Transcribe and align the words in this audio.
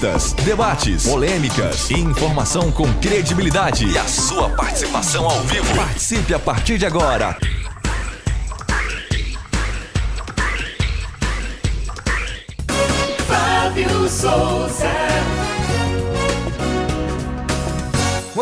Entrevistas, 0.00 0.32
debates, 0.32 1.06
polêmicas 1.06 1.90
e 1.90 1.94
informação 1.94 2.72
com 2.72 2.90
credibilidade. 2.94 3.86
E 3.86 3.98
a 3.98 4.04
sua 4.04 4.48
participação 4.48 5.28
ao 5.28 5.42
vivo. 5.42 5.76
Participe 5.76 6.32
a 6.32 6.38
partir 6.38 6.78
de 6.78 6.86
agora. 6.86 7.36
Fábio 13.28 14.08
Souza. 14.08 15.49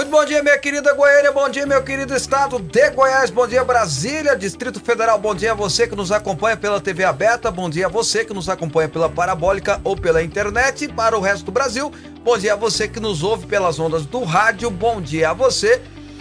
Muito 0.09 0.21
bom 0.21 0.25
dia, 0.25 0.43
minha 0.43 0.57
querida 0.57 0.95
Goiânia, 0.95 1.31
bom 1.31 1.51
dia, 1.51 1.67
meu 1.67 1.83
querido 1.83 2.17
estado 2.17 2.59
de 2.59 2.91
Goiás, 2.93 3.29
bom 3.29 3.47
dia, 3.47 3.63
Brasília, 3.63 4.35
Distrito 4.35 4.81
Federal, 4.81 5.19
bom 5.19 5.35
dia 5.35 5.53
a 5.53 5.55
você 5.55 5.87
que 5.87 5.95
nos 5.95 6.11
acompanha 6.11 6.57
pela 6.57 6.81
TV 6.81 7.05
aberta, 7.05 7.51
bom 7.51 7.69
dia 7.69 7.85
a 7.85 7.89
você 7.91 8.25
que 8.25 8.33
nos 8.33 8.49
acompanha 8.49 8.89
pela 8.89 9.11
parabólica 9.11 9.79
ou 9.85 9.95
pela 9.95 10.23
internet 10.23 10.89
para 10.89 11.15
o 11.15 11.21
resto 11.21 11.45
do 11.45 11.53
Brasil, 11.53 11.93
bom 12.25 12.39
dia 12.39 12.55
a 12.55 12.57
você 12.57 12.89
que 12.89 12.99
nos 12.99 13.23
ouve 13.23 13.47
pelas 13.47 13.79
ondas 13.79 14.07
do 14.07 14.25
rádio, 14.25 14.71
bom 14.71 14.99
dia 14.99 15.29
a 15.29 15.35
você 15.35 15.79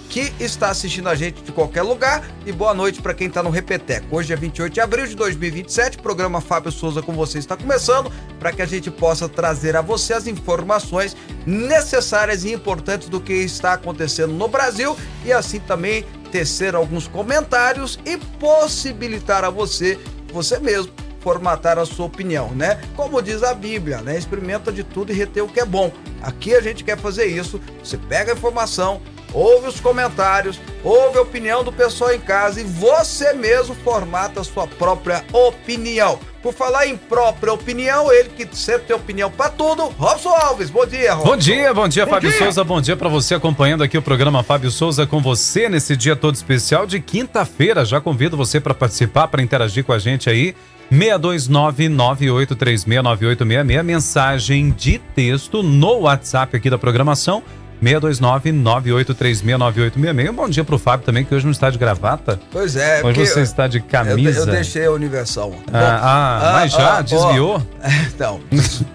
que 0.10 0.34
está 0.40 0.70
assistindo 0.70 1.10
a 1.10 1.16
gente 1.16 1.42
de 1.42 1.52
qualquer 1.52 1.82
lugar 1.82 2.24
e 2.46 2.52
boa 2.52 2.74
noite 2.74 3.02
para 3.02 3.14
quem 3.14 3.28
está 3.28 3.44
no 3.44 3.50
Repeteco. 3.50 4.16
Hoje 4.16 4.34
é 4.34 4.36
28 4.36 4.74
de 4.74 4.82
abril 4.82 5.06
de 5.06 5.16
2027, 5.16 5.98
o 5.98 6.02
programa 6.02 6.42
Fábio 6.42 6.72
Souza 6.72 7.02
com 7.02 7.14
você 7.14 7.40
está 7.40 7.58
começando 7.58 8.12
para 8.40 8.52
que 8.52 8.62
a 8.62 8.66
gente 8.66 8.90
possa 8.90 9.28
trazer 9.28 9.76
a 9.76 9.82
você 9.82 10.14
as 10.14 10.28
informações 10.28 11.16
necessárias 11.46 12.44
e 12.44 12.54
importantes 12.54 13.10
do 13.10 13.20
que 13.20 13.34
está 13.34 13.74
acontecendo 13.74 14.34
no 14.34 14.48
Brasil 14.48 14.96
e 15.26 15.32
assim 15.32 15.60
também 15.60 16.06
tecer 16.32 16.76
alguns 16.76 17.08
comentários 17.08 18.00
e 18.06 18.18
possibilitar 18.18 19.44
a 19.44 19.50
você, 19.50 20.00
você 20.32 20.60
mesmo, 20.60 20.92
formatar 21.20 21.78
a 21.78 21.86
sua 21.86 22.06
opinião, 22.06 22.52
né? 22.52 22.82
Como 22.96 23.22
diz 23.22 23.44
a 23.44 23.54
Bíblia, 23.54 24.02
né? 24.02 24.18
Experimenta 24.18 24.72
de 24.72 24.84
tudo 24.84 25.12
e 25.12 25.16
reter 25.16 25.44
o 25.44 25.48
que 25.48 25.60
é 25.60 25.66
bom. 25.66 25.92
Aqui 26.22 26.56
a 26.56 26.62
gente 26.62 26.84
quer 26.84 26.98
fazer 26.98 27.26
isso. 27.26 27.60
Você 27.84 27.98
pega 27.98 28.32
a 28.32 28.36
informação, 28.36 29.02
ouve 29.34 29.68
os 29.68 29.80
comentários, 29.80 30.60
ouve 30.84 31.18
a 31.18 31.22
opinião 31.22 31.64
do 31.64 31.72
pessoal 31.72 32.14
em 32.14 32.20
casa 32.20 32.62
e 32.62 32.64
você 32.64 33.34
mesmo 33.34 33.76
formata 33.76 34.42
a 34.42 34.44
sua 34.44 34.68
própria 34.68 35.24
opinião. 35.32 36.20
Por 36.42 36.54
falar 36.54 36.88
em 36.88 36.96
própria 36.96 37.52
opinião, 37.52 38.12
ele 38.12 38.30
que 38.30 38.48
sempre 38.56 38.88
tem 38.88 38.96
opinião 38.96 39.30
para 39.30 39.50
tudo, 39.50 39.88
Robson 39.98 40.30
Alves. 40.30 40.70
Bom 40.70 40.86
dia, 40.86 41.14
Robson. 41.14 41.32
Bom 41.32 41.38
dia, 41.38 41.74
bom 41.74 41.88
dia, 41.88 42.06
Bom 42.06 42.12
Fábio 42.12 42.30
dia. 42.30 42.40
Souza. 42.40 42.64
Bom 42.64 42.80
dia 42.80 42.96
para 42.96 43.10
você 43.10 43.36
acompanhando 43.36 43.84
aqui 43.84 43.98
o 43.98 44.02
programa 44.02 44.44
Fábio 44.44 44.72
Souza 44.72 45.06
com 45.06 45.22
você 45.22 45.68
nesse 45.68 45.98
dia 45.98 46.16
todo 46.16 46.36
especial 46.36 46.86
de 46.86 47.00
quinta-feira. 47.00 47.84
Já 47.84 48.00
convido 48.00 48.38
você 48.38 48.62
para 48.62 48.74
participar, 48.74 49.28
para 49.28 49.42
interagir 49.42 49.84
com 49.84 49.92
a 49.92 50.00
gente 50.00 50.30
aí. 50.30 50.56
629-9836-9866, 50.92 53.84
mensagem 53.84 54.72
de 54.72 55.00
texto 55.00 55.62
no 55.62 56.02
WhatsApp 56.02 56.56
aqui 56.56 56.70
da 56.70 56.78
programação. 56.78 57.44
629-9836-9866. 57.84 60.30
Um 60.30 60.34
bom 60.34 60.50
dia 60.50 60.64
pro 60.64 60.78
Fábio 60.78 61.06
também, 61.06 61.24
que 61.24 61.34
hoje 61.34 61.46
não 61.46 61.52
está 61.52 61.70
de 61.70 61.78
gravata. 61.78 62.40
Pois 62.52 62.76
é, 62.76 63.02
Hoje 63.04 63.26
você 63.26 63.42
está 63.42 63.68
de 63.68 63.78
eu, 63.78 63.84
camisa. 63.84 64.40
eu 64.40 64.46
deixei 64.46 64.86
a 64.86 64.92
Universal. 64.92 65.54
Ah, 65.68 65.72
Bom, 65.72 65.78
ah, 65.80 66.52
mas 66.54 66.72
já? 66.72 66.98
ó, 66.98 67.02
Desviou? 67.02 67.62
então, 68.08 68.40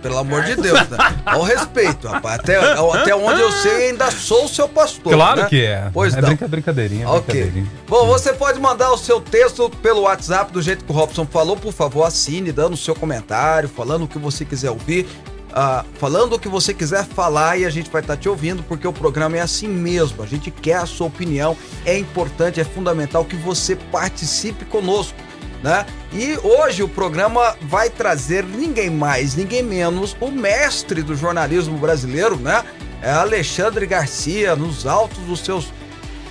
pelo 0.03 0.19
amor 0.19 0.43
de 0.45 0.57
Deus, 0.57 0.89
né? 0.89 0.99
Ao 1.25 1.43
respeito, 1.43 2.09
rapaz. 2.09 2.41
Até, 2.41 2.57
até 2.59 3.15
onde 3.15 3.41
eu 3.41 3.53
sei, 3.53 3.91
ainda 3.91 4.11
sou 4.11 4.49
seu 4.49 4.69
pastor. 4.69 5.13
Claro 5.13 5.43
né? 5.43 5.49
que 5.49 5.65
é. 5.65 5.89
Pois 5.93 6.15
é 6.15 6.21
não. 6.21 6.29
brinca- 6.29 6.49
brincadeirinha, 6.49 7.09
Ok. 7.09 7.35
brincadeirinha. 7.35 7.73
Bom, 7.89 8.07
você 8.07 8.33
pode 8.33 8.59
mandar 8.61 8.91
o 8.93 8.99
seu 8.99 9.21
texto 9.21 9.71
pelo 9.83 10.03
WhatsApp 10.03 10.53
do 10.53 10.61
jeito 10.63 10.85
que 10.85 10.93
o 10.93 10.95
Robson 10.95 11.27
falou. 11.27 11.57
Por 11.57 11.73
favor, 11.73 12.05
assine, 12.05 12.53
dando 12.53 12.75
o 12.75 12.77
seu 12.77 12.95
comentário, 12.95 13.69
falando 13.69 14.05
o 14.05 14.09
que 14.09 14.19
você 14.19 14.45
quiser 14.45 14.71
ouvir, 14.71 15.07
ah, 15.53 15.85
falando 15.95 16.35
o 16.35 16.39
que 16.39 16.49
você 16.49 16.73
quiser 16.73 17.05
falar 17.05 17.59
e 17.59 17.65
a 17.65 17.71
gente 17.71 17.91
vai 17.91 18.01
estar 18.01 18.17
te 18.17 18.29
ouvindo, 18.29 18.63
porque 18.63 18.87
o 18.87 18.93
programa 18.93 19.37
é 19.37 19.41
assim 19.41 19.69
mesmo. 19.69 20.23
A 20.23 20.27
gente 20.27 20.51
quer 20.51 20.77
a 20.77 20.87
sua 20.87 21.07
opinião, 21.07 21.57
é 21.85 21.99
importante, 21.99 22.61
é 22.61 22.65
fundamental 22.65 23.25
que 23.25 23.37
você 23.37 23.77
participe 23.77 24.65
conosco. 24.65 25.19
Né? 25.63 25.87
E 26.13 26.37
hoje 26.43 26.83
o 26.83 26.89
programa 26.89 27.57
vai 27.63 27.89
trazer 27.89 28.45
ninguém 28.45 28.91
mais, 28.91 29.37
ninguém 29.37 29.63
menos, 29.63 30.17
o 30.21 30.29
mestre 30.29 31.03
do 31.03 31.15
jornalismo 31.15 31.79
brasileiro, 31.79 32.37
né? 32.37 32.65
É 33.01 33.13
Alexandre 33.13 33.87
Garcia, 33.87 34.57
nos 34.57 34.87
altos 34.87 35.19
dos 35.19 35.39
seus 35.39 35.73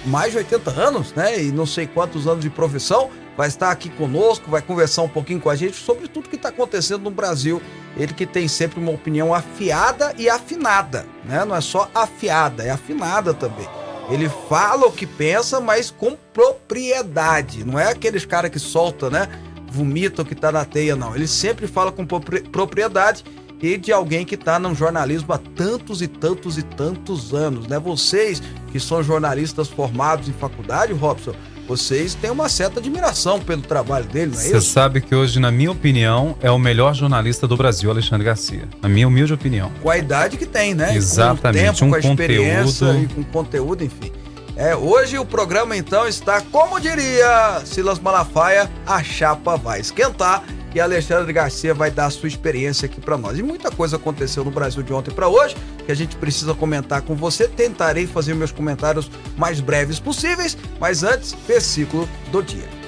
mais 0.06 0.32
de 0.32 0.38
80 0.40 0.72
anos, 0.72 1.14
né? 1.14 1.42
E 1.42 1.52
não 1.52 1.66
sei 1.66 1.88
quantos 1.88 2.28
anos 2.28 2.42
de 2.42 2.50
profissão, 2.50 3.10
vai 3.38 3.48
estar 3.48 3.72
aqui 3.72 3.90
conosco, 3.90 4.50
vai 4.50 4.62
conversar 4.62 5.04
um 5.04 5.10
pouquinho 5.10 5.40
com 5.40 5.50
a 5.50 5.56
gente 5.56 5.78
sobre 5.78 6.08
tudo 6.08 6.30
que 6.30 6.36
está 6.36 6.50
acontecendo 6.50 7.04
no 7.04 7.12
Brasil. 7.12 7.62
Ele 7.98 8.14
que 8.14 8.26
tem 8.26 8.48
sempre 8.48 8.80
uma 8.80 8.92
opinião 8.92 9.34
afiada 9.34 10.14
e 10.18 10.30
afinada, 10.30 11.06
né? 11.26 11.44
Não 11.46 11.56
é 11.56 11.62
só 11.62 11.90
afiada, 11.94 12.64
é 12.64 12.70
afinada 12.70 13.34
também. 13.34 13.68
Ele 14.10 14.30
fala 14.50 14.88
o 14.88 14.92
que 14.92 15.06
pensa, 15.06 15.60
mas 15.60 15.92
com 15.92 16.18
propriedade. 16.34 17.64
Não 17.64 17.80
é 17.80 17.92
aqueles 17.92 18.26
cara 18.26 18.50
que 18.50 18.60
solta, 18.60 19.10
né? 19.10 19.28
Vomita 19.72 20.22
o 20.22 20.26
que 20.26 20.36
tá 20.36 20.52
na 20.52 20.66
teia, 20.66 20.96
não. 20.96 21.16
Ele 21.16 21.28
sempre 21.28 21.68
fala 21.68 21.92
com 21.92 22.06
propri- 22.06 22.42
propriedade 22.42 23.24
e 23.62 23.78
de 23.78 23.92
alguém 23.92 24.26
que 24.26 24.36
está 24.36 24.58
no 24.58 24.74
jornalismo 24.74 25.32
há 25.34 25.38
tantos 25.38 26.02
e 26.02 26.08
tantos 26.08 26.58
e 26.58 26.64
tantos 26.64 27.34
anos, 27.34 27.68
né? 27.68 27.78
Vocês 27.78 28.42
que 28.72 28.80
são 28.80 29.04
jornalistas 29.04 29.68
formados 29.68 30.28
em 30.28 30.34
faculdade, 30.34 30.94
Robson, 30.94 31.34
vocês 31.72 32.14
têm 32.14 32.30
uma 32.30 32.50
certa 32.50 32.80
admiração 32.82 33.40
pelo 33.40 33.62
trabalho 33.62 34.06
dele, 34.06 34.32
não 34.34 34.40
é 34.40 34.44
Você 34.44 34.58
isso? 34.58 34.72
sabe 34.72 35.00
que 35.00 35.16
hoje, 35.16 35.40
na 35.40 35.50
minha 35.52 35.72
opinião, 35.72 36.36
é 36.42 36.52
o 36.52 36.60
melhor 36.60 36.94
jornalista 36.94 37.48
do 37.48 37.56
Brasil, 37.56 37.90
Alexandre 37.90 38.26
Garcia. 38.26 38.68
Na 38.82 38.90
minha 38.90 39.08
humilde 39.08 39.34
opinião. 39.34 39.72
Com 39.82 39.90
a 39.90 39.98
idade 39.98 40.36
que 40.36 40.46
tem, 40.46 40.74
né? 40.76 40.94
Exatamente, 40.96 41.64
Com 41.64 41.70
o 41.70 41.74
tempo, 41.74 41.86
um 41.86 41.90
com 41.90 41.96
a 41.96 42.00
experiência 42.12 42.88
conteúdo. 42.88 43.04
e 43.04 43.14
com 43.16 43.24
conteúdo, 43.24 43.84
enfim. 43.86 44.12
É, 44.58 44.76
hoje 44.76 45.18
o 45.18 45.24
programa 45.26 45.78
então 45.78 46.06
está, 46.06 46.42
como 46.42 46.78
diria 46.80 47.62
Silas 47.64 48.00
Malafaia, 48.00 48.70
a 48.86 49.02
chapa 49.02 49.56
vai 49.56 49.80
esquentar 49.80 50.44
e 50.74 50.80
Alexandre 50.80 51.32
Garcia 51.34 51.74
vai 51.74 51.92
dar 51.92 52.06
a 52.06 52.10
sua 52.10 52.28
experiência 52.28 52.86
aqui 52.86 53.02
para 53.02 53.18
nós. 53.18 53.38
E 53.38 53.44
muita 53.44 53.72
coisa 53.72 53.98
aconteceu 53.98 54.44
no 54.44 54.52
Brasil 54.52 54.82
de 54.84 54.94
ontem 54.94 55.12
para 55.12 55.28
hoje 55.28 55.56
que 55.86 55.92
a 55.92 55.96
gente 55.96 56.16
precisa 56.16 56.54
comentar 56.54 57.02
com 57.02 57.16
você. 57.16 57.48
Tentarei 57.48 58.08
fazer 58.08 58.34
meus 58.34 58.52
comentários 58.52 59.10
mais 59.38 59.60
breves 59.60 60.00
possíveis, 60.00 60.58
mas 60.80 61.04
antes, 61.04 61.36
versículo 61.48 62.08
do 62.32 62.42
dia. 62.42 62.82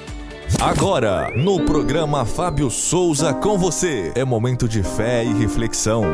Agora, 0.60 1.30
no 1.36 1.64
programa 1.64 2.24
Fábio 2.24 2.70
Souza 2.70 3.34
com 3.34 3.58
você. 3.58 4.12
É 4.14 4.24
momento 4.24 4.68
de 4.68 4.82
fé 4.82 5.24
e 5.24 5.32
reflexão. 5.32 6.04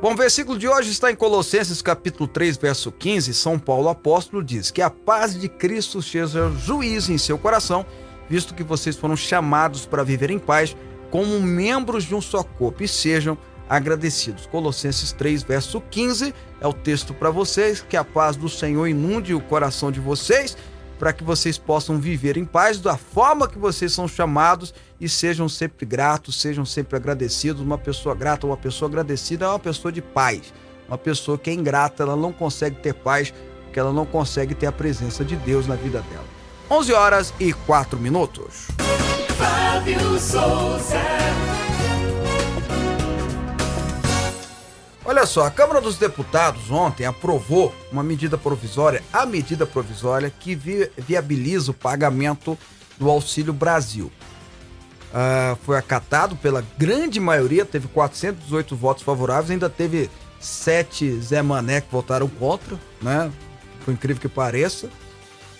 Bom, 0.00 0.12
o 0.12 0.16
versículo 0.16 0.56
de 0.58 0.68
hoje 0.68 0.90
está 0.90 1.10
em 1.10 1.16
Colossenses 1.16 1.82
capítulo 1.82 2.28
3, 2.28 2.56
verso 2.56 2.90
15. 2.92 3.34
São 3.34 3.58
Paulo 3.58 3.88
apóstolo 3.88 4.44
diz 4.44 4.70
que 4.70 4.80
a 4.80 4.88
paz 4.88 5.38
de 5.38 5.48
Cristo 5.48 6.00
seja 6.00 6.50
juiz 6.50 7.08
em 7.08 7.18
seu 7.18 7.36
coração, 7.36 7.84
visto 8.28 8.54
que 8.54 8.62
vocês 8.62 8.96
foram 8.96 9.16
chamados 9.16 9.86
para 9.86 10.04
viver 10.04 10.30
em 10.30 10.38
paz 10.38 10.76
como 11.10 11.40
membros 11.40 12.04
de 12.04 12.14
um 12.14 12.20
só 12.20 12.42
corpo 12.42 12.82
e 12.82 12.88
sejam 12.88 13.36
agradecidos. 13.68 14.46
Colossenses 14.46 15.12
3, 15.12 15.42
verso 15.42 15.80
15 15.90 16.34
é 16.60 16.66
o 16.66 16.72
texto 16.72 17.12
para 17.12 17.30
vocês. 17.30 17.84
Que 17.86 17.96
a 17.96 18.04
paz 18.04 18.36
do 18.36 18.48
Senhor 18.48 18.86
inunde 18.86 19.34
o 19.34 19.40
coração 19.40 19.92
de 19.92 20.00
vocês, 20.00 20.56
para 20.98 21.12
que 21.12 21.22
vocês 21.22 21.58
possam 21.58 21.98
viver 21.98 22.36
em 22.36 22.44
paz 22.44 22.80
da 22.80 22.96
forma 22.96 23.48
que 23.48 23.58
vocês 23.58 23.92
são 23.92 24.08
chamados 24.08 24.74
e 25.00 25.08
sejam 25.08 25.48
sempre 25.48 25.86
gratos, 25.86 26.40
sejam 26.40 26.64
sempre 26.64 26.96
agradecidos. 26.96 27.62
Uma 27.62 27.78
pessoa 27.78 28.14
grata, 28.14 28.46
uma 28.46 28.56
pessoa 28.56 28.88
agradecida 28.88 29.44
é 29.44 29.48
uma 29.48 29.58
pessoa 29.58 29.92
de 29.92 30.02
paz. 30.02 30.52
Uma 30.88 30.98
pessoa 30.98 31.36
que 31.36 31.50
é 31.50 31.52
ingrata, 31.52 32.02
ela 32.02 32.16
não 32.16 32.32
consegue 32.32 32.76
ter 32.76 32.94
paz, 32.94 33.32
porque 33.64 33.78
ela 33.78 33.92
não 33.92 34.06
consegue 34.06 34.54
ter 34.54 34.66
a 34.66 34.72
presença 34.72 35.22
de 35.22 35.36
Deus 35.36 35.66
na 35.66 35.74
vida 35.74 36.00
dela. 36.10 36.24
11 36.70 36.92
horas 36.92 37.34
e 37.38 37.52
4 37.52 37.98
minutos. 37.98 38.68
Fábio 39.78 40.18
Souza. 40.18 41.00
Olha 45.04 45.24
só, 45.24 45.46
a 45.46 45.50
Câmara 45.52 45.80
dos 45.80 45.96
Deputados 45.96 46.68
ontem 46.68 47.06
aprovou 47.06 47.72
uma 47.92 48.02
medida 48.02 48.36
provisória, 48.36 49.04
a 49.12 49.24
medida 49.24 49.64
provisória 49.64 50.32
que 50.36 50.56
vi- 50.56 50.90
viabiliza 50.98 51.70
o 51.70 51.74
pagamento 51.74 52.58
do 52.98 53.08
Auxílio 53.08 53.52
Brasil. 53.52 54.10
Ah, 55.14 55.56
foi 55.64 55.78
acatado 55.78 56.34
pela 56.34 56.64
grande 56.76 57.20
maioria, 57.20 57.64
teve 57.64 57.86
418 57.86 58.74
votos 58.74 59.04
favoráveis, 59.04 59.52
ainda 59.52 59.70
teve 59.70 60.10
sete 60.40 61.20
Zé 61.20 61.40
Mané 61.40 61.82
que 61.82 61.92
votaram 61.92 62.26
contra, 62.26 62.76
né? 63.00 63.30
Por 63.84 63.94
incrível 63.94 64.20
que 64.20 64.28
pareça. 64.28 64.90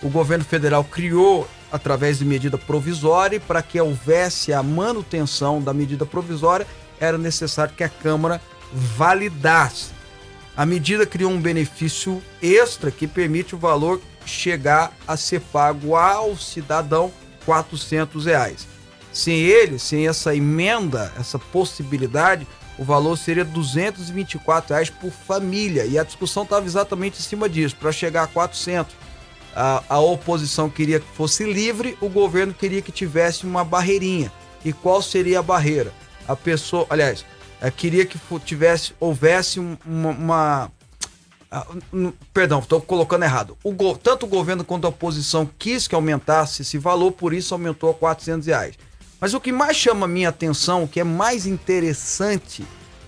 O 0.02 0.08
governo 0.10 0.44
federal 0.44 0.82
criou, 0.82 1.46
através 1.70 2.18
de 2.18 2.24
medida 2.24 2.56
provisória, 2.56 3.36
e 3.36 3.40
para 3.40 3.62
que 3.62 3.80
houvesse 3.80 4.52
a 4.52 4.62
manutenção 4.62 5.60
da 5.60 5.72
medida 5.72 6.06
provisória, 6.06 6.66
era 7.00 7.18
necessário 7.18 7.74
que 7.74 7.84
a 7.84 7.88
Câmara 7.88 8.40
validasse. 8.72 9.90
A 10.56 10.66
medida 10.66 11.06
criou 11.06 11.30
um 11.30 11.40
benefício 11.40 12.22
extra 12.42 12.90
que 12.90 13.06
permite 13.06 13.54
o 13.54 13.58
valor 13.58 14.00
chegar 14.26 14.92
a 15.06 15.16
ser 15.16 15.40
pago 15.40 15.94
ao 15.94 16.36
cidadão 16.36 17.12
400 17.44 18.26
reais. 18.26 18.66
Sem 19.12 19.36
ele, 19.38 19.78
sem 19.78 20.06
essa 20.06 20.34
emenda, 20.34 21.12
essa 21.18 21.38
possibilidade, 21.38 22.46
o 22.78 22.84
valor 22.84 23.16
seria 23.16 23.44
224 23.44 24.74
reais 24.74 24.90
por 24.90 25.10
família. 25.10 25.84
E 25.86 25.98
a 25.98 26.04
discussão 26.04 26.42
estava 26.42 26.66
exatamente 26.66 27.18
em 27.18 27.22
cima 27.22 27.48
disso, 27.48 27.76
para 27.76 27.90
chegar 27.90 28.24
a 28.24 28.26
400. 28.26 28.94
A, 29.60 29.82
a 29.88 29.98
oposição 29.98 30.70
queria 30.70 31.00
que 31.00 31.16
fosse 31.16 31.42
livre, 31.42 31.98
o 32.00 32.08
governo 32.08 32.54
queria 32.54 32.80
que 32.80 32.92
tivesse 32.92 33.44
uma 33.44 33.64
barreirinha. 33.64 34.32
E 34.64 34.72
qual 34.72 35.02
seria 35.02 35.40
a 35.40 35.42
barreira? 35.42 35.92
A 36.28 36.36
pessoa, 36.36 36.86
aliás, 36.88 37.24
é, 37.60 37.68
queria 37.68 38.06
que 38.06 38.16
tivesse, 38.44 38.94
houvesse 39.00 39.58
uma, 39.58 40.10
uma 40.10 40.72
ah, 41.50 41.66
perdão, 42.32 42.60
estou 42.60 42.80
colocando 42.80 43.24
errado. 43.24 43.58
O, 43.64 43.74
tanto 43.96 44.26
o 44.26 44.28
governo 44.28 44.62
quanto 44.62 44.84
a 44.84 44.90
oposição 44.90 45.50
quis 45.58 45.88
que 45.88 45.94
aumentasse 45.96 46.62
esse 46.62 46.78
valor, 46.78 47.10
por 47.10 47.34
isso 47.34 47.52
aumentou 47.52 47.90
a 47.90 47.94
400 47.94 48.46
reais. 48.46 48.74
Mas 49.20 49.34
o 49.34 49.40
que 49.40 49.50
mais 49.50 49.76
chama 49.76 50.04
a 50.04 50.08
minha 50.08 50.28
atenção, 50.28 50.84
o 50.84 50.88
que 50.88 51.00
é 51.00 51.04
mais 51.04 51.46
interessante 51.46 52.64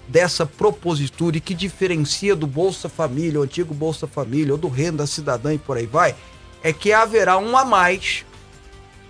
dessa 0.08 0.44
propositura 0.44 1.36
e 1.36 1.40
que 1.40 1.54
diferencia 1.54 2.34
do 2.34 2.48
Bolsa 2.48 2.88
Família, 2.88 3.38
o 3.38 3.44
antigo 3.44 3.72
Bolsa 3.72 4.08
Família, 4.08 4.52
ou 4.52 4.58
do 4.58 4.68
Renda 4.68 5.06
Cidadã 5.06 5.54
e 5.54 5.58
por 5.58 5.76
aí 5.76 5.86
vai, 5.86 6.16
é 6.62 6.72
que 6.72 6.92
haverá 6.92 7.38
um 7.38 7.56
a 7.56 7.64
mais, 7.64 8.24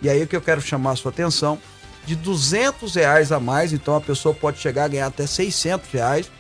e 0.02 0.08
aí 0.08 0.23
é 0.23 0.26
que 0.26 0.37
eu 0.37 0.41
quero 0.41 0.61
chamar 0.61 0.93
a 0.93 0.97
sua 0.97 1.11
atenção, 1.11 1.58
de 2.06 2.17
200 2.17 2.94
reais 2.94 3.31
a 3.31 3.38
mais, 3.38 3.73
então 3.73 3.94
a 3.94 4.00
pessoa 4.00 4.35
pode 4.35 4.58
chegar 4.58 4.85
a 4.85 4.88
ganhar 4.88 5.06
até 5.06 5.26
600 5.26 5.91
reais, 5.91 6.31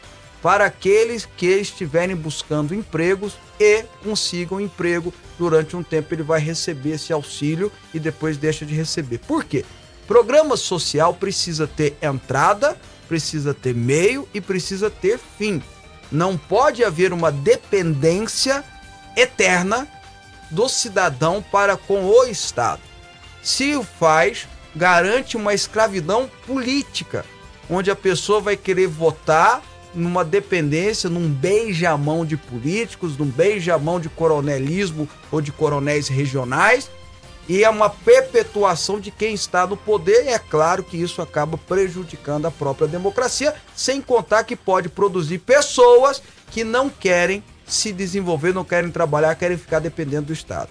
para 0.42 0.64
aqueles 0.64 1.26
que 1.36 1.46
estiverem 1.46 2.16
buscando 2.16 2.74
empregos 2.74 3.34
e 3.58 3.84
consigam 4.02 4.60
emprego 4.60 5.12
durante 5.38 5.76
um 5.76 5.82
tempo 5.82 6.14
ele 6.14 6.22
vai 6.22 6.40
receber 6.40 6.92
esse 6.92 7.12
auxílio 7.12 7.70
e 7.92 7.98
depois 7.98 8.38
deixa 8.38 8.64
de 8.64 8.74
receber. 8.74 9.18
Por 9.18 9.44
quê? 9.44 9.64
Programa 10.06 10.56
social 10.56 11.14
precisa 11.14 11.66
ter 11.66 11.96
entrada, 12.00 12.76
precisa 13.06 13.52
ter 13.52 13.74
meio 13.74 14.26
e 14.32 14.40
precisa 14.40 14.90
ter 14.90 15.18
fim. 15.18 15.62
Não 16.10 16.36
pode 16.36 16.82
haver 16.82 17.12
uma 17.12 17.30
dependência 17.30 18.64
eterna 19.14 19.86
do 20.50 20.68
cidadão 20.68 21.42
para 21.42 21.76
com 21.76 22.04
o 22.04 22.24
Estado. 22.24 22.82
Se 23.42 23.74
o 23.74 23.82
faz, 23.82 24.46
garante 24.74 25.36
uma 25.36 25.54
escravidão 25.54 26.30
política, 26.46 27.24
onde 27.68 27.90
a 27.90 27.96
pessoa 27.96 28.40
vai 28.40 28.56
querer 28.56 28.86
votar 28.86 29.62
numa 29.94 30.24
dependência, 30.24 31.10
num 31.10 31.28
beijamão 31.28 32.24
de 32.24 32.36
políticos, 32.36 33.16
num 33.16 33.26
beijamão 33.26 33.98
de 33.98 34.08
coronelismo 34.08 35.08
ou 35.32 35.40
de 35.40 35.50
coronéis 35.50 36.08
regionais 36.08 36.90
e 37.50 37.64
é 37.64 37.68
uma 37.68 37.90
perpetuação 37.90 39.00
de 39.00 39.10
quem 39.10 39.34
está 39.34 39.66
no 39.66 39.76
poder, 39.76 40.26
e 40.26 40.28
é 40.28 40.38
claro 40.38 40.84
que 40.84 40.96
isso 40.96 41.20
acaba 41.20 41.58
prejudicando 41.58 42.46
a 42.46 42.50
própria 42.50 42.86
democracia, 42.86 43.52
sem 43.74 44.00
contar 44.00 44.44
que 44.44 44.54
pode 44.54 44.88
produzir 44.88 45.38
pessoas 45.38 46.22
que 46.48 46.62
não 46.62 46.88
querem 46.88 47.42
se 47.72 47.92
desenvolver, 47.92 48.52
não 48.52 48.64
querem 48.64 48.90
trabalhar, 48.90 49.34
querem 49.34 49.56
ficar 49.56 49.78
dependendo 49.78 50.26
do 50.26 50.32
Estado. 50.32 50.70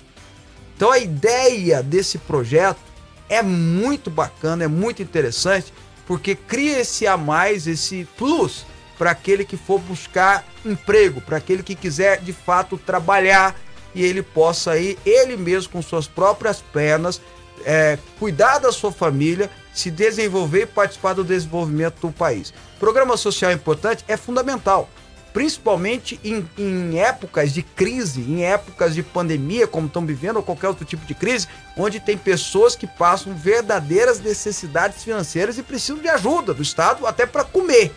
Então 0.76 0.92
a 0.92 1.00
ideia 1.00 1.84
desse 1.84 2.18
projeto 2.18 2.80
é 3.28 3.42
muito 3.42 4.10
bacana, 4.10 4.64
é 4.64 4.68
muito 4.68 5.02
interessante, 5.02 5.74
porque 6.08 6.36
cria 6.36 6.80
esse 6.80 7.06
a 7.06 7.16
mais, 7.16 7.68
esse 7.68 8.08
plus 8.18 8.66
para 8.98 9.12
aquele 9.12 9.46
que 9.46 9.56
for 9.56 9.80
buscar 9.80 10.46
emprego, 10.66 11.22
para 11.22 11.38
aquele 11.38 11.64
que 11.64 11.76
quiser 11.76 12.20
de 12.20 12.34
fato 12.34 12.78
trabalhar, 12.78 13.56
e 13.96 14.04
ele 14.04 14.22
possa 14.22 14.78
ir, 14.78 14.98
ele 15.06 15.38
mesmo 15.38 15.72
com 15.72 15.82
suas 15.82 16.08
próprias 16.08 16.62
pernas, 16.62 17.22
é, 17.66 17.98
cuidar 18.20 18.60
da 18.60 18.72
sua 18.72 18.92
família, 18.92 19.50
se 19.74 19.90
desenvolver 19.90 20.64
e 20.64 20.66
participar 20.66 21.14
do 21.14 21.24
desenvolvimento 21.24 22.00
do 22.02 22.12
país. 22.12 22.54
Programa 22.80 23.18
social 23.18 23.52
importante 23.52 24.04
é 24.08 24.18
fundamental, 24.18 24.90
principalmente 25.34 26.20
em, 26.24 26.48
em 26.58 27.00
épocas 27.00 27.54
de 27.54 27.62
crise, 27.62 28.22
em 28.22 28.44
épocas 28.44 28.96
de 28.96 29.04
pandemia, 29.04 29.68
como 29.68 29.88
estão 29.88 30.06
vivendo, 30.06 30.38
ou 30.38 30.44
qualquer 30.44 30.68
outro 30.68 30.86
tipo 30.86 31.06
de 31.06 31.14
crise, 31.14 31.48
onde 31.78 32.00
tem 32.00 32.18
pessoas 32.18 32.76
que 32.76 32.88
passam 32.88 33.34
verdadeiras 33.36 34.20
necessidades 34.20 35.04
financeiras 35.04 35.58
e 35.58 35.64
precisam 35.64 36.02
de 36.02 36.10
ajuda 36.10 36.54
do 36.54 36.62
Estado 36.62 37.06
até 37.06 37.26
para 37.26 37.44
comer. 37.44 37.92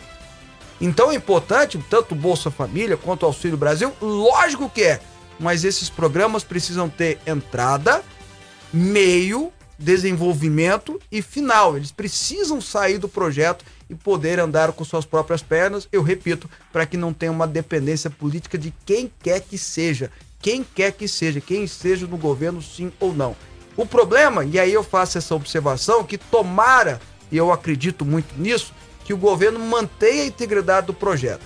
Então 0.79 1.11
é 1.11 1.15
importante, 1.15 1.83
tanto 1.89 2.15
Bolsa 2.15 2.51
Família 2.51 2.97
quanto 2.97 3.25
Auxílio 3.25 3.57
Brasil, 3.57 3.93
lógico 4.01 4.69
que 4.69 4.83
é 4.83 4.99
mas 5.39 5.63
esses 5.63 5.89
programas 5.89 6.43
precisam 6.43 6.89
ter 6.89 7.19
entrada, 7.25 8.03
meio, 8.71 9.51
desenvolvimento 9.77 10.99
e 11.11 11.21
final. 11.21 11.75
Eles 11.75 11.91
precisam 11.91 12.61
sair 12.61 12.97
do 12.97 13.09
projeto 13.09 13.65
e 13.93 13.95
poder 13.95 14.39
andar 14.39 14.71
com 14.71 14.83
suas 14.83 15.05
próprias 15.05 15.41
pernas, 15.41 15.87
eu 15.91 16.01
repito, 16.01 16.49
para 16.71 16.85
que 16.85 16.97
não 16.97 17.13
tenha 17.13 17.31
uma 17.31 17.47
dependência 17.47 18.09
política 18.09 18.57
de 18.57 18.73
quem 18.85 19.11
quer 19.21 19.39
que 19.39 19.57
seja, 19.57 20.11
quem 20.41 20.63
quer 20.63 20.91
que 20.91 21.07
seja, 21.07 21.39
quem 21.39 21.65
seja 21.67 22.05
no 22.07 22.17
governo, 22.17 22.61
sim 22.61 22.91
ou 22.99 23.13
não. 23.13 23.35
O 23.77 23.85
problema, 23.85 24.43
e 24.43 24.59
aí 24.59 24.73
eu 24.73 24.83
faço 24.83 25.17
essa 25.17 25.33
observação, 25.33 26.03
que 26.03 26.17
tomara, 26.17 26.99
e 27.31 27.37
eu 27.37 27.51
acredito 27.51 28.03
muito 28.03 28.35
nisso, 28.37 28.73
que 29.05 29.13
o 29.13 29.17
governo 29.17 29.59
mantenha 29.59 30.23
a 30.23 30.27
integridade 30.27 30.87
do 30.87 30.93
projeto. 30.93 31.41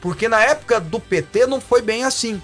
Porque 0.00 0.28
na 0.28 0.42
época 0.42 0.80
do 0.80 1.00
PT 1.00 1.46
não 1.46 1.60
foi 1.60 1.82
bem 1.82 2.04
assim. 2.04 2.40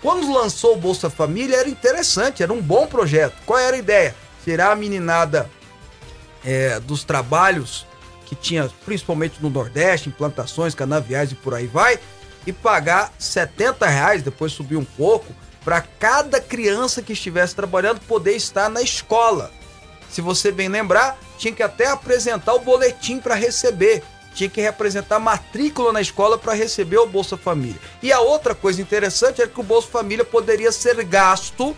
Quando 0.00 0.32
lançou 0.32 0.74
o 0.74 0.78
Bolsa 0.78 1.08
Família 1.08 1.56
era 1.56 1.68
interessante, 1.68 2.42
era 2.42 2.52
um 2.52 2.60
bom 2.60 2.86
projeto. 2.86 3.34
Qual 3.46 3.58
era 3.58 3.76
a 3.76 3.78
ideia? 3.78 4.14
Tirar 4.44 4.72
a 4.72 4.76
meninada 4.76 5.48
é, 6.44 6.78
dos 6.80 7.04
trabalhos 7.04 7.86
que 8.26 8.34
tinha 8.34 8.70
principalmente 8.84 9.42
no 9.42 9.50
Nordeste, 9.50 10.08
implantações, 10.08 10.74
canaviais 10.74 11.32
e 11.32 11.34
por 11.34 11.54
aí 11.54 11.66
vai, 11.66 11.98
e 12.46 12.52
pagar 12.52 13.12
70 13.18 13.86
reais, 13.86 14.22
depois 14.22 14.52
subir 14.52 14.76
um 14.76 14.84
pouco, 14.84 15.32
para 15.64 15.80
cada 15.80 16.40
criança 16.40 17.00
que 17.00 17.14
estivesse 17.14 17.54
trabalhando 17.54 18.00
poder 18.00 18.36
estar 18.36 18.68
na 18.68 18.82
escola. 18.82 19.50
Se 20.10 20.20
você 20.20 20.52
bem 20.52 20.68
lembrar, 20.68 21.18
tinha 21.38 21.54
que 21.54 21.62
até 21.62 21.86
apresentar 21.86 22.54
o 22.54 22.60
boletim 22.60 23.18
para 23.18 23.34
receber 23.34 24.02
tinha 24.34 24.50
que 24.50 24.60
representar 24.60 25.18
matrícula 25.18 25.92
na 25.92 26.00
escola 26.00 26.36
para 26.36 26.52
receber 26.52 26.98
o 26.98 27.06
Bolsa 27.06 27.36
Família. 27.36 27.80
E 28.02 28.12
a 28.12 28.20
outra 28.20 28.54
coisa 28.54 28.82
interessante 28.82 29.40
é 29.40 29.46
que 29.46 29.60
o 29.60 29.62
Bolsa 29.62 29.88
Família 29.88 30.24
poderia 30.24 30.72
ser 30.72 31.02
gasto, 31.04 31.74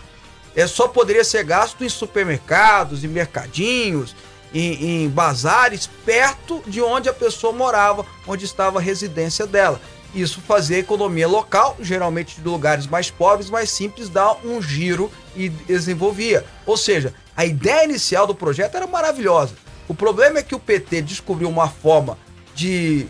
é 0.54 0.66
só 0.66 0.88
poderia 0.88 1.22
ser 1.22 1.44
gasto 1.44 1.84
em 1.84 1.88
supermercados, 1.88 3.04
em 3.04 3.08
mercadinhos, 3.08 4.16
em, 4.54 5.04
em 5.04 5.08
bazares 5.08 5.88
perto 6.04 6.62
de 6.66 6.80
onde 6.80 7.08
a 7.08 7.12
pessoa 7.12 7.52
morava, 7.52 8.04
onde 8.26 8.44
estava 8.44 8.78
a 8.78 8.82
residência 8.82 9.46
dela. 9.46 9.80
Isso 10.14 10.40
fazia 10.40 10.76
a 10.76 10.80
economia 10.80 11.28
local, 11.28 11.76
geralmente 11.80 12.40
de 12.40 12.48
lugares 12.48 12.86
mais 12.86 13.10
pobres, 13.10 13.50
mais 13.50 13.70
simples, 13.70 14.08
dar 14.08 14.38
um 14.44 14.62
giro 14.62 15.10
e 15.34 15.48
desenvolvia. 15.48 16.44
Ou 16.64 16.76
seja, 16.76 17.12
a 17.36 17.44
ideia 17.44 17.84
inicial 17.84 18.26
do 18.26 18.34
projeto 18.34 18.76
era 18.76 18.86
maravilhosa. 18.86 19.54
O 19.86 19.94
problema 19.94 20.38
é 20.38 20.42
que 20.42 20.54
o 20.54 20.58
PT 20.58 21.02
descobriu 21.02 21.48
uma 21.48 21.68
forma 21.68 22.16
de 22.54 23.06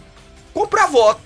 comprar 0.53 0.87
voto 0.87 1.21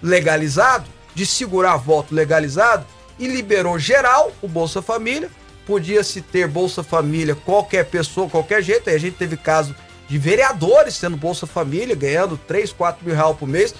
legalizado, 0.00 0.88
de 1.14 1.26
segurar 1.26 1.76
voto 1.76 2.14
legalizado 2.14 2.86
e 3.18 3.26
liberou 3.26 3.78
geral 3.78 4.30
o 4.40 4.46
Bolsa 4.46 4.80
Família. 4.80 5.30
Podia-se 5.68 6.22
ter 6.22 6.48
Bolsa 6.48 6.82
Família 6.82 7.34
qualquer 7.34 7.84
pessoa, 7.84 8.26
qualquer 8.26 8.62
jeito. 8.62 8.88
Aí 8.88 8.96
a 8.96 8.98
gente 8.98 9.18
teve 9.18 9.36
caso 9.36 9.76
de 10.08 10.16
vereadores 10.16 10.98
tendo 10.98 11.14
Bolsa 11.14 11.46
Família, 11.46 11.94
ganhando 11.94 12.38
3, 12.38 12.72
4 12.72 13.04
mil 13.04 13.14
reais 13.14 13.36
por 13.36 13.46
mês, 13.46 13.74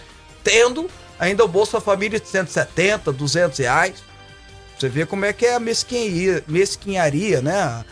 tendo 0.45 0.91
ainda 1.19 1.43
o 1.47 1.49
Bolsa 1.49 1.81
Família 1.81 2.21
de 2.21 2.29
170, 2.29 3.11
200 3.11 3.59
reais. 3.59 3.95
Você 4.79 4.87
vê 4.87 5.07
como 5.07 5.25
é 5.25 5.33
que 5.33 5.47
é 5.47 5.55
a 5.55 5.59
mesquinharia, 5.59 6.45
mesquinharia 6.47 7.41
né? 7.41 7.83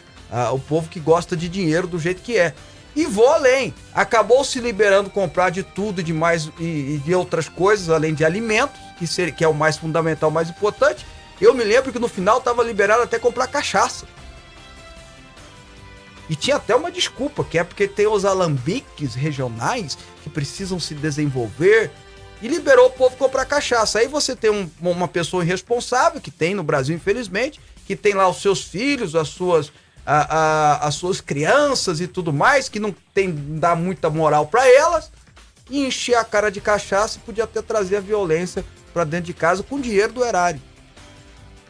o 0.52 0.58
povo 0.58 0.90
que 0.90 1.00
gosta 1.00 1.34
de 1.34 1.48
dinheiro 1.48 1.86
do 1.86 1.98
jeito 1.98 2.20
que 2.20 2.36
é. 2.36 2.52
E 2.94 3.06
vou 3.06 3.30
além. 3.30 3.74
Acabou 3.94 4.44
se 4.44 4.60
liberando 4.60 5.08
comprar 5.08 5.48
de 5.48 5.62
tudo 5.62 6.02
de 6.02 6.12
mais, 6.12 6.50
e, 6.60 6.64
e 6.96 7.02
de 7.02 7.14
outras 7.14 7.48
coisas, 7.48 7.88
além 7.88 8.12
de 8.12 8.26
alimentos, 8.26 8.78
que, 8.98 9.06
ser, 9.06 9.32
que 9.32 9.42
é 9.42 9.48
o 9.48 9.54
mais 9.54 9.78
fundamental, 9.78 10.30
mais 10.30 10.50
importante. 10.50 11.06
Eu 11.40 11.54
me 11.54 11.64
lembro 11.64 11.92
que 11.92 11.98
no 11.98 12.08
final 12.08 12.38
estava 12.38 12.62
liberado 12.62 13.02
até 13.02 13.18
comprar 13.18 13.46
cachaça. 13.46 14.06
E 16.28 16.34
tinha 16.34 16.56
até 16.56 16.74
uma 16.74 16.90
desculpa, 16.90 17.44
que 17.44 17.58
é 17.58 17.64
porque 17.64 17.86
tem 17.86 18.06
os 18.06 18.24
alambiques 18.24 19.14
regionais 19.14 19.96
que 20.22 20.30
precisam 20.30 20.80
se 20.80 20.94
desenvolver. 20.94 21.90
E 22.42 22.48
liberou 22.48 22.86
o 22.86 22.90
povo 22.90 23.16
comprar 23.16 23.44
cachaça. 23.44 23.98
Aí 23.98 24.08
você 24.08 24.36
tem 24.36 24.50
um, 24.50 24.70
uma 24.80 25.08
pessoa 25.08 25.44
irresponsável, 25.44 26.20
que 26.20 26.30
tem 26.30 26.54
no 26.54 26.62
Brasil, 26.62 26.94
infelizmente, 26.94 27.60
que 27.86 27.96
tem 27.96 28.14
lá 28.14 28.28
os 28.28 28.42
seus 28.42 28.62
filhos, 28.62 29.14
as 29.14 29.28
suas 29.28 29.72
a, 30.04 30.36
a, 30.36 30.86
as 30.86 30.94
suas 30.94 31.20
crianças 31.20 32.00
e 32.00 32.06
tudo 32.06 32.32
mais, 32.32 32.68
que 32.68 32.78
não 32.78 32.94
tem 33.12 33.34
dá 33.58 33.74
muita 33.74 34.08
moral 34.08 34.46
para 34.46 34.66
elas, 34.68 35.10
e 35.68 35.84
encher 35.84 36.14
a 36.14 36.24
cara 36.24 36.50
de 36.50 36.60
cachaça 36.60 37.18
e 37.18 37.20
podia 37.22 37.44
até 37.44 37.60
trazer 37.60 37.96
a 37.96 38.00
violência 38.00 38.64
para 38.92 39.02
dentro 39.02 39.26
de 39.26 39.34
casa 39.34 39.64
com 39.64 39.80
dinheiro 39.80 40.12
do 40.12 40.24
erário. 40.24 40.60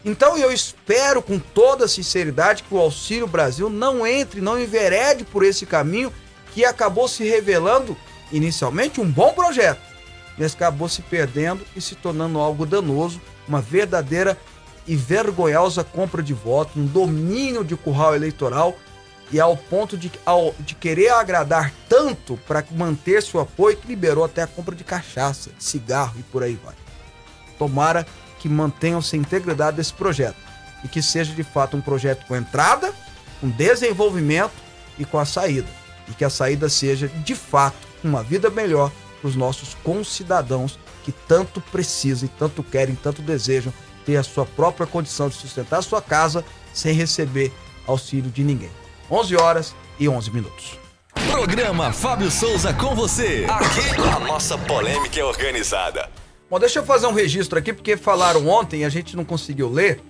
Então 0.06 0.38
eu 0.38 0.50
espero 0.50 1.20
com 1.20 1.38
toda 1.38 1.86
sinceridade 1.86 2.62
que 2.62 2.74
o 2.74 2.78
Auxílio 2.78 3.26
Brasil 3.26 3.68
não 3.68 4.06
entre, 4.06 4.40
não 4.40 4.58
enverede 4.58 5.24
por 5.24 5.44
esse 5.44 5.66
caminho 5.66 6.10
que 6.54 6.64
acabou 6.64 7.06
se 7.06 7.24
revelando 7.24 7.94
inicialmente 8.32 9.00
um 9.00 9.10
bom 9.10 9.34
projeto 9.34 9.96
mas 10.38 10.54
acabou 10.54 10.88
se 10.88 11.02
perdendo 11.02 11.64
e 11.74 11.80
se 11.80 11.94
tornando 11.94 12.38
algo 12.38 12.66
danoso, 12.66 13.20
uma 13.48 13.60
verdadeira 13.60 14.38
e 14.86 14.94
vergonhosa 14.94 15.82
compra 15.82 16.22
de 16.22 16.32
votos, 16.32 16.76
um 16.76 16.86
domínio 16.86 17.64
de 17.64 17.76
curral 17.76 18.14
eleitoral 18.14 18.76
e 19.32 19.40
ao 19.40 19.56
ponto 19.56 19.96
de, 19.96 20.12
ao, 20.24 20.54
de 20.60 20.74
querer 20.74 21.08
agradar 21.08 21.72
tanto 21.88 22.38
para 22.46 22.64
manter 22.70 23.22
seu 23.22 23.40
apoio 23.40 23.76
que 23.76 23.88
liberou 23.88 24.24
até 24.24 24.42
a 24.42 24.46
compra 24.46 24.74
de 24.74 24.84
cachaça, 24.84 25.50
cigarro 25.58 26.14
e 26.18 26.22
por 26.22 26.42
aí 26.42 26.58
vai. 26.62 26.74
Tomara 27.58 28.06
que 28.38 28.48
mantenham-se 28.48 29.16
a 29.16 29.18
integridade 29.18 29.76
desse 29.76 29.92
projeto 29.92 30.36
e 30.84 30.88
que 30.88 31.02
seja 31.02 31.32
de 31.32 31.42
fato 31.42 31.76
um 31.76 31.80
projeto 31.80 32.26
com 32.26 32.36
entrada, 32.36 32.92
com 33.40 33.48
desenvolvimento 33.48 34.52
e 34.98 35.04
com 35.04 35.18
a 35.18 35.24
saída. 35.24 35.68
E 36.08 36.12
que 36.12 36.24
a 36.24 36.30
saída 36.30 36.68
seja 36.68 37.08
de 37.08 37.34
fato 37.34 37.76
uma 38.04 38.22
vida 38.22 38.48
melhor 38.50 38.92
para 39.20 39.28
os 39.28 39.36
nossos 39.36 39.74
concidadãos 39.74 40.78
que 41.04 41.12
tanto 41.12 41.60
precisam 41.60 42.28
tanto 42.38 42.62
querem, 42.62 42.94
tanto 42.94 43.22
desejam 43.22 43.72
ter 44.04 44.16
a 44.16 44.22
sua 44.22 44.46
própria 44.46 44.86
condição 44.86 45.28
de 45.28 45.34
sustentar 45.34 45.78
a 45.78 45.82
sua 45.82 46.00
casa 46.00 46.44
sem 46.72 46.94
receber 46.94 47.52
auxílio 47.86 48.30
de 48.30 48.44
ninguém. 48.44 48.70
11 49.10 49.36
horas 49.36 49.74
e 49.98 50.08
11 50.08 50.30
minutos. 50.30 50.78
Programa 51.30 51.92
Fábio 51.92 52.30
Souza 52.30 52.72
com 52.74 52.94
você. 52.94 53.46
Aqui 53.48 54.00
a 54.00 54.20
nossa 54.20 54.58
polêmica 54.58 55.18
é 55.18 55.24
organizada. 55.24 56.10
Bom, 56.48 56.60
deixa 56.60 56.78
eu 56.78 56.84
fazer 56.84 57.06
um 57.06 57.12
registro 57.12 57.58
aqui, 57.58 57.72
porque 57.72 57.96
falaram 57.96 58.46
ontem 58.48 58.84
a 58.84 58.88
gente 58.88 59.16
não 59.16 59.24
conseguiu 59.24 59.68
ler, 59.68 60.00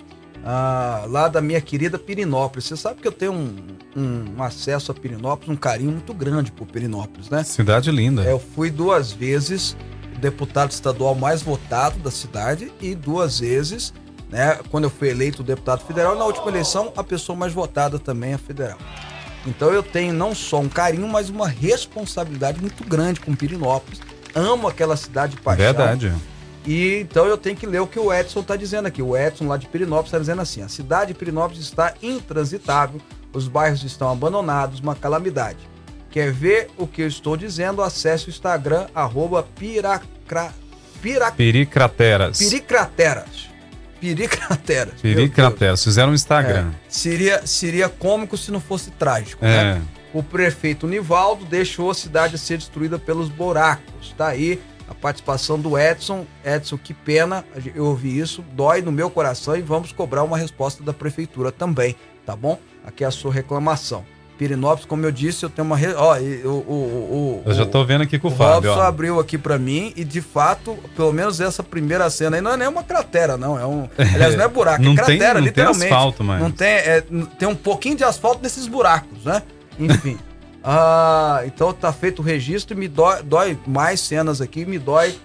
ah, 0.45 1.05
lá 1.09 1.29
da 1.29 1.41
minha 1.41 1.61
querida 1.61 1.99
Pirinópolis. 1.99 2.67
Você 2.67 2.77
sabe 2.77 3.01
que 3.01 3.09
eu 3.09 3.13
tenho 3.13 3.33
um, 3.33 3.57
um 3.97 4.43
acesso 4.43 4.93
a 4.93 4.95
Pirinópolis, 4.95 5.49
um 5.49 5.57
carinho 5.57 5.93
muito 5.93 6.13
grande 6.13 6.53
por 6.53 6.67
Pirinópolis, 6.67 7.31
né? 7.31 7.43
Cidade 7.43 7.91
linda. 7.91 8.23
É, 8.23 8.33
eu 8.33 8.39
fui 8.39 8.71
duas 8.71 9.11
vezes 9.13 9.75
deputado 10.17 10.71
estadual 10.71 11.15
mais 11.15 11.43
votado 11.43 11.99
da 12.01 12.11
cidade 12.11 12.73
e 12.81 12.95
duas 12.95 13.41
vezes, 13.41 13.93
né, 14.31 14.59
quando 14.71 14.85
eu 14.85 14.91
fui 14.91 15.09
eleito 15.09 15.43
deputado 15.43 15.85
federal, 15.85 16.17
na 16.17 16.25
última 16.25 16.49
eleição, 16.49 16.93
a 16.97 17.05
pessoa 17.05 17.37
mais 17.37 17.53
votada 17.53 17.99
também 17.99 18.33
é 18.33 18.39
federal. 18.39 18.79
Então 19.47 19.73
eu 19.73 19.83
tenho 19.83 20.13
não 20.13 20.35
só 20.35 20.59
um 20.59 20.69
carinho, 20.69 21.07
mas 21.07 21.29
uma 21.29 21.47
responsabilidade 21.47 22.61
muito 22.61 22.83
grande 22.85 23.21
com 23.21 23.35
Pirinópolis. 23.35 24.01
Amo 24.37 24.69
aquela 24.69 24.97
cidade 24.97 25.35
de 25.37 25.41
paixão. 25.43 25.65
Verdade. 25.65 26.13
E 26.67 26.99
então 27.01 27.25
eu 27.27 27.37
tenho 27.39 27.57
que 27.57 27.67
ler 27.67 27.81
o 27.81 27.87
que 27.87 27.99
o 27.99 28.13
Edson 28.13 28.41
está 28.41 28.55
dizendo 28.55 28.87
aqui. 28.87 29.01
O 29.01 29.17
Edson 29.17 29.47
lá 29.49 29.57
de 29.57 29.67
Pirinópolis 29.67 30.09
está 30.09 30.19
dizendo 30.19 30.43
assim: 30.43 30.63
a 30.63 30.69
cidade 30.69 31.13
de 31.13 31.19
Pirinópolis 31.19 31.61
está 31.63 31.95
intransitável, 32.03 33.01
os 33.33 33.49
bairros 33.49 33.83
estão 33.83 34.11
abandonados, 34.11 34.81
uma 34.81 34.95
calamidade. 34.95 35.59
Quer 36.11 36.33
ver 36.33 36.69
o 36.77 36.87
que 36.87 37.03
eu 37.03 37.07
estou 37.09 37.37
dizendo? 37.37 37.83
Acesse 37.83 38.29
o 38.29 38.31
Instagram, 38.31 38.87
arroba 38.95 39.43
piracra, 39.43 40.53
pirac, 41.01 41.37
Piricrateras. 41.37 42.39
piricrateras. 42.39 43.49
Piricrateras. 44.01 44.95
Piricrateras. 45.01 45.83
Fizeram 45.85 46.11
um. 46.13 46.15
Instagram. 46.15 46.71
É, 46.71 46.75
seria, 46.89 47.47
seria 47.47 47.89
cômico 47.89 48.37
se 48.37 48.51
não 48.51 48.61
fosse 48.61 48.91
trágico, 48.91 49.45
É. 49.45 49.49
né? 49.75 49.83
O 50.19 50.23
prefeito 50.23 50.87
Nivaldo 50.87 51.45
deixou 51.45 51.91
a 51.91 51.95
cidade 51.95 52.39
ser 52.39 52.57
destruída 52.59 52.99
pelos 52.99 53.29
buracos. 53.29 54.15
Tá 54.17 54.29
aí 54.29 54.59
a 54.89 54.95
participação 54.95 55.59
do 55.59 55.79
Edson. 55.79 56.25
Edson, 56.45 56.79
que 56.79 56.95
pena, 56.95 57.45
eu 57.75 57.85
ouvi 57.87 58.19
isso, 58.19 58.43
dói 58.53 58.81
no 58.81 58.91
meu 58.93 59.11
coração 59.11 59.55
e 59.57 59.61
vamos 59.61 59.93
cobrar 59.93 60.23
uma 60.23 60.39
resposta 60.39 60.83
da 60.83 60.93
prefeitura 60.93 61.53
também, 61.53 61.95
tá 62.25 62.35
bom? 62.35 62.59
Aqui 62.85 63.05
é 63.05 63.07
a 63.07 63.11
sua 63.11 63.33
reclamação. 63.33 64.05
Pirinópolis, 64.39 64.85
como 64.85 65.05
eu 65.05 65.11
disse, 65.11 65.45
eu 65.45 65.51
tenho 65.51 65.65
uma. 65.67 65.77
Re... 65.79 65.95
Ó, 65.95 66.15
o, 66.19 66.49
o, 66.49 66.53
o, 66.53 67.43
Eu 67.47 67.55
já 67.55 67.65
tô 67.65 67.83
vendo 67.87 68.03
aqui 68.03 68.19
com 68.19 68.29
o 68.29 68.31
o 68.31 68.35
Fábio, 68.37 68.69
Robson 68.71 68.85
ó. 68.85 68.87
abriu 68.87 69.19
aqui 69.19 69.39
pra 69.39 69.59
mim 69.59 69.95
e 69.97 70.05
de 70.05 70.21
fato, 70.21 70.77
pelo 70.95 71.11
menos 71.11 71.41
essa 71.41 71.63
primeira 71.63 72.09
cena 72.11 72.37
aí 72.37 72.43
não 72.43 72.53
é 72.53 72.57
nem 72.59 72.69
uma 72.69 72.83
cratera, 72.85 73.39
não. 73.39 73.59
É 73.59 73.65
um. 73.67 73.89
Aliás, 74.15 74.35
não 74.37 74.45
é 74.45 74.49
buraco, 74.49 74.83
Não 74.83 74.93
é 74.93 74.97
tem- 74.97 75.05
cratera, 75.19 75.35
não 75.35 75.41
tem 75.41 75.45
literalmente. 75.47 75.85
asfalto, 75.85 76.23
mas- 76.23 76.41
Não 76.43 76.51
tem. 76.51 76.69
é, 76.69 77.03
n- 77.11 77.27
tem 77.39 77.49
um 77.49 77.55
pouquinho 77.57 77.97
de 77.97 78.05
asfalto 78.05 78.43
nesses 78.43 78.67
buracos, 78.67 79.25
né? 79.25 79.43
Enfim. 79.79 80.19
ah, 80.63 81.43
então 81.47 81.73
tá 81.73 81.93
feito 81.93 82.21
o 82.21 82.23
registro 82.23 82.77
e 82.77 82.81
me 82.81 82.89
dói, 82.89 83.23
dói 83.23 83.59
mais 83.67 84.01
cenas 84.01 84.41
aqui, 84.41 84.65
me 84.65 84.79
dói 84.79 85.17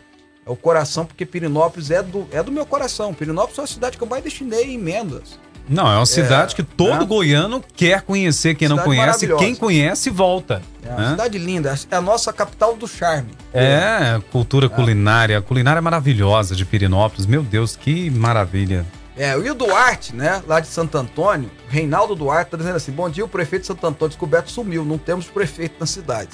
o 0.46 0.55
coração, 0.55 1.05
porque 1.05 1.25
Pirinópolis 1.25 1.91
é 1.91 2.01
do, 2.01 2.27
é 2.31 2.41
do 2.41 2.51
meu 2.51 2.65
coração. 2.65 3.13
Pirinópolis 3.13 3.58
é 3.58 3.62
uma 3.62 3.67
cidade 3.67 3.98
que 3.98 4.03
eu 4.03 4.08
mais 4.08 4.24
destinei 4.24 4.65
em 4.65 4.75
emendas. 4.75 5.39
Não, 5.70 5.89
é 5.89 5.96
uma 5.96 6.05
cidade 6.05 6.55
que 6.55 6.63
todo 6.63 7.00
né? 7.00 7.05
goiano 7.05 7.63
quer 7.75 8.01
conhecer. 8.01 8.55
Quem 8.55 8.67
não 8.67 8.77
Cidade 8.77 8.89
conhece, 8.89 9.08
maravilhosa. 9.08 9.43
quem 9.43 9.55
conhece, 9.55 10.10
volta. 10.10 10.62
É 10.84 10.89
uma 10.89 11.01
né? 11.01 11.10
cidade 11.12 11.38
linda, 11.38 11.77
é 11.89 11.96
a 11.96 12.01
nossa 12.01 12.34
capital 12.34 12.75
do 12.75 12.88
charme. 12.88 13.29
É, 13.53 14.20
cultura 14.31 14.67
culinária. 14.67 15.38
A 15.38 15.41
culinária 15.41 15.77
é 15.77 15.81
maravilhosa 15.81 16.55
de 16.55 16.65
Pirinópolis. 16.65 17.25
Meu 17.25 17.43
Deus, 17.43 17.75
que 17.75 18.10
maravilha. 18.10 18.86
É, 19.18 19.38
e 19.38 19.50
o 19.50 19.53
Duarte, 19.53 20.15
né, 20.15 20.41
lá 20.48 20.60
de 20.60 20.68
Santo 20.68 20.98
Antônio, 20.98 21.51
Reinaldo 21.68 22.15
Duarte, 22.15 22.51
tá 22.51 22.58
dizendo 22.58 22.77
assim: 22.77 22.91
bom 22.91 23.10
dia, 23.10 23.25
o 23.25 23.27
prefeito 23.27 23.63
de 23.63 23.68
Santo 23.68 23.86
Antônio 23.86 24.10
descoberto 24.10 24.50
sumiu, 24.50 24.86
não 24.86 24.98
temos 24.98 25.25
prefeito 25.25 25.75
na 25.80 25.86
cidade. 25.86 26.30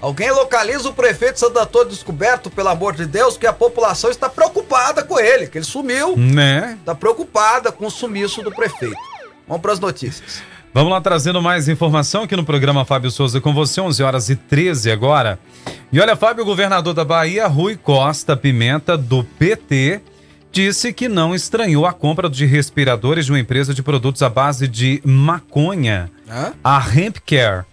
Alguém 0.00 0.30
localiza 0.30 0.88
o 0.88 0.92
prefeito 0.92 1.34
de 1.34 1.40
Santo 1.40 1.58
Antônio 1.58 1.88
descoberto, 1.88 2.50
pelo 2.50 2.68
amor 2.68 2.94
de 2.94 3.04
Deus, 3.04 3.36
que 3.36 3.46
a 3.46 3.52
população 3.52 4.10
está 4.10 4.28
preocupada 4.28 5.02
com 5.02 5.18
ele, 5.18 5.48
que 5.48 5.58
ele 5.58 5.64
sumiu, 5.64 6.16
Né? 6.16 6.76
está 6.78 6.94
preocupada 6.94 7.72
com 7.72 7.86
o 7.86 7.90
sumiço 7.90 8.40
do 8.42 8.52
prefeito. 8.52 8.96
Vamos 9.46 9.60
para 9.60 9.72
as 9.72 9.80
notícias. 9.80 10.40
Vamos 10.72 10.92
lá 10.92 11.00
trazendo 11.00 11.42
mais 11.42 11.68
informação 11.68 12.22
aqui 12.22 12.36
no 12.36 12.44
programa 12.44 12.84
Fábio 12.84 13.10
Souza 13.10 13.40
com 13.40 13.52
você, 13.52 13.80
11 13.80 14.02
horas 14.02 14.28
e 14.30 14.36
13 14.36 14.90
agora. 14.92 15.38
E 15.90 15.98
olha, 16.00 16.14
Fábio, 16.14 16.44
o 16.44 16.46
governador 16.46 16.94
da 16.94 17.04
Bahia, 17.04 17.48
Rui 17.48 17.76
Costa 17.76 18.36
Pimenta, 18.36 18.96
do 18.96 19.24
PT, 19.24 20.00
disse 20.52 20.92
que 20.92 21.08
não 21.08 21.34
estranhou 21.34 21.86
a 21.86 21.92
compra 21.92 22.28
de 22.28 22.44
respiradores 22.46 23.26
de 23.26 23.32
uma 23.32 23.40
empresa 23.40 23.72
de 23.74 23.82
produtos 23.82 24.22
à 24.22 24.28
base 24.28 24.66
de 24.66 25.00
maconha, 25.04 26.10
Hã? 26.28 26.52
a 26.62 26.78
Hempcare, 26.78 27.64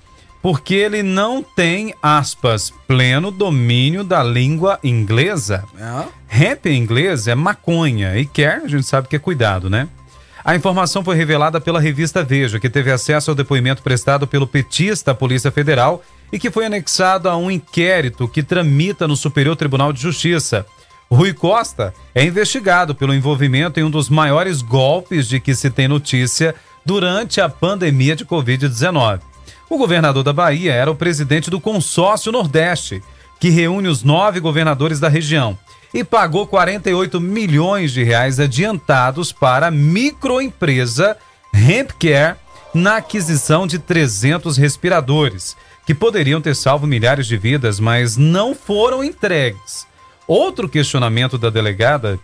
porque 0.42 0.76
ele 0.76 1.02
não 1.02 1.42
tem, 1.42 1.94
aspas, 2.02 2.72
pleno 2.88 3.32
domínio 3.32 4.04
da 4.04 4.22
língua 4.24 4.80
inglesa. 4.84 5.64
Hã? 5.80 6.06
Hemp 6.32 6.66
em 6.66 6.78
inglês 6.78 7.28
é 7.28 7.36
maconha 7.36 8.18
e 8.18 8.26
care 8.26 8.66
a 8.66 8.68
gente 8.68 8.86
sabe 8.86 9.08
que 9.08 9.16
é 9.16 9.20
cuidado, 9.20 9.70
né? 9.70 9.88
A 10.44 10.56
informação 10.56 11.04
foi 11.04 11.16
revelada 11.16 11.60
pela 11.60 11.80
revista 11.80 12.24
Veja, 12.24 12.60
que 12.60 12.70
teve 12.70 12.92
acesso 12.92 13.32
ao 13.32 13.36
depoimento 13.36 13.82
prestado 13.82 14.28
pelo 14.28 14.46
petista 14.46 15.12
à 15.12 15.16
Polícia 15.16 15.50
Federal 15.50 16.04
e 16.32 16.38
que 16.38 16.52
foi 16.52 16.66
anexado 16.66 17.28
a 17.28 17.36
um 17.36 17.50
inquérito 17.50 18.28
que 18.28 18.44
tramita 18.44 19.08
no 19.08 19.16
Superior 19.16 19.56
Tribunal 19.56 19.92
de 19.92 20.00
Justiça. 20.02 20.66
Rui 21.12 21.34
Costa 21.34 21.94
é 22.14 22.24
investigado 22.24 22.96
pelo 22.96 23.14
envolvimento 23.14 23.80
em 23.80 23.84
um 23.84 23.90
dos 23.90 24.10
maiores 24.10 24.62
golpes 24.62 25.28
de 25.28 25.40
que 25.40 25.54
se 25.54 25.70
tem 25.70 25.88
notícia 25.88 26.56
durante 26.86 27.40
a 27.40 27.48
pandemia 27.48 28.16
de 28.16 28.26
Covid-19. 28.26 29.22
O 29.70 29.78
governador 29.78 30.24
da 30.24 30.34
Bahia 30.34 30.74
era 30.74 30.90
o 30.92 30.96
presidente 30.96 31.50
do 31.50 31.60
Consórcio 31.60 32.32
Nordeste, 32.32 33.02
que 33.40 33.50
reúne 33.50 33.88
os 33.88 34.04
nove 34.04 34.40
governadores 34.40 35.00
da 35.00 35.08
região, 35.08 35.58
e 35.94 36.04
pagou 36.04 36.46
48 36.48 37.20
milhões 37.22 37.92
de 37.92 38.04
reais 38.04 38.40
adiantados 38.40 39.32
para 39.32 39.68
a 39.68 39.72
microempresa 39.72 41.18
Hempcare 41.54 42.38
na 42.74 42.98
aquisição 42.98 43.66
de 43.66 43.80
300 43.80 44.58
respiradores, 44.58 45.56
que 45.86 45.96
poderiam 45.96 46.42
ter 46.42 46.56
salvo 46.56 46.86
milhares 46.86 47.26
de 47.26 47.38
vidas, 47.38 47.80
mas 47.80 48.18
não 48.18 48.54
foram 48.54 49.04
entregues. 49.04 49.88
Outro 50.28 50.68
questionamento 50.68 51.38
da 51.38 51.50
delegada, 51.50 52.20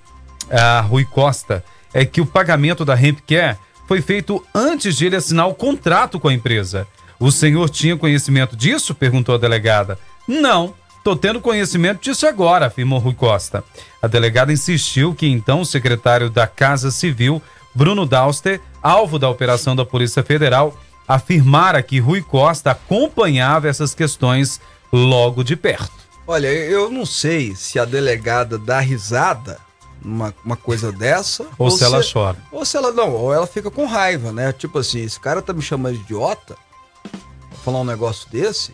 a 0.50 0.82
Rui 0.82 1.06
Costa, 1.06 1.64
é 1.94 2.06
que 2.06 2.22
o 2.22 2.26
pagamento 2.26 2.84
da 2.84 3.00
Hempcare 3.00 3.58
foi 3.88 4.02
feito 4.02 4.44
antes 4.56 4.96
de 4.96 5.06
ele 5.06 5.16
assinar 5.16 5.48
o 5.48 5.54
contrato 5.54 6.20
com 6.20 6.28
a 6.28 6.34
empresa. 6.34 6.88
O 7.20 7.32
senhor 7.32 7.70
tinha 7.70 7.98
conhecimento 7.98 8.56
disso? 8.56 8.96
perguntou 8.96 9.36
a 9.36 9.38
delegada. 9.38 10.00
Não, 10.28 10.74
tô 11.04 11.16
tendo 11.16 11.42
conhecimento 11.42 12.02
disso 12.02 12.26
agora, 12.26 12.68
afirmou 12.68 13.00
Rui 13.00 13.14
Costa. 13.14 13.64
A 14.02 14.08
delegada 14.08 14.52
insistiu 14.52 15.14
que 15.14 15.28
então 15.28 15.62
o 15.62 15.66
secretário 15.66 16.30
da 16.30 16.48
Casa 16.48 16.90
Civil, 16.90 17.42
Bruno 17.76 18.06
Dauster, 18.06 18.60
alvo 18.82 19.20
da 19.20 19.30
operação 19.30 19.76
da 19.76 19.86
Polícia 19.86 20.24
Federal, 20.24 20.76
afirmara 21.08 21.84
que 21.84 22.00
Rui 22.00 22.22
Costa 22.22 22.72
acompanhava 22.72 23.68
essas 23.68 23.94
questões 23.94 24.60
logo 24.92 25.44
de 25.44 25.56
perto. 25.56 26.01
Olha, 26.32 26.48
eu 26.48 26.90
não 26.90 27.06
sei 27.06 27.54
se 27.58 27.78
a 27.78 27.84
delegada 27.84 28.58
dá 28.58 28.80
risada 28.80 29.60
numa 30.02 30.34
uma 30.46 30.56
coisa 30.56 30.90
dessa. 30.90 31.46
Ou, 31.58 31.70
se 31.70 31.84
ela 31.84 32.02
chora. 32.02 32.38
Ou 32.54 32.64
se 32.64 32.78
ela 32.78 32.94
não, 32.94 33.12
ou 33.14 33.34
ela 33.34 33.46
fica 33.46 33.70
com 33.70 33.86
raiva, 33.86 34.32
né? 34.32 34.54
Tipo 34.54 34.80
assim, 34.80 35.02
esse 35.04 35.20
cara 35.20 35.42
tá 35.42 35.52
me 35.52 35.62
chamando 35.62 35.98
de 35.98 36.04
idiota 36.04 36.56
pra 37.04 37.60
falar 37.66 37.82
um 37.82 37.84
negócio 37.84 38.30
desse. 38.30 38.74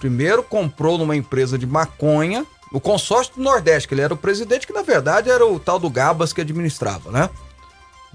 Primeiro 0.00 0.42
comprou 0.42 0.98
numa 0.98 1.14
empresa 1.14 1.56
de 1.56 1.64
maconha, 1.64 2.44
o 2.72 2.80
consórcio 2.80 3.36
do 3.36 3.42
Nordeste, 3.42 3.86
que 3.86 3.94
ele 3.94 4.02
era 4.02 4.12
o 4.12 4.16
presidente, 4.16 4.66
que 4.66 4.72
na 4.72 4.82
verdade 4.82 5.30
era 5.30 5.46
o 5.46 5.60
tal 5.60 5.78
do 5.78 5.88
Gabas 5.88 6.32
que 6.32 6.40
administrava, 6.40 7.12
né? 7.12 7.30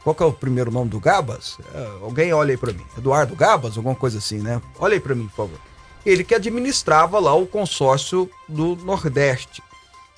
Qual 0.04 0.14
que 0.14 0.22
é 0.22 0.26
o 0.26 0.34
primeiro 0.34 0.70
nome 0.70 0.90
do 0.90 1.00
Gabas? 1.00 1.58
É, 1.74 1.92
alguém 2.02 2.34
olha 2.34 2.52
aí 2.52 2.58
pra 2.58 2.74
mim. 2.74 2.86
Eduardo 2.98 3.38
Gabas, 3.38 3.78
alguma 3.78 3.96
coisa 3.96 4.18
assim, 4.18 4.40
né? 4.40 4.62
Olha 4.78 4.96
aí 4.96 5.00
pra 5.00 5.16
mim, 5.16 5.30
por 5.30 5.48
favor. 5.48 5.75
Ele 6.06 6.24
que 6.24 6.36
administrava 6.36 7.20
lá 7.20 7.34
o 7.34 7.48
consórcio 7.48 8.30
do 8.48 8.76
Nordeste. 8.76 9.64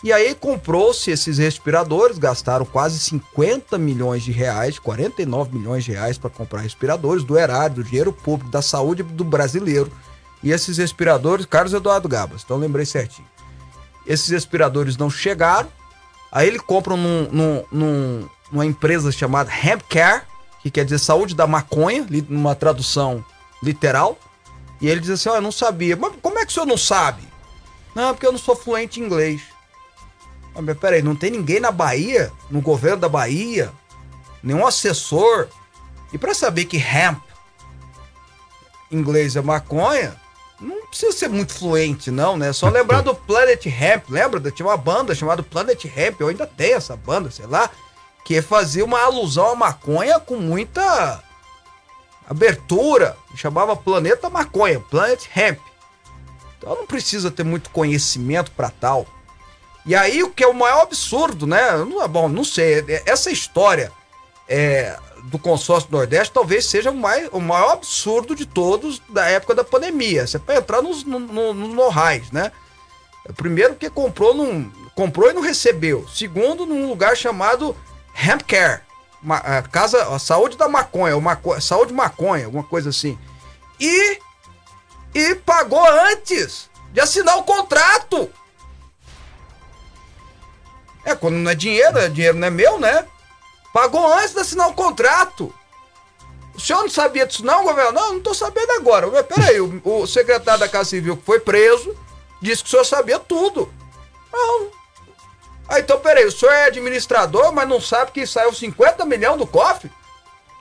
E 0.03 0.13
aí 0.13 0.35
comprou-se 0.35 1.09
esses 1.09 1.39
respiradores, 1.39 2.19
gastaram 2.19 2.65
quase 2.65 2.99
50 2.99 3.77
milhões 3.79 4.23
de 4.23 4.31
reais, 4.31 4.77
49 4.77 5.57
milhões 5.57 5.83
de 5.83 5.91
reais 5.91 6.17
para 6.19 6.29
comprar 6.29 6.61
respiradores 6.61 7.23
do 7.23 7.37
erário, 7.37 7.77
do 7.77 7.83
dinheiro 7.83 8.13
público, 8.13 8.51
da 8.51 8.61
saúde 8.61 9.01
do 9.01 9.23
brasileiro. 9.23 9.91
E 10.43 10.51
esses 10.51 10.77
respiradores, 10.77 11.47
Carlos 11.47 11.73
Eduardo 11.73 12.07
Gabas, 12.07 12.43
então 12.43 12.57
lembrei 12.57 12.85
certinho. 12.85 13.27
Esses 14.05 14.29
respiradores 14.29 14.97
não 14.97 15.09
chegaram, 15.09 15.67
aí 16.31 16.47
ele 16.47 16.59
compra 16.59 16.95
num, 16.95 17.27
num, 17.31 17.63
num, 17.71 18.29
numa 18.51 18.65
empresa 18.65 19.11
chamada 19.11 19.51
Hemp 19.51 19.81
Care, 19.89 20.21
que 20.61 20.69
quer 20.69 20.83
dizer 20.83 20.99
saúde 20.99 21.33
da 21.33 21.47
maconha, 21.47 22.05
numa 22.29 22.53
tradução 22.53 23.25
literal. 23.63 24.17
E 24.79 24.87
ele 24.87 24.99
diz 24.99 25.09
assim: 25.09 25.29
Ó, 25.29 25.33
oh, 25.33 25.35
eu 25.35 25.41
não 25.41 25.51
sabia. 25.51 25.95
Mas 25.95 26.13
como 26.21 26.39
é 26.39 26.45
que 26.45 26.51
o 26.51 26.53
senhor 26.53 26.65
não 26.65 26.77
sabe? 26.77 27.21
Não, 27.95 28.13
porque 28.13 28.27
eu 28.27 28.31
não 28.31 28.39
sou 28.39 28.55
fluente 28.55 28.99
em 28.99 29.03
inglês. 29.03 29.41
Ah, 30.55 30.61
mas 30.61 30.77
peraí, 30.77 31.01
não 31.01 31.15
tem 31.15 31.31
ninguém 31.31 31.59
na 31.59 31.71
Bahia, 31.71 32.31
no 32.49 32.61
governo 32.61 32.97
da 32.97 33.09
Bahia, 33.09 33.71
nenhum 34.41 34.65
assessor. 34.65 35.47
E 36.11 36.17
para 36.17 36.33
saber 36.33 36.65
que 36.65 36.77
hemp, 36.77 37.21
inglês 38.91 39.35
é 39.35 39.41
maconha, 39.41 40.15
não 40.59 40.87
precisa 40.87 41.11
ser 41.11 41.29
muito 41.29 41.53
fluente, 41.53 42.09
não, 42.09 42.35
né? 42.35 42.51
Só 42.53 42.69
lembrar 42.69 43.01
do 43.01 43.13
Planet 43.13 43.63
Hemp, 43.65 44.09
lembra? 44.09 44.51
Tinha 44.51 44.67
uma 44.67 44.77
banda 44.77 45.13
chamada 45.13 45.43
Planet 45.43 45.85
Hemp, 45.85 46.19
eu 46.19 46.29
ainda 46.29 46.47
tenho 46.47 46.77
essa 46.77 46.95
banda, 46.95 47.29
sei 47.29 47.45
lá, 47.45 47.69
que 48.25 48.41
fazia 48.41 48.83
uma 48.83 49.01
alusão 49.01 49.51
à 49.51 49.55
maconha 49.55 50.19
com 50.19 50.37
muita 50.37 51.21
abertura, 52.27 53.15
chamava 53.35 53.75
Planeta 53.75 54.29
Maconha, 54.29 54.79
Planet 54.79 55.25
Hemp. 55.35 55.59
Então 56.57 56.75
não 56.75 56.85
precisa 56.85 57.31
ter 57.31 57.43
muito 57.43 57.69
conhecimento 57.69 58.51
para 58.51 58.69
tal. 58.69 59.05
E 59.85 59.95
aí 59.95 60.21
o 60.21 60.29
que 60.29 60.43
é 60.43 60.47
o 60.47 60.53
maior 60.53 60.81
absurdo, 60.81 61.47
né? 61.47 61.61
É 62.03 62.07
bom, 62.07 62.27
não 62.27 62.43
sei. 62.43 62.83
É, 62.87 63.03
essa 63.05 63.31
história 63.31 63.91
é, 64.49 64.97
do 65.23 65.39
consórcio 65.39 65.89
Nordeste 65.91 66.33
talvez 66.33 66.65
seja 66.65 66.91
o, 66.91 66.95
mais, 66.95 67.29
o 67.31 67.39
maior 67.39 67.71
absurdo 67.73 68.35
de 68.35 68.45
todos 68.45 69.01
da 69.09 69.25
época 69.29 69.55
da 69.55 69.63
pandemia. 69.63 70.27
Você 70.27 70.37
pode 70.37 70.59
entrar 70.59 70.81
nos, 70.81 71.05
no, 71.05 71.19
no, 71.19 71.53
nos 71.53 71.95
né? 72.31 72.51
Primeiro 73.35 73.75
que 73.75 73.89
comprou, 73.89 74.33
num, 74.33 74.69
comprou 74.95 75.29
e 75.29 75.33
não 75.33 75.41
recebeu. 75.41 76.07
Segundo, 76.09 76.65
num 76.65 76.89
lugar 76.89 77.15
chamado 77.15 77.75
Hemp 78.13 78.41
Care. 78.41 78.81
Ma, 79.21 79.37
a 79.37 79.61
casa, 79.63 80.15
a 80.15 80.19
saúde 80.19 80.57
da 80.57 80.67
maconha, 80.67 81.15
saúde 81.59 81.93
maconha, 81.93 82.45
alguma 82.45 82.63
coisa 82.63 82.89
assim. 82.89 83.17
E, 83.79 84.19
e 85.13 85.35
pagou 85.35 85.83
antes 86.11 86.69
de 86.91 87.01
assinar 87.01 87.37
o 87.37 87.43
contrato. 87.43 88.29
É, 91.03 91.15
quando 91.15 91.35
não 91.35 91.51
é 91.51 91.55
dinheiro, 91.55 91.97
é 91.97 92.09
dinheiro 92.09 92.37
não 92.37 92.47
é 92.47 92.51
meu, 92.51 92.79
né? 92.79 93.07
Pagou 93.73 94.13
antes 94.13 94.33
de 94.33 94.39
assinar 94.39 94.67
o 94.67 94.73
contrato. 94.73 95.53
O 96.53 96.59
senhor 96.59 96.81
não 96.81 96.89
sabia 96.89 97.25
disso 97.25 97.45
não, 97.45 97.63
governo? 97.63 97.91
Não, 97.91 98.13
não 98.13 98.19
tô 98.19 98.33
sabendo 98.33 98.71
agora. 98.71 99.23
Peraí, 99.23 99.61
o, 99.61 99.79
o 99.83 100.07
secretário 100.07 100.59
da 100.59 100.67
Casa 100.67 100.89
Civil 100.89 101.15
que 101.15 101.23
foi 101.23 101.39
preso 101.39 101.95
disse 102.41 102.63
que 102.63 102.67
o 102.67 102.71
senhor 102.71 102.83
sabia 102.83 103.19
tudo. 103.19 103.71
Não. 104.33 104.76
Ah, 105.69 105.79
então 105.79 105.99
peraí, 105.99 106.25
o 106.25 106.31
senhor 106.31 106.51
é 106.51 106.65
administrador, 106.65 107.51
mas 107.51 107.67
não 107.67 107.81
sabe 107.81 108.11
que 108.11 108.25
saiu 108.25 108.53
50 108.53 109.05
milhões 109.05 109.37
do 109.37 109.45
cofre? 109.45 109.91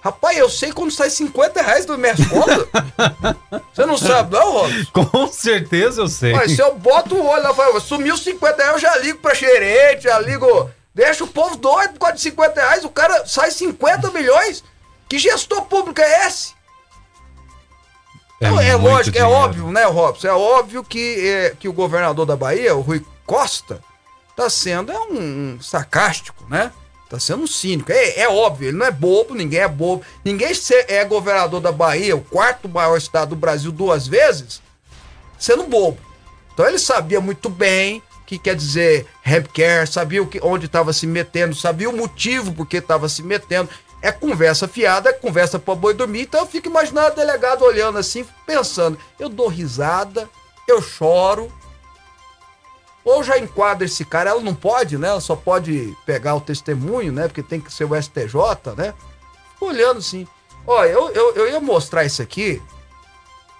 Rapaz, 0.02 0.38
eu 0.38 0.48
sei 0.48 0.72
quando 0.72 0.92
sai 0.92 1.10
50 1.10 1.62
reais 1.62 1.84
do 1.84 1.98
minhas 1.98 2.24
contas. 2.28 2.68
Você 3.74 3.84
não 3.84 3.98
sabe, 3.98 4.32
não, 4.34 4.52
Robson? 4.52 4.86
Com 4.92 5.26
certeza 5.26 6.02
eu 6.02 6.08
sei. 6.08 6.32
Mas 6.32 6.52
se 6.52 6.60
eu 6.62 6.74
boto 6.76 7.16
o 7.16 7.26
olho 7.26 7.42
lá, 7.42 7.52
falo, 7.52 7.80
sumiu 7.80 8.16
50 8.16 8.56
reais, 8.56 8.74
eu 8.74 8.78
já 8.80 8.96
ligo 8.98 9.18
pra 9.18 9.34
gerente, 9.34 10.04
já 10.04 10.18
ligo. 10.20 10.70
Deixa 10.94 11.24
o 11.24 11.28
povo 11.28 11.56
doido 11.56 11.94
por 11.94 12.00
causa 12.00 12.14
de 12.14 12.20
50 12.22 12.60
reais, 12.60 12.84
o 12.84 12.88
cara 12.88 13.26
sai 13.26 13.50
50 13.50 14.10
milhões. 14.12 14.62
Que 15.08 15.18
gestor 15.18 15.62
público 15.62 16.00
é 16.00 16.26
esse? 16.26 16.54
É, 18.40 18.46
é 18.46 18.76
lógico, 18.76 19.16
é 19.16 19.22
dinheiro. 19.22 19.34
é 19.34 19.44
óbvio, 19.44 19.72
né, 19.72 19.84
Robson? 19.84 20.28
É 20.28 20.32
óbvio 20.32 20.84
que, 20.84 21.28
é, 21.28 21.56
que 21.58 21.68
o 21.68 21.72
governador 21.72 22.26
da 22.26 22.36
Bahia, 22.36 22.74
o 22.76 22.80
Rui 22.80 23.04
Costa, 23.24 23.80
tá 24.36 24.50
sendo 24.50 24.92
é 24.92 24.98
um, 24.98 25.54
um 25.54 25.62
sarcástico, 25.62 26.44
né? 26.48 26.70
Tá 27.08 27.18
sendo 27.18 27.44
um 27.44 27.46
cínico. 27.46 27.90
É, 27.90 28.20
é, 28.20 28.28
óbvio, 28.28 28.68
ele 28.68 28.76
não 28.76 28.86
é 28.86 28.90
bobo, 28.90 29.34
ninguém 29.34 29.60
é 29.60 29.68
bobo. 29.68 30.04
Ninguém 30.24 30.52
é 30.88 31.04
governador 31.04 31.60
da 31.60 31.72
Bahia, 31.72 32.16
o 32.16 32.20
quarto 32.20 32.68
maior 32.68 32.96
estado 32.96 33.30
do 33.30 33.36
Brasil 33.36 33.72
duas 33.72 34.06
vezes, 34.06 34.60
sendo 35.38 35.64
bobo. 35.64 35.98
Então 36.52 36.66
ele 36.66 36.78
sabia 36.78 37.20
muito 37.20 37.48
bem 37.48 38.02
o 38.22 38.24
que 38.26 38.38
quer 38.38 38.56
dizer 38.56 39.06
healthcare, 39.24 39.86
sabia 39.86 40.22
o 40.22 40.26
que, 40.26 40.40
onde 40.42 40.66
estava 40.66 40.92
se 40.92 41.06
metendo, 41.06 41.54
sabia 41.54 41.88
o 41.88 41.96
motivo 41.96 42.52
por 42.52 42.66
que 42.66 42.78
estava 42.78 43.08
se 43.08 43.22
metendo. 43.22 43.70
É 44.02 44.10
conversa 44.10 44.66
fiada, 44.66 45.10
é 45.10 45.12
conversa 45.12 45.58
para 45.58 45.74
boi 45.74 45.94
dormir. 45.94 46.22
Então 46.22 46.40
eu 46.40 46.46
fico 46.46 46.68
imaginando 46.68 47.12
o 47.12 47.16
delegado 47.16 47.62
olhando 47.62 47.98
assim, 47.98 48.26
pensando: 48.44 48.98
eu 49.18 49.28
dou 49.28 49.46
risada, 49.46 50.28
eu 50.66 50.82
choro, 50.82 51.52
ou 53.06 53.22
já 53.22 53.38
enquadra 53.38 53.84
esse 53.84 54.04
cara, 54.04 54.30
ela 54.30 54.40
não 54.40 54.52
pode, 54.52 54.98
né? 54.98 55.06
Ela 55.06 55.20
só 55.20 55.36
pode 55.36 55.96
pegar 56.04 56.34
o 56.34 56.40
testemunho, 56.40 57.12
né? 57.12 57.28
Porque 57.28 57.40
tem 57.40 57.60
que 57.60 57.72
ser 57.72 57.84
o 57.84 57.94
STJ, 57.94 58.74
né? 58.76 58.92
Olhando 59.60 59.98
assim. 59.98 60.26
Ó, 60.66 60.84
eu, 60.84 61.10
eu, 61.10 61.36
eu 61.36 61.48
ia 61.48 61.60
mostrar 61.60 62.04
isso 62.04 62.20
aqui 62.20 62.60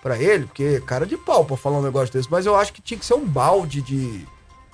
para 0.02 0.18
ele, 0.18 0.46
porque 0.46 0.80
cara 0.80 1.06
de 1.06 1.16
pau 1.16 1.44
pra 1.44 1.56
falar 1.56 1.78
um 1.78 1.82
negócio 1.82 2.12
desse, 2.12 2.28
mas 2.28 2.44
eu 2.44 2.56
acho 2.56 2.72
que 2.72 2.82
tinha 2.82 2.98
que 2.98 3.06
ser 3.06 3.14
um 3.14 3.24
balde 3.24 3.80
de 3.82 4.26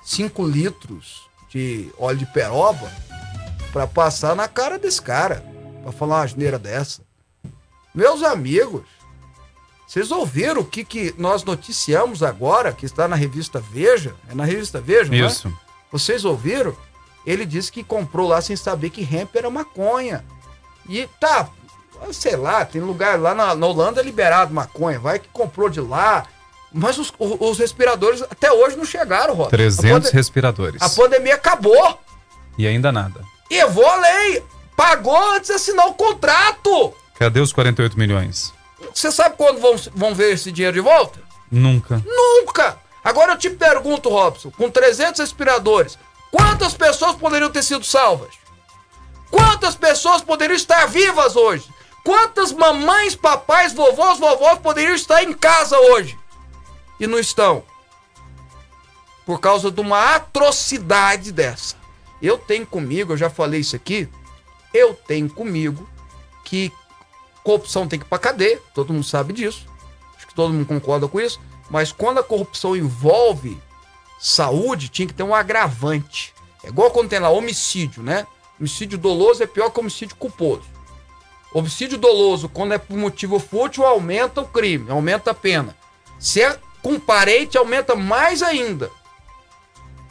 5 0.03 0.43
litros 0.47 1.29
de 1.49 1.91
óleo 1.99 2.17
de 2.17 2.25
peroba 2.25 2.91
para 3.71 3.85
passar 3.85 4.35
na 4.35 4.47
cara 4.47 4.79
desse 4.79 5.01
cara, 5.01 5.45
para 5.83 5.91
falar 5.91 6.15
uma 6.15 6.23
asneira 6.23 6.57
dessa. 6.57 7.03
Meus 7.93 8.23
amigos, 8.23 8.81
vocês 9.87 10.11
ouviram 10.11 10.61
o 10.61 10.65
que, 10.65 10.83
que 10.83 11.13
nós 11.17 11.43
noticiamos 11.43 12.23
agora, 12.23 12.71
que 12.71 12.85
está 12.85 13.07
na 13.07 13.15
revista 13.15 13.59
Veja? 13.59 14.15
É 14.29 14.33
na 14.33 14.45
revista 14.45 14.81
Veja, 14.81 15.13
Isso. 15.13 15.47
Não 15.47 15.55
é? 15.55 15.59
Vocês 15.91 16.25
ouviram? 16.25 16.75
Ele 17.25 17.45
disse 17.45 17.71
que 17.71 17.83
comprou 17.83 18.27
lá 18.27 18.41
sem 18.41 18.55
saber 18.55 18.89
que 18.89 19.01
hemp 19.01 19.35
era 19.35 19.49
maconha. 19.49 20.25
E 20.89 21.07
tá, 21.19 21.47
sei 22.11 22.35
lá, 22.35 22.65
tem 22.65 22.81
lugar 22.81 23.19
lá 23.19 23.33
na, 23.33 23.55
na 23.55 23.67
Holanda 23.67 24.01
é 24.01 24.03
liberado 24.03 24.53
maconha, 24.53 24.99
vai 24.99 25.19
que 25.19 25.29
comprou 25.29 25.69
de 25.69 25.79
lá. 25.79 26.25
Mas 26.73 26.97
os, 26.97 27.13
os 27.19 27.59
respiradores 27.59 28.23
até 28.23 28.51
hoje 28.51 28.75
não 28.75 28.83
chegaram, 28.83 29.35
Rod. 29.35 29.51
300 29.51 30.09
a 30.09 30.11
respiradores. 30.11 30.81
A 30.81 30.89
pandemia 30.89 31.35
acabou. 31.35 31.99
E 32.57 32.65
ainda 32.65 32.91
nada. 32.91 33.21
E 33.49 33.55
eu 33.55 33.69
vou 33.69 33.85
além. 33.85 34.41
Pagou 34.75 35.15
antes 35.33 35.49
de 35.49 35.53
assinar 35.53 35.87
o 35.87 35.93
contrato. 35.93 36.93
Cadê 37.13 37.39
os 37.39 37.53
48 37.53 37.97
milhões? 37.97 38.51
Você 38.93 39.11
sabe 39.11 39.35
quando 39.37 39.59
vão, 39.59 39.75
vão 39.93 40.15
ver 40.15 40.33
esse 40.33 40.51
dinheiro 40.51 40.75
de 40.75 40.81
volta? 40.81 41.21
Nunca. 41.51 42.03
Nunca! 42.05 42.79
Agora 43.03 43.33
eu 43.33 43.37
te 43.37 43.49
pergunto, 43.49 44.09
Robson, 44.09 44.49
com 44.51 44.69
300 44.69 45.19
respiradores, 45.19 45.99
quantas 46.31 46.73
pessoas 46.73 47.15
poderiam 47.15 47.51
ter 47.51 47.61
sido 47.61 47.83
salvas? 47.83 48.35
Quantas 49.29 49.75
pessoas 49.75 50.21
poderiam 50.21 50.55
estar 50.55 50.85
vivas 50.87 51.35
hoje? 51.35 51.67
Quantas 52.03 52.51
mamães, 52.51 53.15
papais, 53.15 53.73
vovós, 53.73 54.19
vovós 54.19 54.59
poderiam 54.59 54.95
estar 54.95 55.23
em 55.23 55.33
casa 55.33 55.77
hoje? 55.77 56.17
E 56.99 57.07
não 57.07 57.19
estão. 57.19 57.63
Por 59.25 59.39
causa 59.39 59.71
de 59.71 59.81
uma 59.81 60.15
atrocidade 60.15 61.31
dessa. 61.31 61.75
Eu 62.21 62.37
tenho 62.37 62.65
comigo, 62.65 63.13
eu 63.13 63.17
já 63.17 63.29
falei 63.29 63.59
isso 63.59 63.75
aqui, 63.75 64.07
eu 64.73 64.93
tenho 64.93 65.29
comigo 65.29 65.89
que 66.43 66.71
Corrupção 67.43 67.87
tem 67.87 67.99
que 67.99 68.05
ir 68.05 68.09
pra 68.09 68.17
cadeia, 68.17 68.61
todo 68.73 68.93
mundo 68.93 69.05
sabe 69.05 69.33
disso. 69.33 69.65
Acho 70.15 70.27
que 70.27 70.33
todo 70.33 70.53
mundo 70.53 70.65
concorda 70.65 71.07
com 71.07 71.19
isso. 71.19 71.39
Mas 71.69 71.91
quando 71.91 72.19
a 72.19 72.23
corrupção 72.23 72.75
envolve 72.75 73.59
saúde, 74.19 74.89
tinha 74.89 75.07
que 75.07 75.13
ter 75.13 75.23
um 75.23 75.35
agravante. 75.35 76.33
É 76.63 76.69
igual 76.69 76.91
quando 76.91 77.09
tem 77.09 77.19
lá 77.19 77.29
homicídio, 77.29 78.01
né? 78.01 78.25
Homicídio 78.59 78.97
doloso 78.97 79.43
é 79.43 79.47
pior 79.47 79.69
que 79.69 79.79
homicídio 79.79 80.15
culposo. 80.15 80.63
Homicídio 81.53 81.97
doloso, 81.97 82.47
quando 82.47 82.73
é 82.73 82.77
por 82.77 82.97
motivo 82.97 83.37
fútil, 83.37 83.85
aumenta 83.85 84.41
o 84.41 84.47
crime, 84.47 84.89
aumenta 84.89 85.31
a 85.31 85.33
pena. 85.33 85.75
Se 86.17 86.41
é 86.41 86.57
com 86.81 86.99
parente, 86.99 87.57
aumenta 87.57 87.95
mais 87.95 88.41
ainda. 88.41 88.89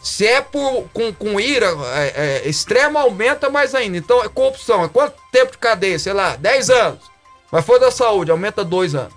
Se 0.02 0.26
é 0.26 0.40
por, 0.40 0.88
com, 0.92 1.12
com 1.12 1.40
ira 1.40 1.68
é, 1.94 2.40
é, 2.44 2.48
extrema, 2.48 3.00
aumenta 3.00 3.48
mais 3.48 3.74
ainda. 3.74 3.96
Então, 3.96 4.22
é 4.22 4.28
corrupção. 4.28 4.84
É 4.84 4.88
quanto 4.88 5.14
tempo 5.30 5.52
de 5.52 5.58
cadeia? 5.58 5.98
Sei 5.98 6.12
lá, 6.12 6.34
10 6.36 6.70
anos. 6.70 7.11
Mas 7.52 7.66
foi 7.66 7.78
da 7.78 7.90
saúde, 7.90 8.30
aumenta 8.30 8.64
dois 8.64 8.94
anos. 8.94 9.12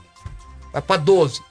Vai 0.74 0.82
para 0.82 0.98
12. 0.98 1.42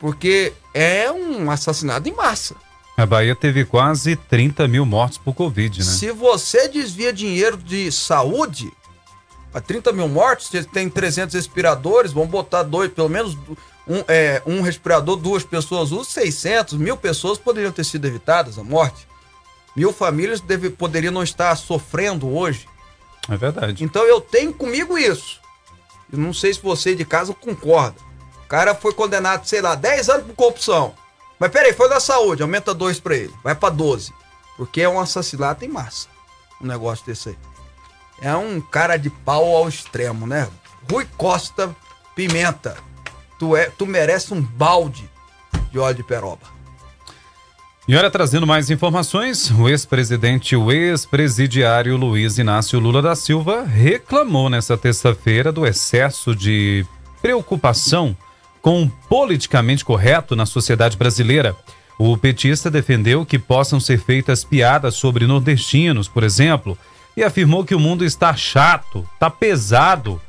Porque 0.00 0.52
é 0.74 1.10
um 1.12 1.48
assassinato 1.48 2.08
em 2.08 2.12
massa. 2.12 2.56
A 2.96 3.06
Bahia 3.06 3.36
teve 3.36 3.64
quase 3.64 4.16
30 4.16 4.66
mil 4.66 4.84
mortos 4.84 5.18
por 5.18 5.32
Covid, 5.32 5.78
né? 5.78 5.84
Se 5.84 6.10
você 6.10 6.66
desvia 6.66 7.12
dinheiro 7.12 7.56
de 7.56 7.92
saúde, 7.92 8.72
para 9.52 9.60
30 9.60 9.92
mil 9.92 10.08
mortos, 10.08 10.48
você 10.48 10.64
tem 10.64 10.90
300 10.90 11.34
respiradores, 11.36 12.12
vão 12.12 12.26
botar 12.26 12.64
dois, 12.64 12.90
pelo 12.90 13.08
menos 13.08 13.38
um, 13.86 14.02
é, 14.08 14.42
um 14.44 14.60
respirador, 14.60 15.16
duas 15.16 15.44
pessoas 15.44 15.92
usam, 15.92 16.02
600, 16.02 16.74
mil 16.74 16.96
pessoas 16.96 17.38
poderiam 17.38 17.70
ter 17.70 17.84
sido 17.84 18.04
evitadas 18.04 18.58
a 18.58 18.64
morte. 18.64 19.06
Mil 19.76 19.92
famílias 19.92 20.40
deve, 20.40 20.68
poderiam 20.68 21.12
não 21.12 21.22
estar 21.22 21.54
sofrendo 21.54 22.28
hoje. 22.28 22.66
É 23.28 23.36
verdade. 23.36 23.84
Então 23.84 24.02
eu 24.02 24.20
tenho 24.20 24.52
comigo 24.52 24.98
isso. 24.98 25.40
Eu 26.12 26.18
não 26.18 26.32
sei 26.32 26.54
se 26.54 26.62
você 26.62 26.94
de 26.94 27.04
casa 27.04 27.34
concorda. 27.34 28.00
O 28.44 28.48
cara 28.48 28.74
foi 28.74 28.94
condenado, 28.94 29.46
sei 29.46 29.60
lá, 29.60 29.74
10 29.74 30.08
anos 30.08 30.26
por 30.26 30.34
corrupção. 30.34 30.94
Mas 31.38 31.50
peraí, 31.50 31.72
foi 31.72 31.88
da 31.88 32.00
saúde, 32.00 32.42
aumenta 32.42 32.74
dois 32.74 32.98
pra 32.98 33.14
ele. 33.14 33.34
Vai 33.44 33.54
pra 33.54 33.68
12. 33.68 34.12
Porque 34.56 34.80
é 34.80 34.88
um 34.88 34.98
assassinato 34.98 35.64
em 35.64 35.68
massa. 35.68 36.08
Um 36.60 36.66
negócio 36.66 37.04
desse 37.06 37.30
aí. 37.30 37.38
É 38.20 38.34
um 38.34 38.60
cara 38.60 38.96
de 38.96 39.10
pau 39.10 39.54
ao 39.54 39.68
extremo, 39.68 40.26
né? 40.26 40.48
Rui 40.90 41.06
Costa 41.16 41.74
Pimenta. 42.16 42.76
Tu, 43.38 43.54
é, 43.56 43.70
tu 43.70 43.86
merece 43.86 44.34
um 44.34 44.42
balde 44.42 45.08
de 45.70 45.78
óleo 45.78 45.94
de 45.94 46.02
peroba. 46.02 46.57
E 47.88 47.96
olha, 47.96 48.10
trazendo 48.10 48.46
mais 48.46 48.68
informações, 48.68 49.50
o 49.50 49.66
ex-presidente, 49.66 50.54
o 50.54 50.70
ex-presidiário 50.70 51.96
Luiz 51.96 52.36
Inácio 52.36 52.78
Lula 52.78 53.00
da 53.00 53.16
Silva 53.16 53.64
reclamou 53.64 54.50
nesta 54.50 54.76
terça-feira 54.76 55.50
do 55.50 55.66
excesso 55.66 56.36
de 56.36 56.84
preocupação 57.22 58.14
com 58.60 58.82
o 58.82 58.90
politicamente 59.08 59.86
correto 59.86 60.36
na 60.36 60.44
sociedade 60.44 60.98
brasileira. 60.98 61.56
O 61.98 62.14
petista 62.18 62.70
defendeu 62.70 63.24
que 63.24 63.38
possam 63.38 63.80
ser 63.80 63.98
feitas 63.98 64.44
piadas 64.44 64.94
sobre 64.94 65.26
nordestinos, 65.26 66.08
por 66.08 66.22
exemplo, 66.22 66.76
e 67.16 67.24
afirmou 67.24 67.64
que 67.64 67.74
o 67.74 67.80
mundo 67.80 68.04
está 68.04 68.36
chato, 68.36 69.08
está 69.14 69.30
pesado. 69.30 70.20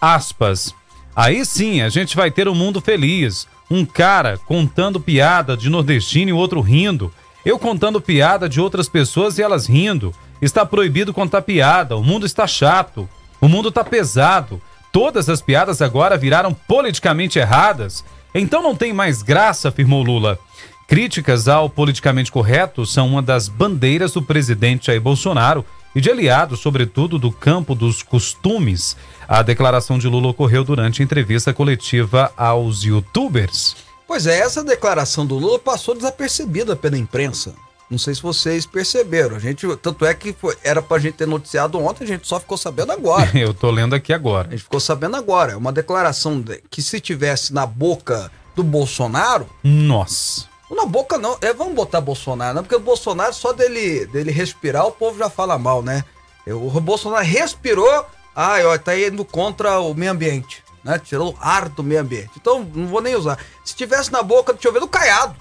Aspas. 0.00 0.72
Aí 1.16 1.44
sim, 1.44 1.82
a 1.82 1.88
gente 1.88 2.14
vai 2.14 2.30
ter 2.30 2.46
um 2.46 2.54
mundo 2.54 2.80
feliz 2.80 3.48
um 3.70 3.84
cara 3.84 4.38
contando 4.38 5.00
piada 5.00 5.56
de 5.56 5.68
nordestino 5.68 6.30
e 6.30 6.32
outro 6.32 6.60
rindo. 6.60 7.12
Eu 7.44 7.58
contando 7.58 8.00
piada 8.00 8.48
de 8.48 8.60
outras 8.60 8.88
pessoas 8.88 9.38
e 9.38 9.42
elas 9.42 9.66
rindo. 9.66 10.14
Está 10.40 10.64
proibido 10.64 11.12
contar 11.12 11.42
piada. 11.42 11.96
O 11.96 12.02
mundo 12.02 12.26
está 12.26 12.46
chato. 12.46 13.08
O 13.40 13.48
mundo 13.48 13.68
está 13.68 13.84
pesado. 13.84 14.60
Todas 14.92 15.28
as 15.28 15.42
piadas 15.42 15.82
agora 15.82 16.16
viraram 16.16 16.52
politicamente 16.52 17.38
erradas. 17.38 18.04
Então 18.34 18.62
não 18.62 18.74
tem 18.74 18.92
mais 18.92 19.22
graça, 19.22 19.68
afirmou 19.68 20.02
Lula. 20.02 20.38
Críticas 20.86 21.48
ao 21.48 21.68
politicamente 21.68 22.32
correto 22.32 22.86
são 22.86 23.08
uma 23.08 23.22
das 23.22 23.48
bandeiras 23.48 24.12
do 24.12 24.22
presidente 24.22 24.86
Jair 24.86 25.00
Bolsonaro 25.00 25.64
e 25.94 26.00
de 26.00 26.10
aliados, 26.10 26.60
sobretudo 26.60 27.18
do 27.18 27.32
campo 27.32 27.74
dos 27.74 28.02
costumes. 28.02 28.96
A 29.26 29.42
declaração 29.42 29.98
de 29.98 30.08
Lula 30.08 30.28
ocorreu 30.28 30.64
durante 30.64 31.02
entrevista 31.02 31.52
coletiva 31.52 32.32
aos 32.36 32.82
youtubers. 32.82 33.76
Pois 34.06 34.26
é, 34.26 34.38
essa 34.38 34.64
declaração 34.64 35.26
do 35.26 35.36
Lula 35.36 35.58
passou 35.58 35.94
desapercebida 35.94 36.74
pela 36.74 36.96
imprensa. 36.96 37.54
Não 37.90 37.98
sei 37.98 38.14
se 38.14 38.22
vocês 38.22 38.66
perceberam. 38.66 39.36
A 39.36 39.38
gente, 39.38 39.66
tanto 39.76 40.04
é 40.04 40.12
que 40.12 40.32
foi, 40.32 40.56
era 40.62 40.82
pra 40.82 40.98
gente 40.98 41.14
ter 41.14 41.26
noticiado 41.26 41.78
ontem, 41.78 42.04
a 42.04 42.06
gente 42.06 42.26
só 42.26 42.38
ficou 42.38 42.58
sabendo 42.58 42.92
agora. 42.92 43.30
Eu 43.38 43.54
tô 43.54 43.70
lendo 43.70 43.94
aqui 43.94 44.12
agora. 44.12 44.48
A 44.48 44.50
gente 44.50 44.62
ficou 44.62 44.80
sabendo 44.80 45.16
agora. 45.16 45.52
É 45.52 45.56
uma 45.56 45.72
declaração 45.72 46.40
de, 46.40 46.62
que 46.70 46.82
se 46.82 47.00
tivesse 47.00 47.52
na 47.52 47.66
boca 47.66 48.30
do 48.54 48.62
Bolsonaro. 48.62 49.46
Nossa. 49.64 50.46
Na 50.70 50.84
boca 50.84 51.16
não. 51.16 51.36
É, 51.40 51.52
vamos 51.52 51.74
botar 51.74 52.00
Bolsonaro, 52.00 52.54
não, 52.54 52.62
porque 52.62 52.76
o 52.76 52.80
Bolsonaro, 52.80 53.32
só 53.32 53.52
dele, 53.52 54.06
dele 54.06 54.30
respirar, 54.30 54.86
o 54.86 54.92
povo 54.92 55.18
já 55.18 55.30
fala 55.30 55.58
mal, 55.58 55.82
né? 55.82 56.04
O 56.46 56.80
Bolsonaro 56.80 57.24
respirou, 57.24 58.06
ah, 58.34 58.56
ó, 58.64 58.78
tá 58.78 58.96
indo 58.98 59.24
contra 59.24 59.80
o 59.80 59.94
meio 59.94 60.12
ambiente, 60.12 60.62
né? 60.84 60.98
Tirou 60.98 61.32
o 61.32 61.36
ar 61.40 61.68
do 61.68 61.82
meio 61.82 62.00
ambiente. 62.00 62.30
Então, 62.36 62.66
não 62.74 62.86
vou 62.86 63.00
nem 63.00 63.14
usar. 63.14 63.38
Se 63.64 63.74
tivesse 63.74 64.12
na 64.12 64.22
boca, 64.22 64.52
deixa 64.52 64.68
eu 64.68 64.72
ver, 64.72 64.80
do 64.80 64.88
Caiado. 64.88 65.34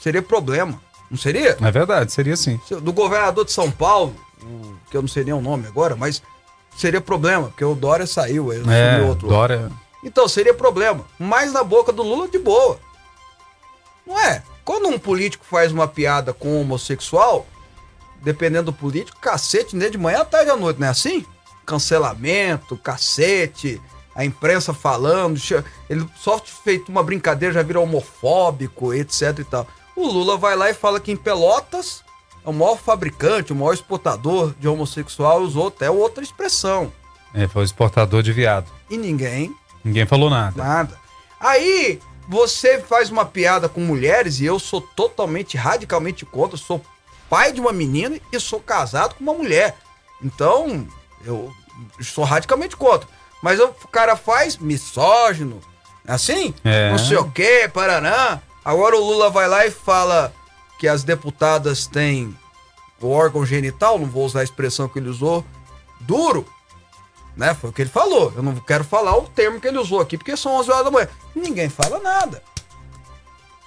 Seria 0.00 0.22
problema. 0.22 0.80
Não 1.10 1.18
seria? 1.18 1.56
É 1.60 1.70
verdade, 1.70 2.12
seria 2.12 2.36
sim. 2.36 2.60
Do 2.82 2.92
governador 2.92 3.44
de 3.44 3.52
São 3.52 3.70
Paulo, 3.70 4.14
que 4.90 4.96
eu 4.96 5.02
não 5.02 5.08
sei 5.08 5.24
nem 5.24 5.34
o 5.34 5.40
nome 5.40 5.66
agora, 5.66 5.94
mas 5.94 6.22
seria 6.76 7.00
problema, 7.00 7.48
porque 7.48 7.64
o 7.64 7.74
Dória 7.74 8.06
saiu, 8.06 8.52
ele 8.52 8.64
é, 8.72 9.00
outro. 9.02 9.28
Dória. 9.28 9.70
Então, 10.02 10.26
seria 10.28 10.52
problema. 10.52 11.04
Mas 11.18 11.52
na 11.52 11.62
boca 11.62 11.92
do 11.92 12.02
Lula, 12.02 12.28
de 12.28 12.38
boa. 12.38 12.78
Não 14.06 14.18
é? 14.18 14.42
Quando 14.64 14.88
um 14.88 14.98
político 14.98 15.44
faz 15.44 15.72
uma 15.72 15.86
piada 15.86 16.32
com 16.32 16.48
um 16.48 16.60
homossexual, 16.62 17.46
dependendo 18.22 18.66
do 18.70 18.72
político, 18.72 19.18
cacete 19.20 19.76
nele 19.76 19.92
de 19.92 19.98
manhã 19.98 20.20
à 20.20 20.24
tarde 20.24 20.50
à 20.50 20.56
noite, 20.56 20.80
não 20.80 20.86
é 20.86 20.90
assim? 20.90 21.24
Cancelamento, 21.66 22.76
cacete, 22.76 23.80
a 24.14 24.24
imprensa 24.24 24.72
falando, 24.72 25.38
ele 25.90 26.06
só 26.16 26.38
feito 26.38 26.88
uma 26.88 27.02
brincadeira 27.02 27.54
já 27.54 27.62
vira 27.62 27.80
homofóbico, 27.80 28.94
etc 28.94 29.38
e 29.40 29.44
tal. 29.44 29.66
O 29.96 30.06
Lula 30.06 30.36
vai 30.36 30.56
lá 30.56 30.70
e 30.70 30.74
fala 30.74 31.00
que 31.00 31.12
em 31.12 31.16
Pelotas 31.16 32.02
é 32.44 32.48
o 32.48 32.52
maior 32.52 32.76
fabricante, 32.76 33.52
o 33.52 33.56
maior 33.56 33.72
exportador 33.72 34.54
de 34.58 34.68
homossexual, 34.68 35.40
usou 35.40 35.68
até 35.68 35.90
outra 35.90 36.22
expressão. 36.22 36.92
É, 37.32 37.48
foi 37.48 37.62
o 37.62 37.64
exportador 37.64 38.22
de 38.22 38.32
viado. 38.32 38.70
E 38.88 38.96
ninguém. 38.96 39.54
Ninguém 39.84 40.06
falou 40.06 40.30
nada. 40.30 40.62
Nada. 40.62 40.98
Aí 41.40 42.00
você 42.28 42.80
faz 42.80 43.10
uma 43.10 43.24
piada 43.24 43.68
com 43.68 43.80
mulheres 43.80 44.40
e 44.40 44.44
eu 44.44 44.58
sou 44.58 44.80
totalmente, 44.80 45.56
radicalmente 45.56 46.24
contra. 46.24 46.56
Sou 46.56 46.80
pai 47.28 47.52
de 47.52 47.60
uma 47.60 47.72
menina 47.72 48.18
e 48.32 48.40
sou 48.40 48.60
casado 48.60 49.14
com 49.14 49.22
uma 49.22 49.34
mulher. 49.34 49.76
Então, 50.22 50.86
eu 51.24 51.52
sou 52.00 52.24
radicalmente 52.24 52.76
contra. 52.76 53.08
Mas 53.42 53.60
o 53.60 53.68
cara 53.90 54.16
faz 54.16 54.56
misógino, 54.56 55.60
assim? 56.06 56.54
É. 56.64 56.90
Não 56.90 56.98
sei 56.98 57.18
o 57.18 57.30
quê, 57.30 57.70
Paraná. 57.72 58.40
Agora 58.64 58.96
o 58.96 59.04
Lula 59.04 59.28
vai 59.28 59.46
lá 59.46 59.66
e 59.66 59.70
fala 59.70 60.32
que 60.78 60.88
as 60.88 61.04
deputadas 61.04 61.86
têm 61.86 62.34
o 63.00 63.10
órgão 63.10 63.44
genital, 63.44 63.98
não 63.98 64.06
vou 64.06 64.24
usar 64.24 64.40
a 64.40 64.44
expressão 64.44 64.88
que 64.88 64.98
ele 64.98 65.10
usou, 65.10 65.44
duro. 66.00 66.46
Né? 67.36 67.54
Foi 67.54 67.70
o 67.70 67.72
que 67.72 67.82
ele 67.82 67.90
falou. 67.90 68.32
Eu 68.36 68.42
não 68.42 68.54
quero 68.56 68.84
falar 68.84 69.16
o 69.16 69.28
termo 69.28 69.60
que 69.60 69.66
ele 69.66 69.78
usou 69.78 70.00
aqui, 70.00 70.16
porque 70.16 70.36
são 70.36 70.54
11 70.54 70.70
horas 70.70 70.84
da 70.84 70.90
manhã. 70.90 71.08
Ninguém 71.34 71.68
fala 71.68 71.98
nada. 71.98 72.42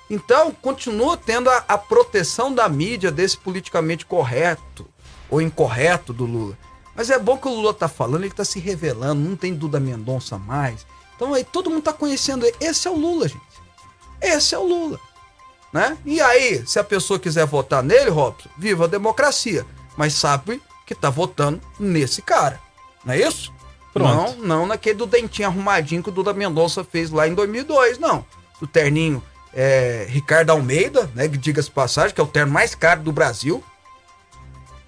Então, 0.09 0.51
continua 0.51 1.17
tendo 1.17 1.49
a, 1.49 1.63
a, 1.67 1.77
proteção 1.77 2.53
da 2.53 2.69
mídia 2.69 3.11
desse 3.11 3.37
politicamente 3.37 4.05
correto 4.05 4.87
ou 5.29 5.41
incorreto 5.41 6.13
do 6.13 6.25
Lula. 6.25 6.57
Mas 6.95 7.09
é 7.09 7.19
bom 7.19 7.37
que 7.37 7.47
o 7.47 7.53
Lula 7.53 7.73
tá 7.73 7.89
falando, 7.89 8.23
ele 8.23 8.33
tá 8.33 8.45
se 8.45 8.59
revelando, 8.59 9.21
não 9.21 9.35
tem 9.35 9.53
Duda 9.53 9.79
Mendonça 9.79 10.37
mais. 10.37 10.85
Então 11.15 11.33
aí 11.33 11.43
todo 11.43 11.69
mundo 11.69 11.83
tá 11.83 11.93
conhecendo 11.93 12.45
ele. 12.45 12.55
Esse 12.61 12.87
é 12.87 12.91
o 12.91 12.95
Lula, 12.95 13.27
gente. 13.27 13.41
Esse 14.21 14.55
é 14.55 14.57
o 14.57 14.63
Lula. 14.63 14.99
Né? 15.73 15.97
E 16.05 16.21
aí, 16.21 16.65
se 16.65 16.79
a 16.79 16.83
pessoa 16.83 17.19
quiser 17.19 17.45
votar 17.45 17.83
nele, 17.83 18.09
Robson, 18.09 18.49
viva 18.57 18.85
a 18.85 18.87
democracia. 18.87 19.65
Mas 19.97 20.13
sabe 20.13 20.61
que 20.85 20.95
tá 20.95 21.09
votando 21.09 21.61
nesse 21.77 22.21
cara. 22.21 22.61
Não 23.03 23.13
é 23.13 23.19
isso? 23.19 23.51
Pronto. 23.97 24.37
Não, 24.37 24.47
não 24.47 24.67
naquele 24.67 24.95
do 24.95 25.05
dentinho 25.05 25.47
arrumadinho 25.47 26.03
que 26.03 26.09
o 26.09 26.11
Duda 26.11 26.33
Mendonça 26.33 26.83
fez 26.83 27.09
lá 27.11 27.27
em 27.27 27.33
2002, 27.33 27.99
não. 27.99 28.25
O 28.61 28.67
terninho 28.67 29.21
é, 29.53 30.05
Ricardo 30.09 30.51
Almeida, 30.51 31.09
né? 31.15 31.27
Que 31.27 31.37
diga-se 31.37 31.71
passagem, 31.71 32.13
que 32.13 32.21
é 32.21 32.23
o 32.23 32.27
terno 32.27 32.51
mais 32.51 32.75
caro 32.75 33.01
do 33.01 33.11
Brasil. 33.11 33.63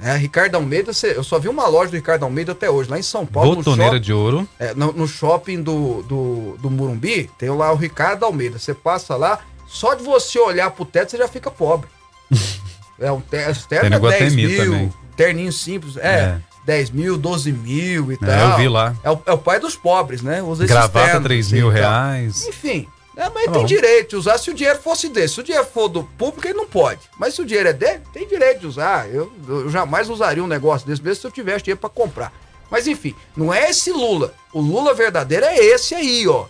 É, 0.01 0.15
Ricardo 0.15 0.55
Almeida, 0.55 0.91
eu 1.03 1.23
só 1.23 1.37
vi 1.37 1.49
uma 1.49 1.67
loja 1.67 1.91
do 1.91 1.95
Ricardo 1.95 2.23
Almeida 2.23 2.53
até 2.53 2.69
hoje, 2.69 2.89
lá 2.89 2.97
em 2.97 3.03
São 3.03 3.25
Paulo. 3.25 3.57
Botoneira 3.57 3.93
shopping, 3.93 4.05
de 4.05 4.13
ouro. 4.13 4.47
É, 4.57 4.73
no, 4.73 4.93
no, 4.93 5.07
shopping 5.07 5.61
do, 5.61 6.03
do, 6.03 6.57
do 6.57 6.69
Murumbi, 6.69 7.29
tem 7.37 7.49
lá 7.49 7.73
o 7.73 7.75
Ricardo 7.75 8.23
Almeida. 8.23 8.57
Você 8.57 8.73
passa 8.73 9.17
lá, 9.17 9.39
só 9.67 9.95
de 9.95 10.03
você 10.03 10.39
olhar 10.39 10.71
pro 10.71 10.85
teto, 10.85 11.11
você 11.11 11.17
já 11.17 11.27
fica 11.27 11.51
pobre. 11.51 11.89
é 12.97 13.11
um 13.11 13.19
terno, 13.19 13.55
terno 13.67 14.07
é 14.07 14.19
10 14.19 14.35
mil, 14.35 14.57
também. 14.57 14.93
terninho 15.17 15.51
simples. 15.51 15.97
É, 15.97 16.07
é. 16.07 16.41
10 16.69 16.91
mil, 16.91 17.17
12 17.17 17.51
mil 17.51 18.11
e 18.11 18.13
é, 18.13 18.17
tal. 18.17 18.51
Eu 18.51 18.57
vi 18.57 18.69
lá. 18.69 18.95
É 19.03 19.09
o, 19.09 19.19
é 19.25 19.33
o 19.33 19.37
pai 19.39 19.59
dos 19.59 19.75
pobres, 19.75 20.21
né? 20.21 20.39
Usa 20.43 20.67
Gravata 20.67 21.03
ternos, 21.03 21.23
3 21.23 21.51
mil 21.51 21.67
reais. 21.67 22.45
Enfim, 22.47 22.87
é, 23.17 23.27
mas 23.27 23.45
tá 23.45 23.53
tem 23.53 23.65
direito 23.65 24.11
de 24.11 24.15
usar 24.17 24.37
se 24.37 24.51
o 24.51 24.53
dinheiro 24.53 24.77
fosse 24.77 25.09
desse. 25.09 25.33
Se 25.33 25.39
o 25.39 25.43
dinheiro 25.43 25.65
for 25.65 25.87
do 25.87 26.03
público, 26.03 26.45
ele 26.45 26.53
não 26.59 26.67
pode. 26.67 26.99
Mas 27.17 27.33
se 27.33 27.41
o 27.41 27.45
dinheiro 27.45 27.69
é 27.69 27.73
dele, 27.73 28.03
tem 28.13 28.27
direito 28.27 28.59
de 28.59 28.67
usar. 28.67 29.09
Eu, 29.09 29.33
eu 29.47 29.67
jamais 29.71 30.11
usaria 30.11 30.43
um 30.43 30.47
negócio 30.47 30.85
desse 30.85 31.01
mesmo 31.01 31.21
se 31.21 31.25
eu 31.25 31.31
tivesse 31.31 31.63
dinheiro 31.63 31.81
para 31.81 31.89
comprar. 31.89 32.31
Mas 32.69 32.85
enfim, 32.85 33.15
não 33.35 33.51
é 33.51 33.71
esse 33.71 33.91
Lula. 33.91 34.31
O 34.53 34.61
Lula 34.61 34.93
verdadeiro 34.93 35.47
é 35.47 35.57
esse 35.57 35.95
aí, 35.95 36.27
ó. 36.27 36.45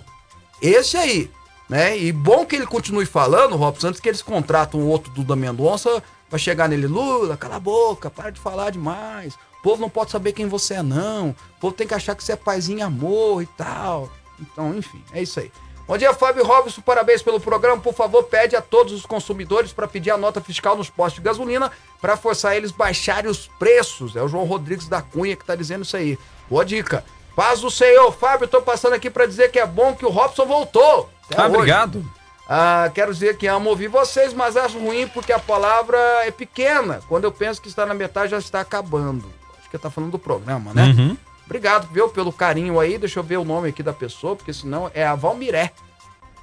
Esse 0.61 0.97
aí. 0.97 1.31
Né? 1.69 1.97
E 1.97 2.11
bom 2.11 2.45
que 2.45 2.57
ele 2.57 2.65
continue 2.65 3.05
falando, 3.05 3.55
Robson, 3.55 3.87
antes 3.87 4.01
que 4.01 4.09
eles 4.09 4.21
contratam 4.21 4.81
o 4.81 4.87
outro 4.87 5.13
Duda 5.13 5.33
Mendonça 5.33 6.03
pra 6.29 6.37
chegar 6.37 6.67
nele, 6.67 6.87
Lula, 6.87 7.37
cala 7.37 7.55
a 7.55 7.59
boca, 7.59 8.09
para 8.09 8.31
de 8.31 8.39
falar 8.39 8.71
demais. 8.71 9.37
O 9.59 9.61
povo 9.61 9.81
não 9.81 9.89
pode 9.89 10.11
saber 10.11 10.33
quem 10.33 10.47
você 10.47 10.75
é, 10.75 10.83
não. 10.83 11.29
O 11.29 11.59
povo 11.59 11.73
tem 11.73 11.87
que 11.87 11.93
achar 11.93 12.15
que 12.15 12.23
você 12.23 12.33
é 12.33 12.35
paizinho 12.35 12.85
amor 12.85 13.43
e 13.43 13.45
tal. 13.45 14.09
Então, 14.39 14.73
enfim, 14.73 15.03
é 15.11 15.21
isso 15.21 15.39
aí. 15.39 15.51
Bom 15.85 15.97
dia, 15.97 16.13
Fábio 16.13 16.45
Robson. 16.45 16.81
Parabéns 16.81 17.21
pelo 17.21 17.39
programa. 17.39 17.81
Por 17.81 17.93
favor, 17.93 18.23
pede 18.23 18.55
a 18.55 18.61
todos 18.61 18.93
os 18.93 19.05
consumidores 19.05 19.73
para 19.73 19.87
pedir 19.87 20.11
a 20.11 20.17
nota 20.17 20.39
fiscal 20.39 20.77
nos 20.77 20.89
postos 20.89 21.15
de 21.15 21.21
gasolina 21.21 21.71
para 21.99 22.15
forçar 22.15 22.55
eles 22.55 22.71
baixarem 22.71 23.29
os 23.29 23.47
preços. 23.59 24.15
É 24.15 24.21
o 24.21 24.27
João 24.27 24.45
Rodrigues 24.45 24.87
da 24.87 25.01
Cunha 25.01 25.35
que 25.35 25.41
está 25.41 25.55
dizendo 25.55 25.83
isso 25.83 25.97
aí. 25.97 26.17
Boa 26.47 26.63
dica. 26.63 27.03
Paz 27.35 27.61
do 27.61 27.71
Senhor, 27.71 28.11
Fábio. 28.11 28.45
Estou 28.45 28.61
passando 28.61 28.93
aqui 28.93 29.09
para 29.09 29.25
dizer 29.25 29.51
que 29.51 29.59
é 29.59 29.65
bom 29.65 29.95
que 29.95 30.05
o 30.05 30.09
Robson 30.09 30.45
voltou. 30.45 31.09
Ah, 31.35 31.47
obrigado. 31.47 32.05
Ah, 32.47 32.91
quero 32.93 33.11
dizer 33.11 33.37
que 33.37 33.47
amo 33.47 33.69
ouvir 33.69 33.87
vocês, 33.87 34.33
mas 34.33 34.55
acho 34.55 34.77
ruim 34.77 35.07
porque 35.07 35.33
a 35.33 35.39
palavra 35.39 35.97
é 36.23 36.29
pequena. 36.29 37.01
Quando 37.09 37.23
eu 37.23 37.31
penso 37.31 37.61
que 37.61 37.67
está 37.67 37.85
na 37.85 37.95
metade, 37.95 38.31
já 38.31 38.37
está 38.37 38.61
acabando. 38.61 39.38
Acho 39.69 39.77
que 39.77 39.77
tá 39.77 39.89
falando 39.91 40.11
do 40.11 40.19
programa, 40.19 40.73
né? 40.73 40.85
Uhum. 40.85 41.15
Obrigado, 41.45 41.87
viu, 41.93 42.09
pelo 42.09 42.33
carinho 42.33 42.79
aí. 42.79 42.97
Deixa 42.97 43.19
eu 43.19 43.23
ver 43.23 43.37
o 43.37 43.45
nome 43.45 43.69
aqui 43.69 43.83
da 43.83 43.93
pessoa, 43.93 44.35
porque 44.35 44.51
senão 44.51 44.89
é 44.95 45.05
a 45.05 45.13
Valmiré. 45.13 45.71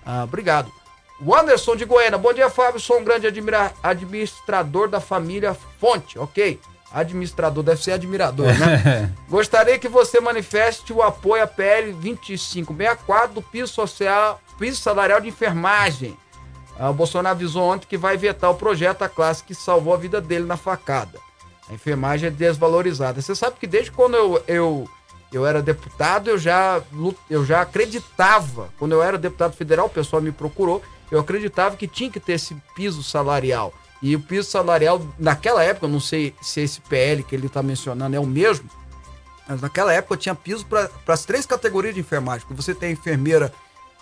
Ah, 0.04 0.22
obrigado. 0.22 0.70
O 1.20 1.34
Anderson 1.34 1.74
de 1.74 1.84
Goiânia. 1.84 2.18
Bom 2.18 2.32
dia, 2.32 2.48
Fábio. 2.48 2.78
Sou 2.78 3.00
um 3.00 3.04
grande 3.04 3.26
admira- 3.26 3.72
administrador 3.82 4.88
da 4.88 5.00
família 5.00 5.56
Fonte. 5.80 6.18
Ok. 6.18 6.60
Administrador, 6.92 7.64
deve 7.64 7.82
ser 7.82 7.92
admirador, 7.92 8.46
né? 8.46 9.12
Gostaria 9.28 9.76
que 9.78 9.88
você 9.88 10.20
manifeste 10.20 10.92
o 10.92 11.02
apoio 11.02 11.42
à 11.42 11.46
PL 11.48 11.92
2564 11.94 13.34
do 13.34 13.42
piso 13.42 13.72
social, 13.72 14.40
piso 14.56 14.80
salarial 14.80 15.20
de 15.20 15.28
enfermagem. 15.28 16.16
Ah, 16.78 16.90
o 16.90 16.94
Bolsonaro 16.94 17.34
avisou 17.34 17.64
ontem 17.64 17.86
que 17.88 17.96
vai 17.96 18.16
vetar 18.16 18.50
o 18.50 18.54
projeto 18.54 18.98
da 19.00 19.08
classe 19.08 19.42
que 19.42 19.54
salvou 19.54 19.94
a 19.94 19.96
vida 19.96 20.20
dele 20.20 20.44
na 20.44 20.56
facada. 20.56 21.18
A 21.68 21.74
enfermagem 21.74 22.28
é 22.28 22.30
desvalorizada. 22.30 23.20
Você 23.20 23.34
sabe 23.34 23.56
que 23.58 23.66
desde 23.66 23.90
quando 23.90 24.14
eu, 24.14 24.42
eu, 24.46 24.90
eu 25.32 25.46
era 25.46 25.60
deputado, 25.60 26.30
eu 26.30 26.38
já, 26.38 26.82
eu 27.28 27.44
já 27.44 27.62
acreditava. 27.62 28.70
Quando 28.78 28.92
eu 28.92 29.02
era 29.02 29.18
deputado 29.18 29.54
federal, 29.54 29.86
o 29.86 29.90
pessoal 29.90 30.22
me 30.22 30.32
procurou. 30.32 30.82
Eu 31.10 31.20
acreditava 31.20 31.76
que 31.76 31.86
tinha 31.86 32.10
que 32.10 32.20
ter 32.20 32.34
esse 32.34 32.54
piso 32.74 33.02
salarial. 33.02 33.72
E 34.00 34.14
o 34.14 34.20
piso 34.20 34.48
salarial, 34.48 35.04
naquela 35.18 35.62
época, 35.62 35.86
eu 35.86 35.90
não 35.90 36.00
sei 36.00 36.34
se 36.40 36.60
esse 36.60 36.80
PL 36.82 37.22
que 37.22 37.34
ele 37.34 37.46
está 37.46 37.62
mencionando 37.62 38.14
é 38.14 38.20
o 38.20 38.26
mesmo, 38.26 38.68
mas 39.48 39.60
naquela 39.60 39.92
época 39.92 40.16
tinha 40.16 40.34
piso 40.34 40.66
para 40.66 40.90
as 41.06 41.24
três 41.24 41.46
categorias 41.46 41.94
de 41.94 42.00
enfermagem. 42.00 42.46
Você 42.50 42.74
tem 42.74 42.90
a 42.90 42.92
enfermeira 42.92 43.52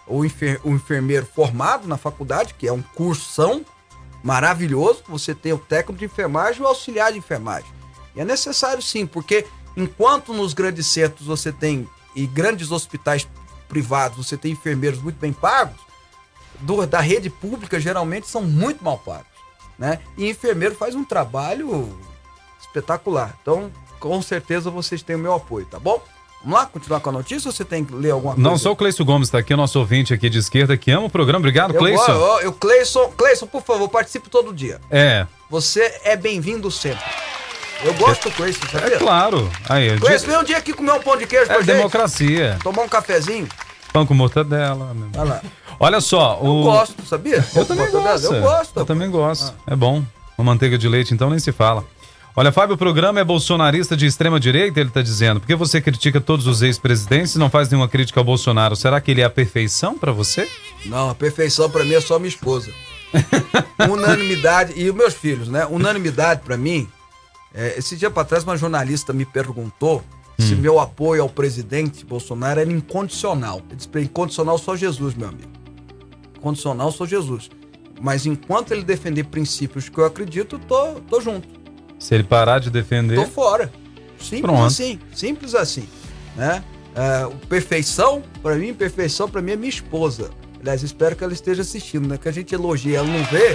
ou 0.07 0.25
enfer, 0.25 0.61
o 0.65 0.71
enfermeiro 0.71 1.27
formado 1.27 1.87
na 1.87 1.97
faculdade, 1.97 2.55
que 2.55 2.67
é 2.67 2.73
um 2.73 2.83
cursão 2.83 3.65
maravilhoso. 4.25 5.05
Você 5.07 5.35
tem 5.35 5.53
o 5.53 5.59
técnico 5.59 5.99
de 6.01 6.07
enfermagem 6.07 6.61
e 6.61 6.65
o 6.65 6.67
auxiliar 6.67 7.13
de 7.13 7.19
enfermagem. 7.19 7.71
E 8.17 8.21
é 8.21 8.25
necessário 8.25 8.83
sim, 8.83 9.07
porque 9.07 9.47
enquanto 9.77 10.33
nos 10.33 10.55
grandes 10.55 10.87
centros 10.87 11.27
você 11.27 11.53
tem, 11.53 11.89
e 12.17 12.27
grandes 12.27 12.73
hospitais 12.73 13.29
privados, 13.69 14.17
você 14.27 14.37
tem 14.37 14.53
enfermeiros 14.53 15.01
muito 15.01 15.17
bem 15.21 15.33
pagos, 15.33 15.79
do- 16.61 16.87
da 16.87 17.01
rede 17.01 17.29
pública 17.29 17.79
geralmente 17.79 18.27
são 18.29 18.43
muito 18.43 18.83
mal 18.83 18.99
pagos. 18.99 19.27
Né? 19.79 19.99
E 20.17 20.31
enfermeiro 20.31 20.75
faz 20.77 20.95
um 20.95 21.05
trabalho 21.05 21.97
espetacular. 22.61 23.37
Então, 23.43 23.71
com 23.99 24.23
certeza 24.23 24.71
vocês 24.71 25.03
têm 25.03 25.17
o 25.17 25.19
meu 25.19 25.35
apoio, 25.35 25.67
tá 25.67 25.79
bom? 25.81 26.01
Vamos 26.45 26.59
lá, 26.61 26.67
continuar 26.67 27.01
com 27.01 27.09
a 27.09 27.13
notícia 27.13 27.49
ou 27.49 27.53
você 27.53 27.65
tem 27.65 27.83
que 27.85 27.95
ler 27.95 28.11
alguma 28.11 28.35
coisa? 28.35 28.49
Não 28.49 28.59
só 28.59 28.71
o 28.73 28.77
Cleison 28.77 29.03
Gomes 29.05 29.29
está 29.29 29.39
aqui, 29.39 29.55
o 29.55 29.57
nosso 29.57 29.79
ouvinte 29.79 30.13
aqui 30.13 30.29
de 30.29 30.39
esquerda 30.39 30.77
que 30.77 30.91
ama 30.91 31.07
o 31.07 31.11
programa. 31.11 31.39
Obrigado, 31.39 31.73
eu, 31.75 31.79
Cleison. 31.79 32.13
eu, 32.13 32.41
eu, 32.43 32.53
Cleison, 32.53 33.09
Cleison, 33.17 33.47
por 33.47 33.63
favor, 33.63 33.89
participe 33.89 34.29
todo 34.29 34.53
dia. 34.53 34.79
É, 34.91 35.27
Você 35.49 36.01
é 36.05 36.17
bem-vindo 36.17 36.71
sempre. 36.71 37.03
Eu 37.83 37.95
gosto 37.95 38.29
do 38.29 38.35
Cleison, 38.37 38.61
sabia? 38.71 38.97
é 38.97 38.99
claro. 38.99 39.51
Aí, 39.69 39.89
é, 39.89 39.97
Cleison, 39.97 40.27
vem 40.27 40.37
um 40.37 40.45
dia 40.45 40.59
aqui 40.59 40.75
comer 40.75 40.93
um 40.93 41.01
pão 41.01 41.17
de 41.17 41.27
queijo 41.27 41.47
com 41.47 41.53
é 41.53 41.57
a 41.57 41.61
gente. 41.63 41.75
democracia. 41.77 42.59
Tomar 42.63 42.83
um 42.83 42.89
cafezinho. 42.89 43.49
Pão 43.93 44.05
com 44.05 44.13
mortadela. 44.13 44.93
né? 44.93 45.07
Olha 45.17 45.25
lá. 45.31 45.43
Olha 45.81 46.01
só, 46.01 46.39
Eu 46.43 46.51
o... 46.51 46.63
gosto, 46.65 47.07
sabia? 47.07 47.45
Eu 47.55 47.65
também 47.65 47.91
gosto. 47.91 48.35
Eu 48.35 48.41
gosto. 48.43 48.79
Eu 48.81 48.85
também 48.85 49.11
gosto. 49.11 49.55
É 49.67 49.75
bom. 49.75 50.03
Uma 50.37 50.53
manteiga 50.53 50.77
de 50.77 50.89
leite, 50.89 51.15
então, 51.15 51.31
nem 51.31 51.39
se 51.39 51.53
fala. 51.53 51.85
Olha, 52.37 52.51
Fábio, 52.51 52.75
o 52.75 52.79
programa 52.79 53.21
é 53.21 53.25
bolsonarista 53.25 53.97
de 53.97 54.07
extrema 54.07 54.41
direita, 54.41 54.81
ele 54.81 54.91
tá 54.91 55.01
dizendo. 55.01 55.39
Por 55.39 55.47
que 55.47 55.55
você 55.55 55.81
critica 55.81 56.21
todos 56.21 56.49
os 56.49 56.63
ex-presidentes 56.63 57.37
e 57.37 57.39
não 57.39 57.49
faz 57.49 57.69
nenhuma 57.69 57.89
crítica 57.89 58.19
ao 58.19 58.25
Bolsonaro? 58.25 58.75
Será 58.75 59.01
que 59.01 59.13
ele 59.13 59.21
é 59.21 59.25
a 59.25 59.31
perfeição 59.31 59.97
pra 59.97 60.11
você? 60.11 60.49
Não, 60.87 61.11
a 61.11 61.15
perfeição 61.15 61.71
pra 61.71 61.85
mim 61.85 61.95
é 61.95 62.01
só 62.01 62.19
minha 62.19 62.29
esposa. 62.29 62.73
Unanimidade, 63.89 64.73
e 64.77 64.91
os 64.91 64.97
meus 64.97 65.15
filhos, 65.15 65.47
né? 65.47 65.65
Unanimidade 65.67 66.41
pra 66.41 66.57
mim. 66.57 66.89
é, 67.55 67.79
esse 67.79 67.95
dia 67.95 68.11
pra 68.11 68.25
trás, 68.25 68.43
uma 68.43 68.57
jornalista 68.57 69.13
me 69.13 69.25
perguntou 69.25 70.03
se 70.37 70.57
meu 70.57 70.81
apoio 70.81 71.23
ao 71.23 71.29
presidente 71.29 72.05
Bolsonaro 72.05 72.59
era 72.59 72.73
incondicional. 72.73 73.63
Eu 73.71 73.77
disse 73.77 73.89
ele, 73.95 74.07
incondicional 74.07 74.59
só 74.59 74.75
Jesus, 74.75 75.15
meu 75.15 75.29
amigo. 75.29 75.53
Incondicional 76.37 76.91
só 76.91 77.07
Jesus. 77.07 77.49
Mas 78.01 78.27
enquanto 78.27 78.73
ele 78.73 78.83
defender 78.83 79.23
princípios 79.23 79.89
que 79.89 79.97
eu 79.97 80.05
acredito, 80.05 80.59
tô, 80.59 80.95
tô 81.09 81.21
junto. 81.21 81.64
Se 81.99 82.15
ele 82.15 82.25
parar 82.25 82.59
de 82.59 82.71
defender. 82.71 83.17
Tô 83.17 83.27
fora. 83.27 83.71
Simples 84.19 84.41
Pronto. 84.43 84.65
assim. 84.65 84.99
Simples 85.15 85.55
assim. 85.55 85.89
Né? 86.37 86.63
É, 86.97 87.27
perfeição, 87.49 88.23
pra 88.43 88.55
mim, 88.55 88.73
perfeição 88.73 89.29
pra 89.29 89.43
mim 89.43 89.53
é 89.53 89.57
minha 89.57 89.69
esposa. 89.69 90.31
Aliás, 90.61 90.83
espero 90.83 91.15
que 91.15 91.23
ela 91.23 91.33
esteja 91.33 91.61
assistindo, 91.63 92.09
né? 92.09 92.17
Que 92.17 92.29
a 92.29 92.33
gente 92.33 92.55
elogia, 92.55 92.99
ela 92.99 93.07
não 93.07 93.23
vê, 93.25 93.55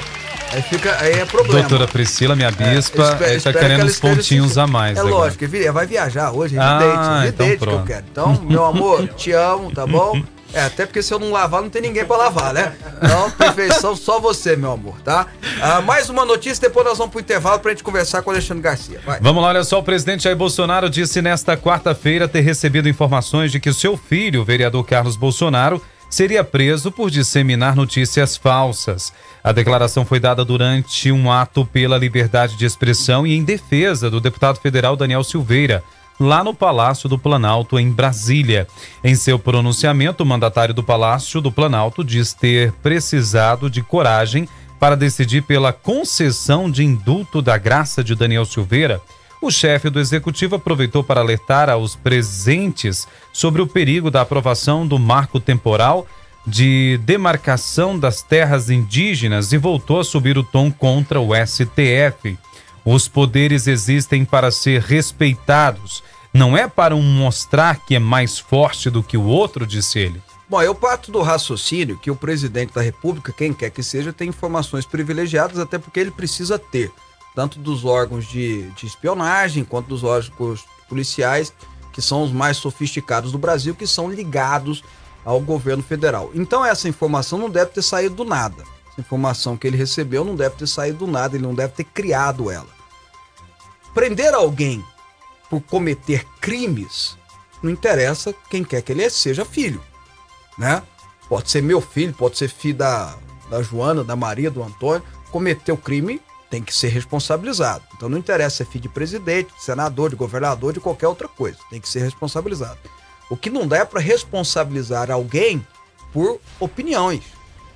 aí 0.53 0.61
fica, 0.61 0.95
aí 1.01 1.13
é 1.13 1.25
problema. 1.25 1.59
Doutora 1.61 1.87
Priscila, 1.87 2.35
minha 2.35 2.51
bispa, 2.51 3.17
É, 3.21 3.31
é, 3.33 3.35
espero- 3.37 3.41
tá 3.41 3.53
que 3.53 3.59
querendo 3.59 3.79
ela 3.81 3.89
uns 3.89 3.99
pontinhos 3.99 4.45
assistindo. 4.45 4.59
a 4.63 4.67
mais. 4.67 4.95
É 4.97 4.99
agora. 5.01 5.15
lógico, 5.15 5.45
vai 5.73 5.87
viajar 5.87 6.31
hoje, 6.31 6.55
é 6.55 6.59
Ah, 6.61 7.23
evidente, 7.23 7.53
então 7.55 7.67
que 7.67 7.73
eu 7.75 7.83
quero. 7.83 8.05
Então, 8.11 8.41
meu 8.43 8.63
amor, 8.63 9.07
te 9.15 9.31
amo, 9.31 9.71
tá 9.71 9.87
bom? 9.87 10.21
É, 10.53 10.63
até 10.63 10.85
porque 10.85 11.01
se 11.03 11.13
eu 11.13 11.19
não 11.19 11.31
lavar, 11.31 11.61
não 11.61 11.69
tem 11.69 11.81
ninguém 11.81 12.05
pra 12.05 12.17
lavar, 12.17 12.53
né? 12.53 12.75
Então, 12.97 13.29
perfeição 13.31 13.95
só 13.95 14.19
você, 14.19 14.55
meu 14.55 14.71
amor, 14.71 14.99
tá? 15.01 15.27
Ah, 15.61 15.81
mais 15.81 16.09
uma 16.09 16.25
notícia, 16.25 16.67
depois 16.67 16.85
nós 16.85 16.97
vamos 16.97 17.11
pro 17.11 17.21
intervalo 17.21 17.59
pra 17.59 17.71
gente 17.71 17.83
conversar 17.83 18.21
com 18.21 18.29
o 18.29 18.33
Alexandre 18.33 18.63
Garcia. 18.63 18.99
Vai. 19.05 19.19
Vamos 19.19 19.43
lá, 19.43 19.49
olha 19.49 19.63
só, 19.63 19.79
o 19.79 19.83
presidente 19.83 20.23
Jair 20.23 20.35
Bolsonaro 20.35 20.89
disse 20.89 21.21
nesta 21.21 21.55
quarta-feira 21.55 22.27
ter 22.27 22.41
recebido 22.41 22.89
informações 22.89 23.51
de 23.51 23.59
que 23.59 23.69
o 23.69 23.73
seu 23.73 23.95
filho, 23.95 24.41
o 24.41 24.45
vereador 24.45 24.83
Carlos 24.85 25.15
Bolsonaro, 25.15 25.81
seria 26.09 26.43
preso 26.43 26.91
por 26.91 27.11
disseminar 27.11 27.75
notícias 27.75 28.35
falsas. 28.35 29.13
A 29.43 29.51
declaração 29.51 30.03
foi 30.03 30.19
dada 30.19 30.43
durante 30.43 31.11
um 31.11 31.31
ato 31.31 31.65
pela 31.65 31.97
liberdade 31.97 32.55
de 32.55 32.65
expressão 32.65 33.27
e 33.27 33.35
em 33.35 33.43
defesa 33.43 34.09
do 34.09 34.19
deputado 34.19 34.59
federal 34.59 34.95
Daniel 34.95 35.23
Silveira, 35.23 35.83
lá 36.19 36.43
no 36.43 36.53
Palácio 36.53 37.07
do 37.07 37.17
Planalto, 37.17 37.79
em 37.79 37.89
Brasília. 37.89 38.67
Em 39.03 39.15
seu 39.15 39.39
pronunciamento, 39.39 40.23
o 40.23 40.25
mandatário 40.25 40.73
do 40.73 40.83
Palácio 40.83 41.39
do 41.39 41.51
Planalto 41.51 42.03
diz 42.03 42.33
ter 42.33 42.71
precisado 42.73 43.69
de 43.69 43.81
coragem 43.81 44.47
para 44.79 44.95
decidir 44.95 45.43
pela 45.43 45.73
concessão 45.73 46.69
de 46.69 46.83
indulto 46.83 47.41
da 47.41 47.57
graça 47.57 48.03
de 48.03 48.15
Daniel 48.15 48.45
Silveira. 48.45 49.01
O 49.41 49.49
chefe 49.49 49.89
do 49.89 49.99
executivo 49.99 50.55
aproveitou 50.55 51.03
para 51.03 51.21
alertar 51.21 51.69
aos 51.69 51.95
presentes 51.95 53.07
sobre 53.31 53.61
o 53.61 53.67
perigo 53.67 54.11
da 54.11 54.21
aprovação 54.21 54.85
do 54.85 54.99
marco 54.99 55.39
temporal 55.39 56.05
de 56.45 56.99
demarcação 57.03 57.97
das 57.97 58.21
terras 58.21 58.69
indígenas 58.69 59.53
e 59.53 59.57
voltou 59.57 59.99
a 59.99 60.03
subir 60.03 60.37
o 60.37 60.43
tom 60.43 60.71
contra 60.71 61.19
o 61.19 61.29
STF. 61.35 62.37
Os 62.85 63.07
poderes 63.07 63.67
existem 63.67 64.23
para 64.25 64.51
ser 64.51 64.81
respeitados, 64.81 66.03
não 66.33 66.57
é 66.57 66.67
para 66.67 66.95
um 66.95 67.01
mostrar 67.01 67.85
que 67.85 67.95
é 67.95 67.99
mais 67.99 68.37
forte 68.37 68.89
do 68.89 69.03
que 69.03 69.17
o 69.17 69.25
outro, 69.25 69.65
disse 69.65 69.99
ele. 69.99 70.21
Bom, 70.47 70.61
eu 70.61 70.73
parto 70.73 71.11
do 71.11 71.21
raciocínio 71.21 71.99
que 71.99 72.09
o 72.09 72.15
presidente 72.15 72.73
da 72.73 72.81
República, 72.81 73.31
quem 73.31 73.53
quer 73.53 73.69
que 73.69 73.83
seja, 73.83 74.11
tem 74.11 74.29
informações 74.29 74.85
privilegiadas, 74.85 75.59
até 75.59 75.77
porque 75.77 75.99
ele 75.99 76.09
precisa 76.09 76.57
ter, 76.57 76.91
tanto 77.35 77.59
dos 77.59 77.85
órgãos 77.85 78.27
de, 78.27 78.63
de 78.71 78.87
espionagem 78.87 79.63
quanto 79.63 79.87
dos 79.87 80.03
órgãos 80.03 80.65
policiais, 80.87 81.53
que 81.93 82.01
são 82.01 82.23
os 82.23 82.31
mais 82.31 82.57
sofisticados 82.57 83.31
do 83.31 83.37
Brasil, 83.37 83.75
que 83.75 83.85
são 83.85 84.09
ligados 84.09 84.83
ao 85.23 85.39
governo 85.39 85.83
federal. 85.83 86.31
Então, 86.33 86.65
essa 86.65 86.89
informação 86.89 87.37
não 87.37 87.49
deve 87.49 87.71
ter 87.71 87.83
saído 87.83 88.15
do 88.15 88.25
nada. 88.25 88.63
Informação 88.99 89.57
que 89.57 89.65
ele 89.65 89.77
recebeu 89.77 90.23
não 90.23 90.35
deve 90.35 90.55
ter 90.55 90.67
saído 90.67 90.99
do 90.99 91.07
nada, 91.07 91.35
ele 91.35 91.45
não 91.45 91.55
deve 91.55 91.73
ter 91.73 91.83
criado 91.83 92.51
ela. 92.51 92.69
Prender 93.93 94.33
alguém 94.33 94.83
por 95.49 95.61
cometer 95.61 96.25
crimes 96.39 97.17
não 97.61 97.71
interessa 97.71 98.33
quem 98.49 98.63
quer 98.63 98.81
que 98.81 98.91
ele 98.91 99.09
seja 99.09 99.43
filho 99.43 99.81
né? 100.59 100.83
Pode 101.29 101.49
ser 101.49 101.63
meu 101.63 101.79
filho, 101.79 102.13
pode 102.13 102.37
ser 102.37 102.49
filho 102.49 102.77
da, 102.77 103.15
da 103.49 103.63
Joana, 103.63 104.03
da 104.03 104.15
Maria, 104.15 104.51
do 104.51 104.61
Antônio. 104.61 105.01
Cometeu 105.31 105.77
crime, 105.77 106.21
tem 106.49 106.61
que 106.61 106.75
ser 106.75 106.89
responsabilizado. 106.89 107.83
Então 107.95 108.09
não 108.09 108.17
interessa 108.17 108.57
se 108.57 108.63
é 108.63 108.65
filho 108.65 108.81
de 108.81 108.89
presidente, 108.89 109.53
de 109.55 109.63
senador, 109.63 110.09
de 110.09 110.15
governador, 110.15 110.73
de 110.73 110.81
qualquer 110.81 111.07
outra 111.07 111.27
coisa. 111.27 111.57
Tem 111.69 111.79
que 111.79 111.87
ser 111.87 112.01
responsabilizado. 112.01 112.77
O 113.29 113.37
que 113.37 113.49
não 113.49 113.65
dá 113.65 113.77
é 113.77 113.85
para 113.85 114.01
responsabilizar 114.01 115.09
alguém 115.09 115.65
por 116.11 116.41
opiniões, 116.59 117.23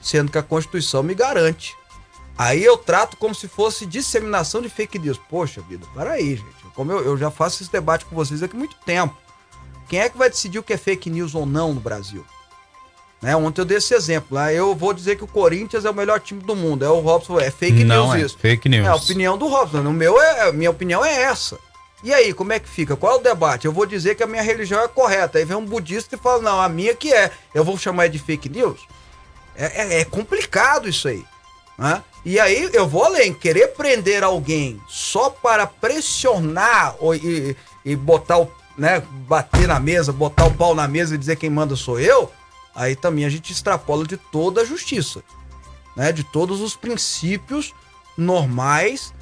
sendo 0.04 0.32
que 0.32 0.38
a 0.38 0.44
Constituição 0.44 1.02
me 1.02 1.16
garante. 1.16 1.76
Aí 2.38 2.64
eu 2.64 2.78
trato 2.78 3.16
como 3.18 3.34
se 3.34 3.48
fosse 3.48 3.86
disseminação 3.86 4.62
de 4.62 4.70
fake 4.70 5.00
news. 5.00 5.20
Poxa 5.30 5.62
vida, 5.62 5.86
peraí, 5.96 6.36
gente. 6.36 6.64
Como 6.76 6.92
eu, 6.92 7.04
eu 7.04 7.18
já 7.18 7.30
faço 7.30 7.62
esse 7.62 7.72
debate 7.72 8.06
com 8.06 8.16
vocês 8.16 8.42
aqui 8.42 8.56
há 8.56 8.60
muito 8.60 8.76
tempo. 8.86 9.16
Quem 9.88 10.00
é 10.00 10.10
que 10.10 10.18
vai 10.18 10.30
decidir 10.30 10.60
o 10.60 10.64
que 10.64 10.74
é 10.74 10.78
fake 10.78 11.10
news 11.10 11.36
ou 11.36 11.46
não 11.46 11.74
no 11.74 11.80
Brasil? 11.80 12.26
Né? 13.22 13.36
Ontem 13.36 13.62
eu 13.62 13.66
dei 13.66 13.78
esse 13.78 13.94
exemplo. 13.94 14.30
Lá 14.32 14.52
eu 14.52 14.76
vou 14.76 14.94
dizer 14.94 15.16
que 15.16 15.24
o 15.24 15.28
Corinthians 15.28 15.86
é 15.86 15.90
o 15.90 15.94
melhor 15.94 16.20
time 16.20 16.42
do 16.42 16.56
mundo. 16.56 16.84
É 16.84 16.90
o 16.90 17.00
Robson, 17.00 17.40
é 17.40 17.52
fake 17.52 17.84
Não 17.84 18.08
news 18.08 18.16
é 18.16 18.26
isso. 18.26 18.38
fake 18.38 18.68
news. 18.68 18.86
É 18.86 18.90
a 18.90 18.96
opinião 18.96 19.38
do 19.38 19.48
Robson. 19.48 19.82
No 19.82 19.94
meu, 19.94 20.20
é, 20.22 20.52
minha 20.52 20.72
opinião 20.72 21.06
é 21.06 21.22
essa. 21.22 21.58
E 22.04 22.14
aí, 22.14 22.34
como 22.34 22.52
é 22.52 22.60
que 22.60 22.68
fica? 22.68 22.98
Qual 22.98 23.14
é 23.14 23.16
o 23.16 23.24
debate? 23.24 23.66
Eu 23.66 23.72
vou 23.72 23.86
dizer 23.86 24.16
que 24.16 24.24
a 24.24 24.28
minha 24.28 24.42
religião 24.42 24.82
é 24.82 24.88
correta. 24.90 25.38
Aí 25.38 25.46
vem 25.46 25.56
um 25.56 25.66
budista 25.66 26.16
e 26.16 26.20
fala, 26.20 26.42
não, 26.42 26.60
a 26.60 26.68
minha 26.68 26.94
que 26.94 27.14
é. 27.14 27.32
Eu 27.54 27.64
vou 27.64 27.78
chamar 27.78 28.10
de 28.10 28.20
fake 28.20 28.50
news? 28.50 28.82
É, 29.56 29.98
é, 29.98 30.02
é 30.02 30.06
complicado 30.06 30.90
isso 30.90 31.08
aí. 31.08 31.26
Né? 31.78 32.04
E 32.26 32.40
aí 32.40 32.70
eu 32.74 32.88
vou 32.88 33.04
além, 33.04 33.34
querer 33.34 33.70
prender 33.70 34.24
alguém 34.24 34.82
só 34.88 35.30
para 35.30 35.68
pressionar 35.68 36.96
ou, 37.00 37.14
e, 37.14 37.56
e 37.84 37.96
botar 37.96 38.40
o, 38.40 38.52
né, 38.78 39.04
bater 39.28 39.68
na 39.68 39.80
mesa, 39.80 40.14
botar 40.14 40.46
o 40.46 40.54
pau 40.54 40.74
na 40.74 40.88
mesa 40.88 41.16
e 41.16 41.18
dizer 41.18 41.36
quem 41.36 41.50
manda 41.50 41.76
sou 41.76 42.00
eu, 42.00 42.32
aí 42.74 42.96
também 42.96 43.26
a 43.26 43.30
gente 43.30 43.52
extrapola 43.52 44.06
de 44.06 44.18
toda 44.18 44.62
a 44.62 44.66
justiça, 44.66 45.22
né, 45.96 46.12
de 46.12 46.24
todos 46.24 46.62
os 46.62 46.76
princípios 46.76 47.74
normais, 48.18 49.14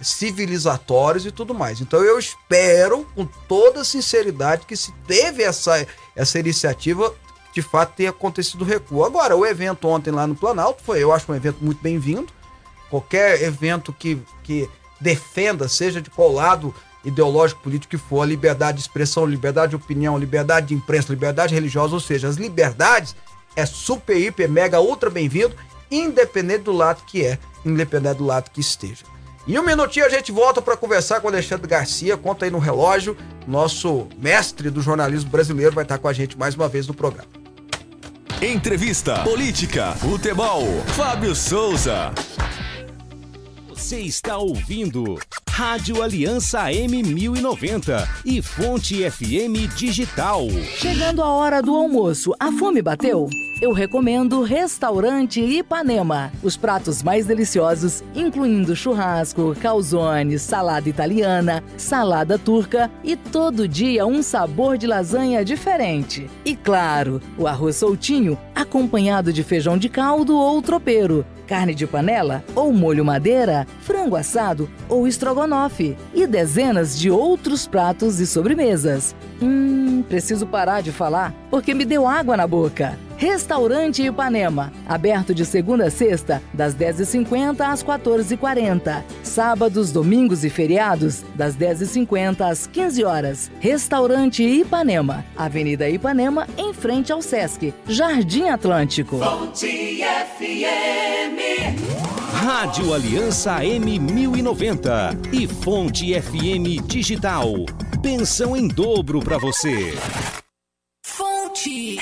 civilizatórios 0.00 1.26
e 1.26 1.30
tudo 1.30 1.54
mais. 1.54 1.80
Então 1.80 2.02
eu 2.02 2.18
espero 2.18 3.06
com 3.14 3.26
toda 3.26 3.84
sinceridade 3.84 4.66
que 4.66 4.76
se 4.76 4.92
teve 5.06 5.42
essa, 5.42 5.86
essa 6.14 6.38
iniciativa 6.38 7.14
de 7.54 7.62
fato 7.62 7.94
tenha 7.94 8.10
acontecido 8.10 8.64
recuo. 8.64 9.04
Agora, 9.04 9.36
o 9.36 9.46
evento 9.46 9.86
ontem 9.86 10.10
lá 10.10 10.26
no 10.26 10.34
Planalto 10.34 10.82
foi, 10.82 11.02
eu 11.02 11.12
acho 11.12 11.30
um 11.30 11.34
evento 11.34 11.58
muito 11.60 11.80
bem-vindo. 11.80 12.26
Qualquer 12.90 13.42
evento 13.42 13.92
que, 13.92 14.20
que 14.42 14.68
defenda, 15.00 15.68
seja 15.68 16.02
de 16.02 16.10
qual 16.10 16.32
lado 16.32 16.74
ideológico 17.04 17.62
político 17.62 17.90
que 17.90 17.96
for, 17.96 18.22
a 18.22 18.26
liberdade 18.26 18.78
de 18.78 18.82
expressão, 18.82 19.24
liberdade 19.24 19.70
de 19.70 19.76
opinião, 19.76 20.18
liberdade 20.18 20.68
de 20.68 20.74
imprensa, 20.74 21.12
liberdade 21.12 21.54
religiosa, 21.54 21.94
ou 21.94 22.00
seja, 22.00 22.26
as 22.26 22.36
liberdades 22.36 23.14
é 23.54 23.64
super, 23.64 24.16
hiper, 24.16 24.50
mega, 24.50 24.80
ultra 24.80 25.08
bem-vindo, 25.08 25.54
independente 25.90 26.64
do 26.64 26.72
lado 26.72 27.04
que 27.06 27.24
é, 27.24 27.38
independente 27.64 28.18
do 28.18 28.24
lado 28.24 28.50
que 28.50 28.60
esteja. 28.60 29.04
E 29.46 29.58
um 29.58 29.62
minutinho 29.62 30.06
a 30.06 30.08
gente 30.08 30.32
volta 30.32 30.62
para 30.62 30.76
conversar 30.76 31.20
com 31.20 31.28
o 31.28 31.30
Alexandre 31.30 31.68
Garcia, 31.68 32.16
conta 32.16 32.46
aí 32.46 32.50
no 32.50 32.58
relógio, 32.58 33.16
nosso 33.46 34.08
mestre 34.16 34.70
do 34.70 34.80
jornalismo 34.80 35.30
brasileiro 35.30 35.74
vai 35.74 35.84
estar 35.84 35.98
com 35.98 36.08
a 36.08 36.12
gente 36.12 36.36
mais 36.36 36.54
uma 36.54 36.66
vez 36.66 36.86
no 36.88 36.94
programa. 36.94 37.43
Entrevista, 38.44 39.24
política, 39.24 39.92
futebol. 39.92 40.66
Fábio 40.88 41.34
Souza. 41.34 42.12
Você 43.84 44.00
está 44.00 44.38
ouvindo 44.38 45.18
Rádio 45.46 46.02
Aliança 46.02 46.70
M1090 46.70 48.08
e 48.24 48.40
Fonte 48.40 49.10
FM 49.10 49.76
Digital. 49.76 50.48
Chegando 50.78 51.22
a 51.22 51.28
hora 51.28 51.60
do 51.60 51.76
almoço, 51.76 52.32
a 52.40 52.50
fome 52.50 52.80
bateu? 52.80 53.28
Eu 53.60 53.72
recomendo 53.72 54.42
Restaurante 54.42 55.38
Ipanema. 55.38 56.32
Os 56.42 56.56
pratos 56.56 57.02
mais 57.02 57.26
deliciosos, 57.26 58.02
incluindo 58.14 58.74
churrasco, 58.74 59.54
calzone, 59.60 60.38
salada 60.38 60.88
italiana, 60.88 61.62
salada 61.76 62.38
turca 62.38 62.90
e 63.04 63.16
todo 63.16 63.68
dia 63.68 64.06
um 64.06 64.22
sabor 64.22 64.78
de 64.78 64.86
lasanha 64.86 65.44
diferente. 65.44 66.26
E 66.42 66.56
claro, 66.56 67.20
o 67.36 67.46
arroz 67.46 67.76
soltinho, 67.76 68.38
acompanhado 68.54 69.30
de 69.30 69.42
feijão 69.42 69.76
de 69.76 69.90
caldo 69.90 70.34
ou 70.38 70.62
tropeiro 70.62 71.26
carne 71.46 71.74
de 71.74 71.86
panela 71.86 72.44
ou 72.54 72.72
molho 72.72 73.04
madeira, 73.04 73.66
frango 73.80 74.16
assado 74.16 74.68
ou 74.88 75.06
estrogonofe 75.06 75.96
e 76.14 76.26
dezenas 76.26 76.98
de 76.98 77.10
outros 77.10 77.66
pratos 77.66 78.20
e 78.20 78.26
sobremesas. 78.26 79.14
Hum, 79.40 80.02
preciso 80.08 80.46
parar 80.46 80.82
de 80.82 80.92
falar 80.92 81.32
porque 81.50 81.74
me 81.74 81.84
deu 81.84 82.06
água 82.06 82.36
na 82.36 82.46
boca. 82.46 82.98
Restaurante 83.24 84.02
Ipanema, 84.02 84.70
aberto 84.86 85.34
de 85.34 85.46
segunda 85.46 85.86
a 85.86 85.90
sexta, 85.90 86.42
das 86.52 86.74
10h50 86.74 87.62
às 87.62 87.82
14h40. 87.82 89.02
Sábados, 89.22 89.90
domingos 89.90 90.44
e 90.44 90.50
feriados, 90.50 91.24
das 91.34 91.56
10h50 91.56 92.42
às 92.42 92.66
15 92.66 93.02
horas. 93.02 93.50
Restaurante 93.60 94.42
Ipanema, 94.42 95.24
Avenida 95.34 95.88
Ipanema, 95.88 96.46
em 96.58 96.74
frente 96.74 97.12
ao 97.12 97.22
Sesc, 97.22 97.72
Jardim 97.88 98.50
Atlântico. 98.50 99.18
Fonte 99.18 100.02
FM. 100.36 101.40
Rádio 102.30 102.92
Aliança 102.92 103.60
M1090 103.60 105.32
e 105.32 105.48
Fonte 105.48 106.12
FM 106.12 106.86
Digital. 106.86 107.48
Pensão 108.02 108.54
em 108.54 108.68
dobro 108.68 109.20
para 109.20 109.38
você. 109.38 109.94
Fonte 111.02 111.98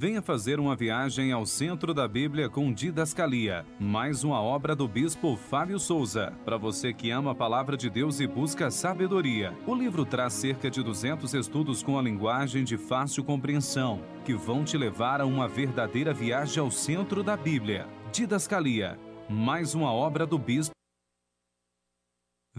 Venha 0.00 0.22
fazer 0.22 0.60
uma 0.60 0.76
viagem 0.76 1.32
ao 1.32 1.44
centro 1.44 1.92
da 1.92 2.06
Bíblia 2.06 2.48
com 2.48 2.72
Didascalia, 2.72 3.66
mais 3.80 4.22
uma 4.22 4.40
obra 4.40 4.76
do 4.76 4.86
bispo 4.86 5.36
Fábio 5.36 5.76
Souza. 5.76 6.32
Para 6.44 6.56
você 6.56 6.92
que 6.92 7.10
ama 7.10 7.32
a 7.32 7.34
palavra 7.34 7.76
de 7.76 7.90
Deus 7.90 8.20
e 8.20 8.26
busca 8.28 8.70
sabedoria, 8.70 9.52
o 9.66 9.74
livro 9.74 10.04
traz 10.04 10.34
cerca 10.34 10.70
de 10.70 10.84
200 10.84 11.34
estudos 11.34 11.82
com 11.82 11.98
a 11.98 12.02
linguagem 12.02 12.62
de 12.62 12.76
fácil 12.76 13.24
compreensão, 13.24 14.00
que 14.24 14.34
vão 14.34 14.62
te 14.62 14.78
levar 14.78 15.20
a 15.20 15.26
uma 15.26 15.48
verdadeira 15.48 16.14
viagem 16.14 16.62
ao 16.62 16.70
centro 16.70 17.24
da 17.24 17.36
Bíblia. 17.36 17.84
Didascalia, 18.12 18.96
mais 19.28 19.74
uma 19.74 19.92
obra 19.92 20.24
do 20.24 20.38
bispo 20.38 20.77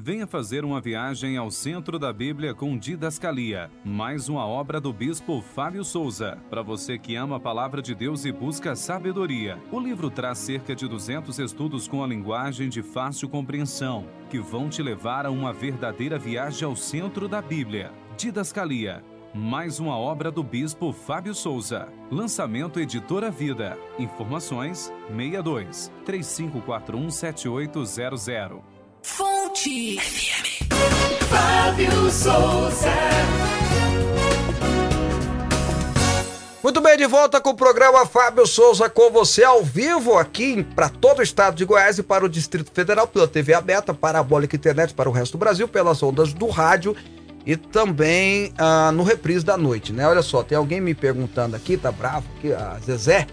Venha 0.02 0.26
fazer 0.26 0.64
uma 0.64 0.80
viagem 0.80 1.36
ao 1.36 1.52
centro 1.52 2.00
da 2.00 2.14
Bíblia 2.14 2.54
com 2.54 2.78
Didascalia, 2.78 3.70
mais 3.84 4.30
uma 4.30 4.48
obra 4.48 4.80
do 4.80 4.94
bispo 4.94 5.42
Fábio 5.42 5.84
Souza. 5.84 6.38
Para 6.50 6.62
você 6.62 6.98
que 6.98 7.18
ama 7.18 7.36
a 7.36 7.40
palavra 7.40 7.82
de 7.82 7.94
Deus 7.94 8.24
e 8.24 8.32
busca 8.32 8.78
sabedoria, 8.78 9.60
o 9.70 9.78
livro 9.78 10.10
traz 10.10 10.38
cerca 10.38 10.74
de 10.74 10.88
200 10.88 11.38
estudos 11.40 11.86
com 11.86 12.02
a 12.02 12.08
linguagem 12.08 12.70
de 12.70 12.82
fácil 12.82 13.28
compreensão, 13.28 14.08
que 14.30 14.40
vão 14.40 14.70
te 14.70 14.82
levar 14.82 15.26
a 15.26 15.32
uma 15.32 15.52
verdadeira 15.52 16.18
viagem 16.18 16.66
ao 16.66 16.78
centro 16.78 17.28
da 17.28 17.42
Bíblia. 17.42 17.92
Didascalia, 18.16 19.04
mais 19.34 19.82
uma 19.82 19.98
obra 19.98 20.32
do 20.32 20.42
bispo 20.42 20.94
Fábio 20.94 21.36
Souza. 21.36 21.90
Lançamento 22.10 22.80
Editora 22.80 23.30
Vida. 23.30 23.78
Informações 24.00 24.94
62 25.10 25.92
3541 26.06 27.10
7800. 27.10 28.79
Fonte 29.02 29.98
FM. 29.98 30.68
Fábio 31.30 32.12
Souza. 32.12 32.94
Muito 36.62 36.82
bem, 36.82 36.98
de 36.98 37.06
volta 37.08 37.40
com 37.40 37.52
o 37.52 37.56
programa 37.56 38.06
Fábio 38.06 38.46
Souza 38.46 38.90
com 38.90 39.10
você 39.10 39.44
ao 39.44 39.64
vivo 39.64 40.18
aqui 40.18 40.64
para 40.76 40.90
todo 40.90 41.20
o 41.20 41.24
estado 41.24 41.56
de 41.56 41.64
Goiás 41.64 41.98
e 41.98 42.04
para 42.04 42.26
o 42.26 42.30
Distrito 42.30 42.72
Federal 42.74 43.08
pela 43.08 43.28
TV 43.28 43.54
aberta, 43.54 43.94
parabólica 43.94 44.56
internet 44.56 44.94
para 44.94 45.10
o 45.10 45.14
resto 45.14 45.34
do 45.34 45.38
Brasil, 45.38 45.68
pelas 45.68 46.04
ondas 46.04 46.34
do 46.34 46.48
rádio 46.48 46.96
e 47.46 47.56
também 47.56 48.54
ah, 48.58 48.92
no 48.92 49.04
reprise 49.04 49.46
da 49.46 49.58
noite, 49.58 49.94
né? 49.94 50.08
Olha 50.08 50.22
só, 50.22 50.44
tem 50.44 50.58
alguém 50.58 50.82
me 50.82 50.94
perguntando 50.94 51.56
aqui, 51.56 51.78
tá 51.78 51.92
bravo 51.92 52.26
aqui, 52.38 52.52
a 52.54 52.78
Zezé. 52.86 53.28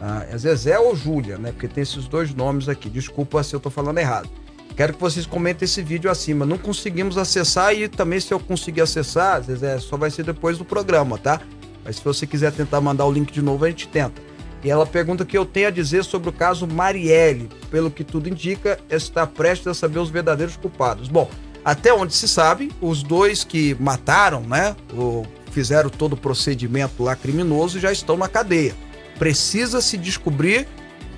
Ah, 0.00 0.24
é 0.30 0.38
Zezé 0.38 0.78
ou 0.78 0.94
Júlia, 0.94 1.36
né? 1.36 1.50
Porque 1.50 1.68
tem 1.68 1.82
esses 1.82 2.06
dois 2.06 2.32
nomes 2.32 2.68
aqui. 2.68 2.88
Desculpa 2.88 3.42
se 3.42 3.54
eu 3.54 3.60
tô 3.60 3.68
falando 3.68 3.98
errado. 3.98 4.30
Quero 4.80 4.94
que 4.94 5.00
vocês 5.02 5.26
comentem 5.26 5.66
esse 5.66 5.82
vídeo 5.82 6.10
acima. 6.10 6.46
Não 6.46 6.56
conseguimos 6.56 7.18
acessar 7.18 7.74
e 7.74 7.86
também 7.86 8.18
se 8.18 8.32
eu 8.32 8.40
conseguir 8.40 8.80
acessar, 8.80 9.42
Zezé, 9.42 9.78
só 9.78 9.94
vai 9.94 10.10
ser 10.10 10.22
depois 10.22 10.56
do 10.56 10.64
programa, 10.64 11.18
tá? 11.18 11.38
Mas 11.84 11.96
se 11.96 12.02
você 12.02 12.26
quiser 12.26 12.50
tentar 12.50 12.80
mandar 12.80 13.04
o 13.04 13.12
link 13.12 13.30
de 13.30 13.42
novo, 13.42 13.62
a 13.66 13.68
gente 13.68 13.86
tenta. 13.88 14.22
E 14.64 14.70
ela 14.70 14.86
pergunta 14.86 15.22
o 15.22 15.26
que 15.26 15.36
eu 15.36 15.44
tenho 15.44 15.68
a 15.68 15.70
dizer 15.70 16.02
sobre 16.02 16.30
o 16.30 16.32
caso 16.32 16.66
Marielle. 16.66 17.50
Pelo 17.70 17.90
que 17.90 18.02
tudo 18.02 18.26
indica, 18.26 18.80
está 18.88 19.26
prestes 19.26 19.66
a 19.66 19.74
saber 19.74 19.98
os 19.98 20.08
verdadeiros 20.08 20.56
culpados. 20.56 21.08
Bom, 21.08 21.28
até 21.62 21.92
onde 21.92 22.14
se 22.14 22.26
sabe, 22.26 22.72
os 22.80 23.02
dois 23.02 23.44
que 23.44 23.76
mataram, 23.78 24.40
né? 24.40 24.74
O, 24.94 25.26
fizeram 25.50 25.90
todo 25.90 26.14
o 26.14 26.16
procedimento 26.16 27.02
lá 27.02 27.14
criminoso 27.14 27.78
já 27.78 27.92
estão 27.92 28.16
na 28.16 28.28
cadeia. 28.28 28.74
Precisa 29.18 29.82
se 29.82 29.98
descobrir, 29.98 30.66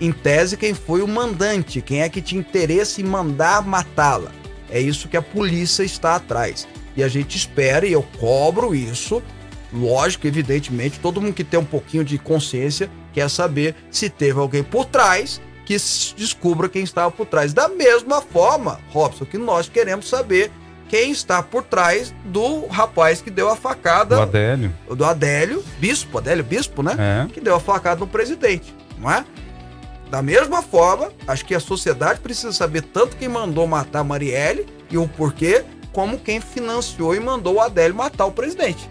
em 0.07 0.11
tese, 0.11 0.57
quem 0.57 0.75
foi 0.75 1.01
o 1.01 1.07
mandante, 1.07 1.81
quem 1.81 2.03
é 2.03 2.09
que 2.09 2.21
tinha 2.21 2.41
interesse 2.41 3.01
em 3.01 3.05
mandar 3.05 3.63
matá-la. 3.63 4.33
É 4.69 4.81
isso 4.81 5.09
que 5.09 5.17
a 5.17 5.23
polícia 5.23 5.85
está 5.85 6.17
atrás. 6.17 6.67
E 6.97 7.03
a 7.03 7.09
gente 7.09 7.37
espera, 7.37 7.87
e 7.87 7.93
eu 7.93 8.03
cobro 8.19 8.75
isso, 8.75 9.23
lógico, 9.73 10.27
evidentemente, 10.27 10.99
todo 10.99 11.21
mundo 11.21 11.35
que 11.35 11.45
tem 11.45 11.61
um 11.61 11.65
pouquinho 11.65 12.05
de 12.05 12.19
consciência 12.19 12.91
quer 13.13 13.31
saber 13.31 13.77
se 13.91 14.11
teve 14.11 14.41
alguém 14.41 14.63
por 14.63 14.87
trás 14.87 15.41
que 15.65 15.77
descubra 16.17 16.69
quem 16.69 16.83
estava 16.83 17.11
por 17.11 17.27
trás. 17.27 17.53
Da 17.55 17.69
mesma 17.69 18.21
forma, 18.21 18.81
Robson, 18.91 19.25
que 19.25 19.39
nós 19.39 19.69
queremos 19.69 20.09
saber 20.09 20.51
quem 20.89 21.11
está 21.13 21.43
por 21.43 21.63
trás 21.63 22.13
do 22.25 22.67
rapaz 22.67 23.23
que 23.23 23.31
deu 23.31 23.49
a 23.49 23.57
facada 23.57 24.19
O 24.19 24.23
Adélio. 24.23 24.75
do 24.91 25.05
Adélio, 25.05 25.65
bispo, 25.79 26.19
Adélio 26.19 26.45
Bispo, 26.45 26.83
né? 26.83 26.97
É. 26.99 27.33
Que 27.33 27.41
deu 27.41 27.55
a 27.55 27.61
facada 27.61 28.01
no 28.01 28.07
presidente, 28.07 28.75
não 28.99 29.11
é? 29.11 29.25
Da 30.13 30.21
mesma 30.21 30.61
forma, 30.61 31.11
acho 31.27 31.43
que 31.43 31.55
a 31.55 31.59
sociedade 31.59 32.21
precisa 32.21 32.53
saber 32.53 32.83
tanto 32.83 33.17
quem 33.17 33.31
mandou 33.31 33.67
matar 33.67 34.01
a 34.01 34.05
Marielle 34.05 34.67
e 34.91 34.99
o 34.99 35.09
porquê, 35.09 35.65
como 35.91 36.19
quem 36.19 36.39
financiou 36.39 37.15
e 37.15 37.19
mandou 37.19 37.55
o 37.55 37.61
Adélio 37.63 37.97
matar 37.97 38.27
o 38.27 38.31
presidente, 38.31 38.91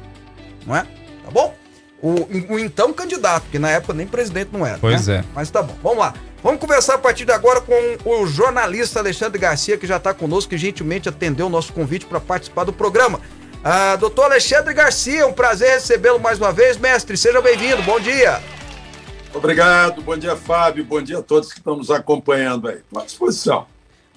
não 0.65 0.75
é? 0.75 0.81
Tá 0.81 1.29
bom? 1.31 1.53
O, 2.01 2.55
o 2.55 2.57
então 2.57 2.91
candidato, 2.91 3.45
que 3.51 3.59
na 3.59 3.69
época 3.69 3.93
nem 3.93 4.07
presidente 4.07 4.49
não 4.51 4.65
era. 4.65 4.79
Pois 4.79 5.05
né? 5.05 5.17
é. 5.17 5.23
Mas 5.35 5.51
tá 5.51 5.61
bom, 5.61 5.75
vamos 5.83 5.99
lá. 5.99 6.15
Vamos 6.41 6.59
conversar 6.59 6.95
a 6.95 6.97
partir 6.97 7.25
de 7.25 7.31
agora 7.31 7.61
com 7.61 7.97
o 8.03 8.25
jornalista 8.25 8.97
Alexandre 8.97 9.37
Garcia, 9.37 9.77
que 9.77 9.85
já 9.85 9.97
está 9.97 10.15
conosco, 10.15 10.49
que 10.49 10.57
gentilmente 10.57 11.07
atendeu 11.07 11.45
o 11.45 11.49
nosso 11.51 11.71
convite 11.71 12.07
para 12.07 12.19
participar 12.19 12.63
do 12.63 12.73
programa. 12.73 13.21
Ah, 13.63 13.95
doutor 13.95 14.23
Alexandre 14.23 14.73
Garcia, 14.73 15.27
um 15.27 15.33
prazer 15.33 15.69
recebê-lo 15.69 16.19
mais 16.19 16.39
uma 16.39 16.51
vez. 16.51 16.77
Mestre, 16.77 17.15
seja 17.15 17.39
bem-vindo, 17.43 17.83
bom 17.83 17.99
dia. 17.99 18.41
Obrigado, 19.33 20.01
bom 20.01 20.17
dia, 20.17 20.35
Fábio, 20.35 20.83
bom 20.83 21.01
dia 21.01 21.19
a 21.19 21.23
todos 21.23 21.51
que 21.51 21.59
estão 21.59 21.77
nos 21.77 21.89
acompanhando 21.89 22.67
aí. 22.67 22.79
À 22.95 23.01
disposição. 23.01 23.65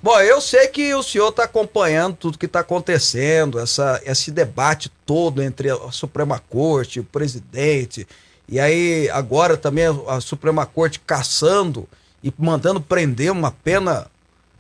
Bom, 0.03 0.21
eu 0.21 0.41
sei 0.41 0.67
que 0.67 0.93
o 0.95 1.03
senhor 1.03 1.31
está 1.31 1.45
acompanhando 1.45 2.17
tudo 2.17 2.37
que 2.37 2.47
está 2.47 2.61
acontecendo, 2.61 3.59
essa, 3.59 4.03
esse 4.05 4.31
debate 4.31 4.91
todo 5.07 5.43
entre 5.43 5.71
a 5.71 5.91
Suprema 5.91 6.39
Corte, 6.39 7.01
o 7.01 7.05
presidente, 7.05 8.07
e 8.47 8.61
aí 8.61 9.09
agora 9.11 9.57
também 9.57 9.87
a 10.07 10.21
Suprema 10.21 10.67
Corte 10.67 11.01
caçando 11.01 11.89
e 12.23 12.33
mandando 12.37 12.81
prender 12.81 13.33
uma 13.33 13.51
pena 13.51 14.07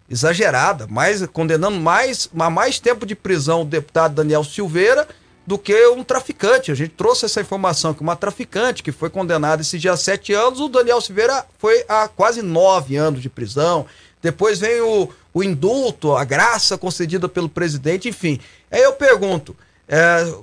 exagerada, 0.09 0.87
mais, 0.87 1.27
condenando 1.27 1.79
mais, 1.79 2.31
mais 2.33 2.79
tempo 2.79 3.05
de 3.05 3.15
prisão 3.15 3.63
o 3.63 3.67
deputado 3.67 4.15
Daniel 4.15 4.45
Silveira 4.45 5.07
do 5.47 5.59
que 5.59 5.87
um 5.89 6.03
traficante. 6.03 6.73
A 6.73 6.75
gente 6.75 6.91
trouxe 6.91 7.27
essa 7.27 7.41
informação 7.41 7.93
que 7.93 8.03
uma 8.03 8.17
traficante 8.17 8.83
que 8.83 8.93
foi 8.93 9.11
condenada 9.11 9.63
esses 9.63 9.81
dias 9.81 10.01
a 10.01 10.03
sete 10.03 10.33
anos, 10.33 10.61
o 10.61 10.69
Daniel 10.69 11.01
Silveira 11.01 11.45
foi 11.59 11.85
a 11.89 12.09
quase 12.09 12.43
nove 12.43 12.97
anos 12.97 13.21
de 13.21 13.29
prisão. 13.29 13.87
Depois 14.23 14.59
vem 14.59 14.81
o, 14.81 15.09
o 15.35 15.43
indulto, 15.43 16.17
a 16.17 16.25
graça 16.25 16.79
concedida 16.79 17.29
pelo 17.29 17.49
presidente, 17.49 18.09
enfim. 18.09 18.41
Aí 18.71 18.83
eu 18.83 18.95
pergunto, 18.95 19.55
é, 19.87 20.35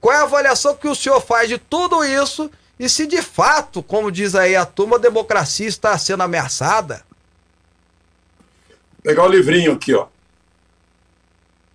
qual 0.00 0.14
é 0.14 0.18
a 0.18 0.24
avaliação 0.24 0.76
que 0.76 0.88
o 0.88 0.94
senhor 0.94 1.20
faz 1.20 1.48
de 1.48 1.56
tudo 1.56 2.04
isso 2.04 2.50
e 2.78 2.88
se 2.88 3.06
de 3.06 3.22
fato, 3.22 3.82
como 3.82 4.12
diz 4.12 4.34
aí 4.34 4.56
a 4.56 4.66
turma, 4.66 4.96
a 4.96 5.00
democracia 5.00 5.66
está 5.66 5.96
sendo 5.96 6.22
ameaçada? 6.22 7.02
Pegar 9.02 9.24
o 9.24 9.28
livrinho 9.28 9.72
aqui, 9.72 9.94
ó. 9.94 10.06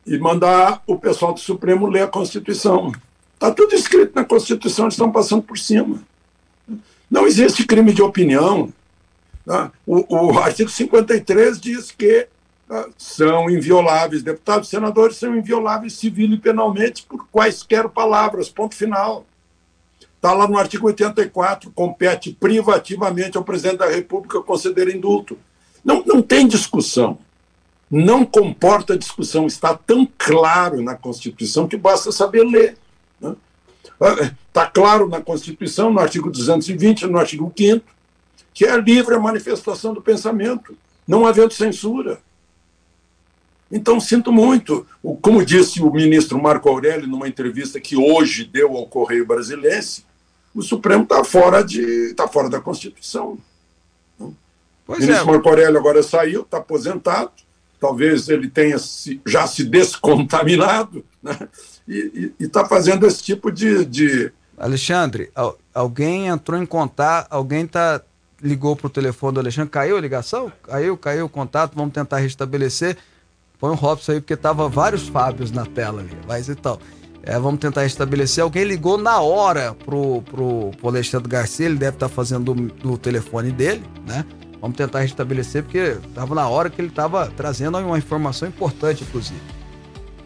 E 0.05 0.17
mandar 0.17 0.83
o 0.85 0.97
pessoal 0.97 1.33
do 1.33 1.39
Supremo 1.39 1.87
ler 1.87 2.03
a 2.03 2.07
Constituição. 2.07 2.91
Está 3.33 3.51
tudo 3.51 3.73
escrito 3.73 4.13
na 4.15 4.23
Constituição, 4.23 4.85
eles 4.85 4.93
estão 4.93 5.11
passando 5.11 5.41
por 5.41 5.57
cima. 5.57 6.01
Não 7.09 7.27
existe 7.27 7.65
crime 7.65 7.93
de 7.93 8.01
opinião. 8.01 8.71
Tá? 9.45 9.71
O, 9.85 10.31
o 10.31 10.39
artigo 10.39 10.69
53 10.69 11.59
diz 11.59 11.91
que 11.91 12.27
tá, 12.67 12.87
são 12.97 13.49
invioláveis, 13.49 14.23
deputados 14.23 14.67
e 14.67 14.71
senadores 14.71 15.17
são 15.17 15.35
invioláveis 15.35 15.93
civil 15.93 16.31
e 16.31 16.37
penalmente 16.37 17.03
por 17.03 17.27
quaisquer 17.31 17.87
palavras, 17.89 18.49
ponto 18.49 18.75
final. 18.75 19.25
Está 20.15 20.33
lá 20.33 20.47
no 20.47 20.57
artigo 20.57 20.87
84, 20.87 21.69
compete 21.71 22.35
privativamente 22.39 23.37
ao 23.37 23.43
presidente 23.43 23.77
da 23.77 23.87
República 23.87 24.41
conceder 24.41 24.93
indulto. 24.93 25.37
Não, 25.83 26.03
não 26.03 26.19
tem 26.19 26.47
discussão. 26.47 27.19
Não 27.89 28.25
comporta 28.25 28.97
discussão. 28.97 29.45
Está 29.47 29.75
tão 29.75 30.07
claro 30.17 30.81
na 30.81 30.95
Constituição 30.95 31.67
que 31.67 31.77
basta 31.77 32.11
saber 32.11 32.43
ler. 32.43 32.77
Está 33.21 33.29
né? 33.29 34.31
Ah, 34.55 34.63
é, 34.63 34.65
claro 34.67 35.07
na 35.07 35.21
Constituição, 35.21 35.91
no 35.91 35.99
artigo 35.99 36.29
220, 36.31 37.07
no 37.07 37.19
artigo 37.19 37.51
5 37.55 37.95
que 38.55 38.65
é 38.65 38.77
livre 38.77 39.13
a 39.13 39.19
manifestação 39.19 39.93
do 39.93 40.01
pensamento, 40.01 40.77
não 41.05 41.25
havendo 41.25 41.53
censura. 41.53 42.21
Então, 43.69 43.99
sinto 43.99 44.31
muito. 44.31 44.87
Como 45.21 45.45
disse 45.45 45.81
o 45.81 45.91
ministro 45.91 46.41
Marco 46.41 46.69
Aurélio 46.69 47.05
numa 47.05 47.27
entrevista 47.27 47.81
que 47.81 47.97
hoje 47.97 48.45
deu 48.45 48.77
ao 48.77 48.87
Correio 48.87 49.27
Brasilense, 49.27 50.05
o 50.53 50.61
Supremo 50.61 51.03
está 51.03 51.21
fora, 51.25 51.61
de, 51.61 52.13
tá 52.13 52.29
fora 52.29 52.49
da 52.49 52.61
Constituição. 52.61 53.37
Pois 54.17 54.99
o 54.99 55.01
ministro 55.01 55.29
é. 55.29 55.31
Marco 55.33 55.49
Aurélio 55.49 55.77
agora 55.77 56.01
saiu, 56.01 56.43
está 56.43 56.59
aposentado, 56.59 57.31
talvez 57.85 58.27
ele 58.29 58.49
tenha 58.49 58.79
se, 58.79 59.21
já 59.25 59.45
se 59.45 59.63
descontaminado, 59.63 61.05
né? 61.21 61.37
e 61.87 62.33
está 62.39 62.65
fazendo 62.65 63.05
esse 63.05 63.21
tipo 63.21 63.51
de, 63.51 63.85
de... 63.85 64.31
Alexandre, 64.57 65.31
alguém 65.73 66.27
entrou 66.27 66.59
em 66.59 66.65
contato, 66.65 67.27
alguém 67.29 67.65
está 67.65 68.01
ligou 68.41 68.75
para 68.75 68.87
o 68.87 68.89
telefone 68.89 69.35
do 69.35 69.39
Alexandre, 69.39 69.69
caiu 69.69 69.97
a 69.97 70.01
ligação? 70.01 70.51
Caiu, 70.63 70.97
caiu 70.97 71.25
o 71.25 71.29
contato, 71.29 71.73
vamos 71.75 71.93
tentar 71.93 72.17
restabelecer. 72.17 72.97
Põe 73.59 73.71
o 73.71 73.75
Robson 73.75 74.13
aí, 74.13 74.21
porque 74.21 74.35
tava 74.35 74.67
vários 74.67 75.07
Fábios 75.07 75.51
na 75.51 75.65
tela 75.65 76.01
ali. 76.01 76.15
Mas 76.27 76.49
então, 76.49 76.79
é, 77.23 77.39
vamos 77.39 77.59
tentar 77.59 77.81
restabelecer. 77.81 78.43
Alguém 78.43 78.63
ligou 78.63 78.97
na 78.97 79.19
hora 79.19 79.73
pro, 79.85 80.21
pro, 80.23 80.71
pro 80.77 80.89
Alexandre 80.89 81.29
Garcia, 81.29 81.65
ele 81.65 81.77
deve 81.77 81.95
estar 81.95 82.09
tá 82.09 82.13
fazendo 82.13 82.53
do, 82.53 82.67
do, 82.73 82.97
telefone 82.97 83.51
dele, 83.51 83.83
né? 84.05 84.25
Vamos 84.65 84.77
tentar 84.77 85.01
restabelecer, 85.01 85.61
porque 85.61 85.97
tava 86.15 86.33
na 86.33 86.49
hora 86.49 86.71
que 86.71 86.81
ele 86.81 86.89
tava 86.89 87.31
trazendo 87.37 87.77
uma 87.77 87.99
informação 87.99 88.47
importante, 88.47 89.03
inclusive. 89.03 89.39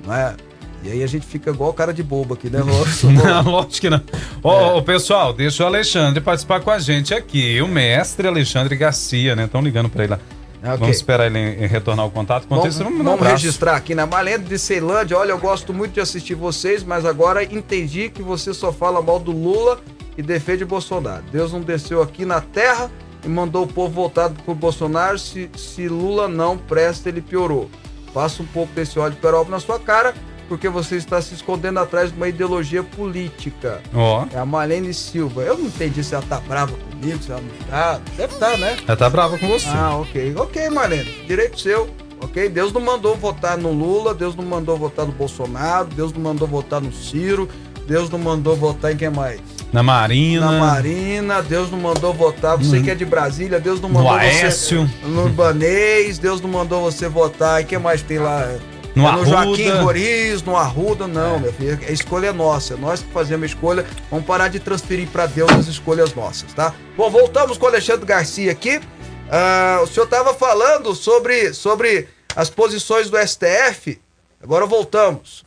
Não 0.08 0.16
é? 0.16 0.34
E 0.82 0.90
aí 0.90 1.04
a 1.04 1.08
gente 1.08 1.26
fica 1.26 1.50
igual 1.50 1.74
cara 1.74 1.94
de 1.94 2.02
bobo 2.02 2.36
aqui, 2.36 2.50
né, 2.50 2.60
Robson? 2.62 3.12
não, 3.12 3.44
lógico 3.44 3.82
que 3.82 3.90
não. 3.90 4.02
Ô, 4.42 4.78
é. 4.78 4.82
pessoal, 4.82 5.34
deixa 5.34 5.66
o 5.66 5.68
Alexandre 5.68 6.22
participar 6.22 6.62
com 6.62 6.72
a 6.72 6.80
gente 6.80 7.14
aqui. 7.14 7.62
O 7.62 7.68
mestre 7.68 8.30
Alexandre 8.30 8.78
Garcia, 8.78 9.36
né? 9.36 9.44
Estão 9.44 9.60
ligando 9.60 9.90
para 9.90 10.06
ele 10.06 10.12
lá. 10.12 10.20
Okay. 10.64 10.78
Vamos 10.78 10.96
esperar 10.96 11.26
ele 11.26 11.68
retornar 11.68 12.06
o 12.06 12.10
contato. 12.10 12.46
Enquanto 12.46 12.62
vamos, 12.62 12.76
isso, 12.76 12.84
vamos, 12.86 13.04
vamos 13.04 13.28
registrar 13.28 13.76
aqui 13.76 13.94
na 13.94 14.06
Malenda 14.06 14.48
de 14.48 14.58
Ceilândia. 14.58 15.18
Olha, 15.18 15.32
eu 15.32 15.38
gosto 15.38 15.74
muito 15.74 15.96
de 15.96 16.00
assistir 16.00 16.36
vocês, 16.36 16.82
mas 16.82 17.04
agora 17.04 17.44
entendi 17.44 18.08
que 18.08 18.22
você 18.22 18.54
só 18.54 18.72
fala 18.72 19.02
mal 19.02 19.20
do 19.20 19.34
Lula 19.34 19.82
e 20.18 20.22
defende 20.22 20.64
Bolsonaro. 20.64 21.26
Deus 21.30 21.52
não 21.52 21.60
desceu 21.60 22.02
aqui 22.02 22.24
na 22.24 22.40
terra 22.40 22.90
e 23.24 23.28
mandou 23.28 23.64
o 23.64 23.68
povo 23.68 23.94
voltar 23.94 24.30
por 24.30 24.56
Bolsonaro. 24.56 25.18
Se, 25.18 25.50
se 25.56 25.88
Lula 25.88 26.28
não 26.28 26.58
presta, 26.58 27.10
ele 27.10 27.22
piorou. 27.22 27.70
Passa 28.14 28.42
um 28.42 28.46
pouco 28.46 28.74
desse 28.74 28.98
ódio 29.00 29.20
peroba 29.20 29.52
na 29.52 29.60
sua 29.60 29.80
cara 29.80 30.14
porque 30.50 30.68
você 30.68 30.96
está 30.96 31.22
se 31.22 31.36
escondendo 31.36 31.80
atrás 31.80 32.12
de 32.12 32.18
uma 32.18 32.28
ideologia 32.28 32.82
política. 32.82 33.82
Ó. 33.94 34.24
Oh. 34.24 34.36
É 34.36 34.40
a 34.40 34.46
Marlene 34.46 34.94
Silva. 34.94 35.44
Eu 35.44 35.56
não 35.56 35.68
entendi 35.68 36.04
se 36.04 36.16
ela 36.16 36.26
tá 36.28 36.40
brava 36.40 36.76
comigo, 36.76 37.22
se 37.22 37.32
ela 37.32 37.40
não 37.40 37.68
tá. 37.68 38.02
Deve 38.18 38.34
estar, 38.34 38.52
tá, 38.52 38.58
né? 38.58 38.78
Ela 38.86 38.98
tá 38.98 39.10
brava 39.10 39.38
com 39.38 39.48
você. 39.48 39.70
Ah, 39.70 39.96
ok. 39.98 40.34
Ok, 40.36 40.70
Marlene. 40.72 41.24
Direito 41.28 41.60
seu. 41.60 41.88
Ok? 42.22 42.50
Deus 42.50 42.74
não 42.74 42.82
mandou 42.82 43.16
votar 43.16 43.58
no 43.58 43.72
Lula, 43.72 44.14
Deus 44.14 44.36
não 44.36 44.44
mandou 44.44 44.76
votar 44.76 45.06
no 45.06 45.14
Bolsonaro, 45.14 45.88
Deus 45.88 46.12
não 46.12 46.20
mandou 46.20 46.48
votar 46.48 46.82
no 46.82 46.92
Ciro, 46.92 47.48
Deus 47.88 48.10
não 48.10 48.20
mandou 48.20 48.58
votar 48.58 48.92
em 48.92 48.98
quem 48.98 49.10
mais? 49.10 49.40
Na 49.72 49.84
Marina. 49.84 50.52
Na 50.52 50.60
Marina, 50.60 51.42
Deus 51.44 51.70
não 51.70 51.80
mandou 51.80 52.14
votar. 52.14 52.58
Você 52.58 52.78
uhum. 52.78 52.84
que 52.84 52.92
é 52.92 52.96
de 52.96 53.06
Brasília, 53.06 53.60
Deus 53.60 53.80
não 53.80 53.90
mandou 53.90 54.12
no 54.12 54.18
Aécio. 54.18 54.88
você. 54.88 55.08
No 55.08 55.24
Urbanês, 55.24 56.18
Deus 56.18 56.42
não 56.42 56.50
mandou 56.50 56.82
você 56.82 57.08
votar. 57.08 57.62
E 57.62 57.66
quem 57.66 57.78
mais 57.78 58.02
tem 58.02 58.18
lá? 58.18 58.48
No, 58.96 59.08
é 59.08 59.12
no 59.12 59.26
Joaquim 59.26 59.70
Roriz, 59.70 60.42
no 60.42 60.58
Arruda, 60.58 61.08
não, 61.08 61.36
é. 61.36 61.40
meu 61.40 61.54
filho. 61.54 61.80
A 61.88 61.92
escolha 61.92 62.28
é 62.28 62.34
nossa. 62.34 62.76
Nós 62.76 63.02
que 63.02 63.12
fazemos 63.12 63.44
a 63.44 63.46
escolha, 63.48 63.86
vamos 64.10 64.26
parar 64.26 64.48
de 64.48 64.60
transferir 64.60 65.08
para 65.10 65.28
Deus 65.28 65.52
as 65.52 65.68
escolhas 65.68 66.14
nossas, 66.16 66.52
tá? 66.54 66.74
Bom, 66.98 67.10
voltamos 67.10 67.58
com 67.58 67.66
o 67.66 67.70
Alexandre 67.70 68.06
Garcia 68.06 68.52
aqui. 68.52 68.78
Uh, 68.78 69.84
o 69.84 69.88
senhor 69.88 70.06
estava 70.06 70.34
falando 70.34 70.96
sobre, 70.96 71.54
sobre 71.54 72.08
as 72.36 72.50
posições 72.50 73.10
do 73.12 73.18
STF. 73.18 74.02
Agora 74.42 74.66
voltamos. 74.66 75.46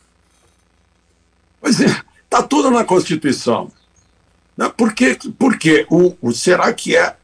Pois 1.60 1.80
é, 1.80 2.00
tá 2.30 2.42
tudo 2.42 2.70
na 2.70 2.84
Constituição. 2.84 3.70
Por 4.76 4.94
quê? 4.94 5.18
Porque 5.38 5.86
o, 5.90 6.14
o, 6.20 6.32
será 6.32 6.72
que 6.72 6.96
é 6.96 7.16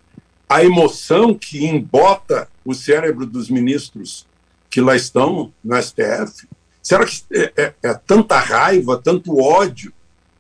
a 0.49 0.64
emoção 0.64 1.35
que 1.35 1.66
embota 1.66 2.49
o 2.64 2.74
cérebro 2.74 3.26
dos 3.26 3.51
ministros 3.51 4.26
que 4.70 4.81
lá 4.81 4.97
estão 4.97 5.53
no 5.62 5.81
STF? 5.81 6.49
Será 6.83 7.05
que 7.05 7.22
é, 7.33 7.53
é, 7.57 7.74
é 7.83 7.95
tanta 7.95 8.39
raiva, 8.39 9.01
tanto 9.03 9.39
ódio 9.39 9.93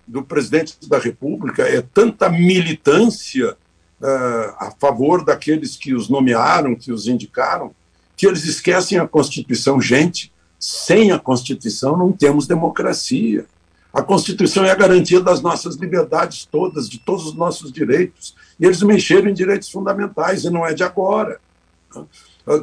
do 0.06 0.22
presidente 0.22 0.76
da 0.88 0.98
República, 0.98 1.62
é 1.62 1.82
tanta 1.82 2.30
militância 2.30 3.52
uh, 4.00 4.54
a 4.58 4.74
favor 4.80 5.22
daqueles 5.22 5.76
que 5.76 5.94
os 5.94 6.08
nomearam, 6.08 6.74
que 6.74 6.90
os 6.90 7.06
indicaram, 7.06 7.74
que 8.16 8.26
eles 8.26 8.44
esquecem 8.44 8.98
a 8.98 9.06
Constituição? 9.06 9.80
Gente, 9.80 10.32
sem 10.58 11.12
a 11.12 11.18
Constituição 11.18 11.96
não 11.96 12.10
temos 12.10 12.46
democracia. 12.46 13.44
A 13.92 14.02
Constituição 14.02 14.64
é 14.64 14.70
a 14.70 14.76
garantia 14.76 15.20
das 15.20 15.40
nossas 15.40 15.76
liberdades 15.76 16.44
todas, 16.44 16.88
de 16.88 16.98
todos 16.98 17.26
os 17.26 17.34
nossos 17.34 17.72
direitos. 17.72 18.34
E 18.60 18.66
eles 18.66 18.82
mexeram 18.82 19.28
em 19.28 19.34
direitos 19.34 19.70
fundamentais, 19.70 20.44
e 20.44 20.50
não 20.50 20.66
é 20.66 20.74
de 20.74 20.82
agora. 20.82 21.40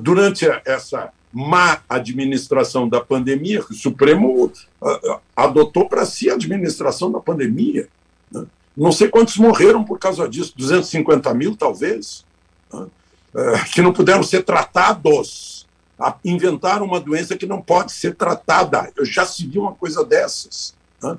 Durante 0.02 0.46
essa 0.66 1.12
má 1.34 1.82
administração 1.90 2.88
da 2.88 3.02
pandemia, 3.02 3.60
o 3.60 3.74
Supremo 3.74 4.46
uh, 4.46 5.20
adotou 5.36 5.90
para 5.90 6.06
si 6.06 6.30
a 6.30 6.36
administração 6.36 7.12
da 7.12 7.20
pandemia. 7.20 7.90
Né? 8.32 8.46
Não 8.78 8.92
sei 8.92 9.10
quantos 9.10 9.36
morreram 9.38 9.84
por 9.84 10.00
causa 10.00 10.30
disso, 10.30 10.54
250 10.56 11.34
mil 11.34 11.56
talvez, 11.58 12.24
né? 12.72 12.86
uh, 13.34 13.72
que 13.74 13.82
não 13.82 13.92
puderam 13.92 14.24
ser 14.24 14.44
tratados. 14.44 15.66
Inventaram 16.24 16.86
uma 16.86 17.00
doença 17.00 17.38
que 17.38 17.46
não 17.46 17.62
pode 17.62 17.92
ser 17.92 18.16
tratada. 18.16 18.92
Eu 18.96 19.06
já 19.06 19.26
se 19.26 19.48
viu 19.48 19.62
uma 19.62 19.74
coisa 19.74 20.04
dessas. 20.04 20.74
Né? 21.06 21.18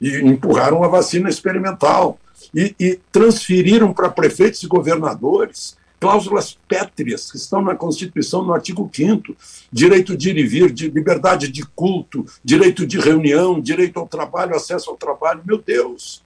E 0.00 0.16
empurraram 0.18 0.82
a 0.82 0.88
vacina 0.88 1.28
experimental. 1.28 2.18
E, 2.54 2.74
e 2.78 3.00
transferiram 3.10 3.92
para 3.92 4.08
prefeitos 4.08 4.62
e 4.62 4.66
governadores 4.66 5.76
cláusulas 5.98 6.56
pétreas 6.68 7.30
que 7.30 7.36
estão 7.36 7.62
na 7.62 7.74
Constituição, 7.74 8.42
no 8.42 8.52
artigo 8.52 8.88
5 8.92 9.36
direito 9.72 10.16
de 10.16 10.30
ir 10.30 10.38
e 10.38 10.46
vir, 10.46 10.72
de 10.72 10.88
liberdade 10.88 11.48
de 11.48 11.64
culto, 11.64 12.24
direito 12.44 12.86
de 12.86 12.98
reunião, 12.98 13.60
direito 13.60 13.98
ao 13.98 14.06
trabalho, 14.06 14.54
acesso 14.54 14.90
ao 14.90 14.96
trabalho, 14.96 15.42
meu 15.44 15.58
Deus! 15.58 16.22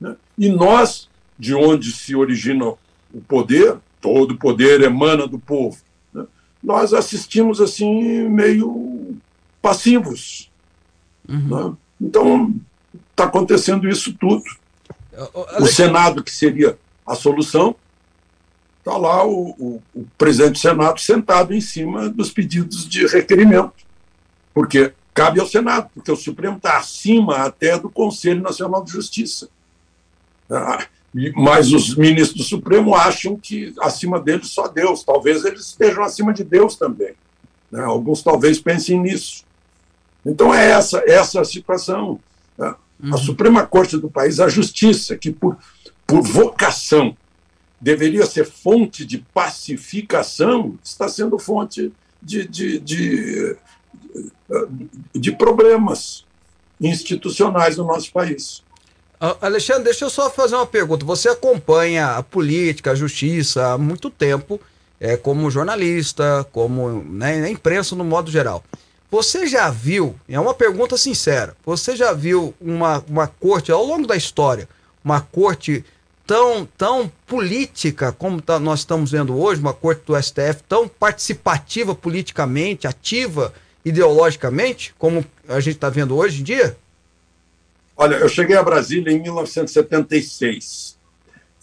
Né? 0.00 0.16
E 0.36 0.48
nós, 0.48 1.08
de 1.38 1.54
onde 1.54 1.92
se 1.92 2.16
origina 2.16 2.66
o 2.66 3.20
poder, 3.28 3.76
todo 4.00 4.32
o 4.32 4.38
poder 4.38 4.82
emana 4.82 5.26
do 5.26 5.38
povo, 5.38 5.78
né? 6.12 6.26
nós 6.62 6.92
assistimos 6.92 7.60
assim 7.60 8.28
meio 8.28 9.16
passivos. 9.60 10.50
Uhum. 11.28 11.68
Né? 11.70 11.76
Então, 12.04 12.54
está 13.10 13.24
acontecendo 13.24 13.88
isso 13.88 14.12
tudo. 14.14 14.42
O 15.58 15.66
Senado, 15.66 16.22
que 16.22 16.30
seria 16.30 16.78
a 17.06 17.14
solução, 17.14 17.74
está 18.78 18.96
lá 18.98 19.24
o, 19.24 19.54
o, 19.58 19.82
o, 19.94 20.06
presidente 20.18 20.52
do 20.52 20.58
Senado 20.58 21.00
sentado 21.00 21.54
em 21.54 21.60
cima 21.60 22.10
dos 22.10 22.30
pedidos 22.30 22.86
de 22.86 23.06
requerimento. 23.06 23.72
Porque 24.52 24.92
cabe 25.14 25.40
ao 25.40 25.46
Senado, 25.46 25.88
porque 25.94 26.12
o 26.12 26.16
Supremo 26.16 26.58
está 26.58 26.76
acima 26.76 27.38
até 27.38 27.78
do 27.78 27.88
Conselho 27.88 28.42
Nacional 28.42 28.84
de 28.84 28.92
Justiça. 28.92 29.48
Ah, 30.50 30.86
mas 31.34 31.72
os 31.72 31.94
ministros 31.94 32.42
do 32.42 32.48
Supremo 32.48 32.94
acham 32.94 33.36
que 33.36 33.72
acima 33.80 34.20
deles 34.20 34.48
só 34.48 34.68
Deus. 34.68 35.04
Talvez 35.04 35.44
eles 35.44 35.68
estejam 35.68 36.02
acima 36.02 36.34
de 36.34 36.44
Deus 36.44 36.76
também. 36.76 37.14
Né? 37.70 37.82
Alguns 37.82 38.22
talvez 38.22 38.60
pensem 38.60 39.00
nisso. 39.00 39.43
Então 40.24 40.54
é 40.54 40.70
essa, 40.70 41.02
essa 41.06 41.40
a 41.40 41.44
situação. 41.44 42.20
Né? 42.56 42.74
Uhum. 43.02 43.14
A 43.14 43.18
Suprema 43.18 43.66
Corte 43.66 43.96
do 43.96 44.10
país, 44.10 44.40
a 44.40 44.48
Justiça, 44.48 45.16
que 45.16 45.30
por, 45.30 45.56
por 46.06 46.22
vocação 46.22 47.16
deveria 47.80 48.24
ser 48.24 48.46
fonte 48.46 49.04
de 49.04 49.18
pacificação, 49.18 50.78
está 50.82 51.08
sendo 51.08 51.38
fonte 51.38 51.92
de, 52.22 52.48
de, 52.48 52.78
de, 52.78 53.56
de 55.14 55.32
problemas 55.32 56.24
institucionais 56.80 57.76
no 57.76 57.84
nosso 57.84 58.10
país. 58.10 58.62
Alexandre, 59.40 59.84
deixa 59.84 60.04
eu 60.04 60.10
só 60.10 60.30
fazer 60.30 60.54
uma 60.54 60.66
pergunta. 60.66 61.04
Você 61.04 61.28
acompanha 61.28 62.16
a 62.16 62.22
política, 62.22 62.90
a 62.90 62.94
justiça 62.94 63.72
há 63.72 63.78
muito 63.78 64.10
tempo, 64.10 64.60
é, 65.00 65.16
como 65.16 65.50
jornalista, 65.50 66.46
como 66.52 67.02
né, 67.04 67.40
na 67.40 67.50
imprensa 67.50 67.94
no 67.94 68.04
modo 68.04 68.30
geral. 68.30 68.62
Você 69.14 69.46
já 69.46 69.70
viu, 69.70 70.16
é 70.28 70.40
uma 70.40 70.52
pergunta 70.52 70.96
sincera, 70.96 71.56
você 71.64 71.94
já 71.94 72.12
viu 72.12 72.52
uma, 72.60 72.98
uma 73.08 73.28
corte, 73.28 73.70
ao 73.70 73.84
longo 73.84 74.08
da 74.08 74.16
história, 74.16 74.68
uma 75.04 75.20
corte 75.20 75.84
tão, 76.26 76.66
tão 76.76 77.08
política 77.24 78.10
como 78.10 78.42
tá, 78.42 78.58
nós 78.58 78.80
estamos 78.80 79.12
vendo 79.12 79.40
hoje, 79.40 79.60
uma 79.60 79.72
corte 79.72 80.02
do 80.04 80.20
STF 80.20 80.64
tão 80.68 80.88
participativa 80.88 81.94
politicamente, 81.94 82.88
ativa 82.88 83.54
ideologicamente, 83.84 84.92
como 84.98 85.24
a 85.48 85.60
gente 85.60 85.76
está 85.76 85.88
vendo 85.88 86.16
hoje 86.16 86.40
em 86.40 86.42
dia? 86.42 86.76
Olha, 87.96 88.16
eu 88.16 88.28
cheguei 88.28 88.56
a 88.56 88.64
Brasília 88.64 89.12
em 89.12 89.22
1976 89.22 90.96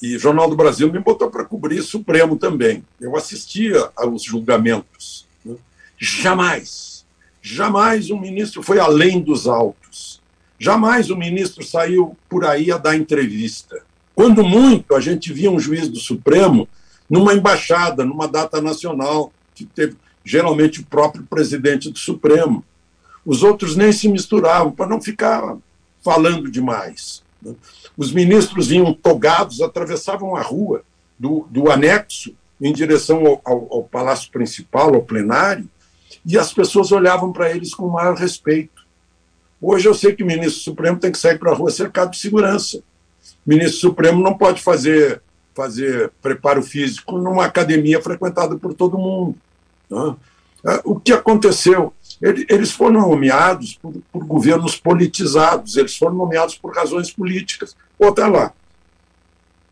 e 0.02 0.16
o 0.16 0.20
Jornal 0.20 0.50
do 0.50 0.56
Brasil 0.56 0.90
me 0.90 1.00
botou 1.00 1.30
para 1.30 1.44
cobrir 1.44 1.84
Supremo 1.84 2.38
também. 2.38 2.82
Eu 2.98 3.14
assistia 3.18 3.92
aos 3.94 4.24
julgamentos. 4.24 5.28
Né? 5.44 5.58
Jamais, 5.98 7.01
jamais 7.42 8.12
um 8.12 8.20
ministro 8.20 8.62
foi 8.62 8.80
além 8.80 9.22
dos 9.22 9.48
autos. 9.48 10.22
Jamais 10.60 11.10
um 11.10 11.18
ministro 11.18 11.64
saiu 11.66 12.16
por 12.30 12.46
aí 12.46 12.72
a 12.72 12.78
dar 12.78 12.96
entrevista. 12.96 13.84
Quando 14.14 14.44
muito, 14.44 14.96
a 14.96 15.00
gente 15.00 15.34
via 15.34 15.50
um 15.50 15.60
juiz 15.60 15.88
do 15.88 16.00
Supremo 16.00 16.68
numa 17.10 17.34
embaixada, 17.34 18.06
numa 18.06 18.28
data 18.28 18.62
nacional, 18.62 19.34
que 19.56 19.66
teve 19.66 19.96
geralmente 20.24 20.82
o 20.82 20.86
próprio 20.86 21.24
presidente 21.24 21.90
do 21.90 21.98
Supremo. 21.98 22.64
Os 23.26 23.44
outros 23.44 23.76
nem 23.76 23.92
se 23.92 24.08
misturavam, 24.08 24.72
para 24.72 24.88
não 24.88 25.02
ficar 25.02 25.58
falando 26.04 26.50
demais. 26.50 27.24
Né? 27.42 27.56
Os 27.98 28.12
ministros 28.12 28.68
vinham 28.68 28.94
togados, 28.94 29.62
atravessavam 29.62 30.36
a 30.36 30.42
rua 30.42 30.84
do, 31.18 31.48
do 31.50 31.72
anexo 31.72 32.36
em 32.62 32.72
direção 32.72 33.26
ao, 33.26 33.42
ao, 33.44 33.68
ao 33.72 33.84
Palácio 33.84 34.32
Principal, 34.32 34.94
ao 34.94 35.02
plenário, 35.02 35.68
e 36.26 36.38
as 36.38 36.54
pessoas 36.54 36.92
olhavam 36.92 37.32
para 37.32 37.50
eles 37.52 37.74
com 37.74 37.86
o 37.86 37.92
maior 37.92 38.16
respeito. 38.16 38.82
Hoje 39.62 39.88
eu 39.88 39.94
sei 39.94 40.16
que 40.16 40.24
o 40.24 40.28
ministro 40.28 40.62
Supremo 40.62 41.00
tem 41.00 41.12
que 41.12 41.18
sair 41.18 41.38
para 41.38 41.52
a 41.52 41.56
rua 41.56 41.72
cercado 41.72 42.12
de 42.12 42.18
segurança 42.18 42.82
ministro 43.46 43.80
Supremo 43.80 44.22
não 44.22 44.38
pode 44.38 44.62
fazer, 44.62 45.22
fazer 45.54 46.12
preparo 46.22 46.62
físico 46.62 47.18
numa 47.18 47.46
academia 47.46 48.02
frequentada 48.02 48.56
por 48.56 48.74
todo 48.74 48.98
mundo. 48.98 49.36
Né? 49.90 50.16
É, 50.68 50.82
o 50.84 51.00
que 51.00 51.12
aconteceu? 51.12 51.94
Eles 52.22 52.72
foram 52.72 53.10
nomeados 53.10 53.74
por, 53.82 53.94
por, 54.12 54.24
governos 54.24 54.76
politizados, 54.76 55.76
eles 55.76 55.98
foram 55.98 56.16
nomeados 56.16 56.56
por 56.56 56.76
razões 56.76 57.12
políticas. 57.12 57.76
Ou 57.98 58.12
tá 58.12 58.28
lá. 58.28 58.54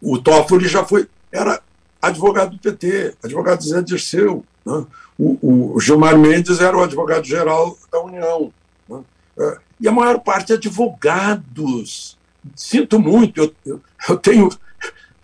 O 0.02 0.18
Toffoli 0.18 0.68
já 0.68 0.84
foi, 0.84 1.08
era 1.32 1.62
advogado 2.02 2.52
do 2.52 2.58
PT, 2.58 3.16
advogado 3.24 3.64
Zé 3.64 3.82
Dirceu. 3.84 4.44
Né? 4.66 4.86
O, 5.20 5.76
o, 5.76 5.80
Gilmar 5.82 6.18
Mendes 6.18 6.62
era 6.62 6.78
o 6.78 6.82
advogado-geral 6.82 7.78
da 7.92 8.00
União. 8.02 8.54
Né? 8.88 9.02
É, 9.38 9.58
e 9.82 9.88
a 9.88 9.92
maior 9.92 10.20
parte 10.20 10.54
advogados 10.54 12.18
sinto 12.56 13.00
muito, 13.00 13.42
eu, 13.42 13.56
eu, 13.66 13.82
eu 14.08 14.18
tenho 14.18 14.50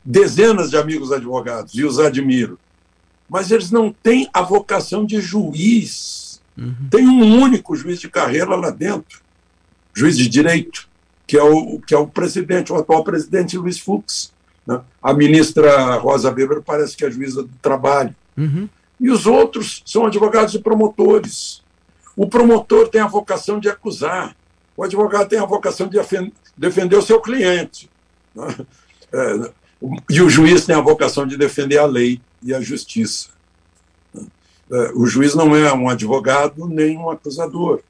dezenas 0.03 0.69
de 0.69 0.77
amigos 0.77 1.11
advogados 1.11 1.73
e 1.73 1.83
os 1.83 1.99
admiro, 1.99 2.59
mas 3.29 3.51
eles 3.51 3.71
não 3.71 3.91
têm 3.91 4.29
a 4.33 4.41
vocação 4.41 5.05
de 5.05 5.19
juiz. 5.19 6.41
Uhum. 6.57 6.87
Tem 6.89 7.07
um 7.07 7.41
único 7.41 7.75
juiz 7.75 7.99
de 7.99 8.09
carreira 8.09 8.55
lá 8.55 8.69
dentro, 8.69 9.21
juiz 9.93 10.17
de 10.17 10.29
direito, 10.29 10.87
que 11.25 11.37
é 11.37 11.43
o, 11.43 11.79
que 11.79 11.93
é 11.93 11.97
o 11.97 12.07
presidente, 12.07 12.71
o 12.71 12.75
atual 12.75 13.03
presidente 13.03 13.57
Luiz 13.57 13.79
Fux. 13.79 14.31
Né? 14.65 14.79
A 15.01 15.13
ministra 15.13 15.95
Rosa 15.95 16.31
Weber 16.31 16.61
parece 16.61 16.95
que 16.95 17.03
é 17.03 17.09
juíza 17.09 17.41
do 17.43 17.51
trabalho. 17.61 18.15
Uhum. 18.37 18.69
E 18.99 19.09
os 19.09 19.25
outros 19.25 19.83
são 19.85 20.05
advogados 20.05 20.53
e 20.53 20.59
promotores. 20.59 21.63
O 22.15 22.27
promotor 22.27 22.87
tem 22.87 23.01
a 23.01 23.07
vocação 23.07 23.59
de 23.59 23.69
acusar, 23.69 24.35
o 24.77 24.83
advogado 24.83 25.27
tem 25.27 25.39
a 25.39 25.45
vocação 25.45 25.87
de 25.87 25.97
defender 26.57 26.95
o 26.95 27.01
seu 27.01 27.19
cliente. 27.21 27.89
É, 29.13 29.51
e 30.09 30.19
o 30.19 30.29
juiz 30.29 30.65
tem 30.65 30.75
a 30.75 30.81
vocação 30.81 31.25
de 31.25 31.37
defender 31.37 31.77
a 31.77 31.85
lei 31.85 32.19
e 32.43 32.53
a 32.53 32.59
justiça. 32.59 33.29
É, 34.71 34.91
o 34.95 35.05
juiz 35.05 35.35
não 35.35 35.55
é 35.55 35.71
um 35.73 35.87
advogado 35.87 36.67
nem 36.67 36.97
um 36.97 37.09
acusador. 37.09 37.81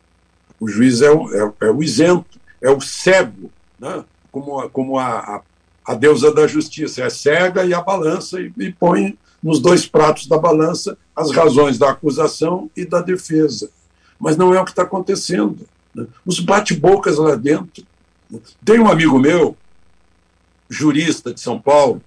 O 0.59 0.67
juiz 0.67 1.01
é 1.01 1.09
o, 1.09 1.33
é, 1.33 1.53
é 1.61 1.71
o 1.71 1.81
isento, 1.81 2.39
é 2.61 2.69
o 2.69 2.81
cego, 2.81 3.49
né? 3.79 4.03
como, 4.31 4.59
a, 4.59 4.69
como 4.69 4.99
a, 4.99 5.19
a, 5.19 5.41
a, 5.85 5.95
deusa 5.95 6.33
da 6.33 6.45
justiça. 6.45 7.03
É 7.03 7.09
cega 7.09 7.65
e 7.65 7.73
a 7.73 7.81
balança 7.81 8.39
e, 8.39 8.51
e 8.57 8.71
põe 8.71 9.17
nos 9.45 9.59
dois 9.59 9.85
pratos 9.85 10.25
da 10.25 10.39
balança 10.39 10.97
as 11.15 11.29
razões 11.29 11.77
da 11.77 11.91
acusação 11.91 12.67
e 12.75 12.83
da 12.83 12.99
defesa. 12.99 13.69
Mas 14.19 14.35
não 14.35 14.55
é 14.55 14.59
o 14.59 14.65
que 14.65 14.71
está 14.71 14.81
acontecendo. 14.81 15.67
Né? 15.93 16.07
Os 16.25 16.39
bate-bocas 16.39 17.19
lá 17.19 17.35
dentro 17.35 17.85
tem 18.63 18.79
um 18.79 18.89
amigo 18.89 19.19
meu, 19.19 19.55
jurista 20.67 21.31
de 21.31 21.39
São 21.39 21.61
Paulo, 21.61 22.01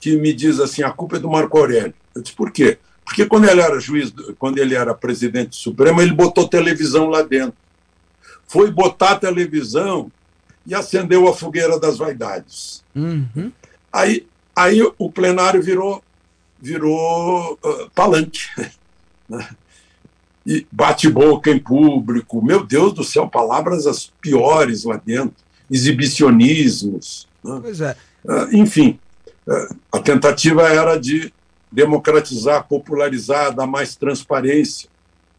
que 0.00 0.16
me 0.16 0.32
diz 0.32 0.58
assim: 0.58 0.82
a 0.82 0.90
culpa 0.90 1.16
é 1.16 1.20
do 1.20 1.28
Marco 1.28 1.58
Aurélio. 1.58 1.92
Eu 2.14 2.22
disse, 2.22 2.34
por 2.34 2.50
quê? 2.50 2.78
Porque 3.04 3.26
quando 3.26 3.46
ele 3.46 3.60
era 3.60 3.78
juiz, 3.78 4.10
quando 4.38 4.56
ele 4.56 4.74
era 4.74 4.94
presidente 4.94 5.56
supremo, 5.56 6.00
ele 6.00 6.14
botou 6.14 6.48
televisão 6.48 7.10
lá 7.10 7.20
dentro. 7.20 7.58
Foi 8.46 8.70
botar 8.70 9.10
a 9.10 9.18
televisão 9.18 10.10
e 10.66 10.74
acendeu 10.74 11.28
a 11.28 11.34
fogueira 11.34 11.78
das 11.78 11.98
vaidades. 11.98 12.82
Uhum. 12.94 13.52
Aí, 13.92 14.26
aí 14.56 14.80
o 14.98 15.12
plenário 15.12 15.62
virou, 15.62 16.02
virou 16.60 17.58
uh, 17.64 17.90
palanque. 17.94 18.40
Né? 19.28 19.48
E 20.44 20.66
bate-boca 20.72 21.52
em 21.52 21.58
público. 21.60 22.44
Meu 22.44 22.66
Deus 22.66 22.92
do 22.92 23.04
céu, 23.04 23.28
palavras 23.28 23.86
as 23.86 24.06
piores 24.20 24.82
lá 24.82 24.96
dentro 24.96 25.36
exibicionismos. 25.70 27.28
Né? 27.44 27.58
Pois 27.62 27.80
é. 27.80 27.96
Ah, 28.28 28.48
enfim, 28.52 28.98
ah, 29.48 29.74
a 29.92 29.98
tentativa 30.00 30.62
era 30.68 30.96
de 30.96 31.32
democratizar, 31.70 32.66
popularizar, 32.66 33.54
dar 33.54 33.66
mais 33.66 33.94
transparência. 33.94 34.90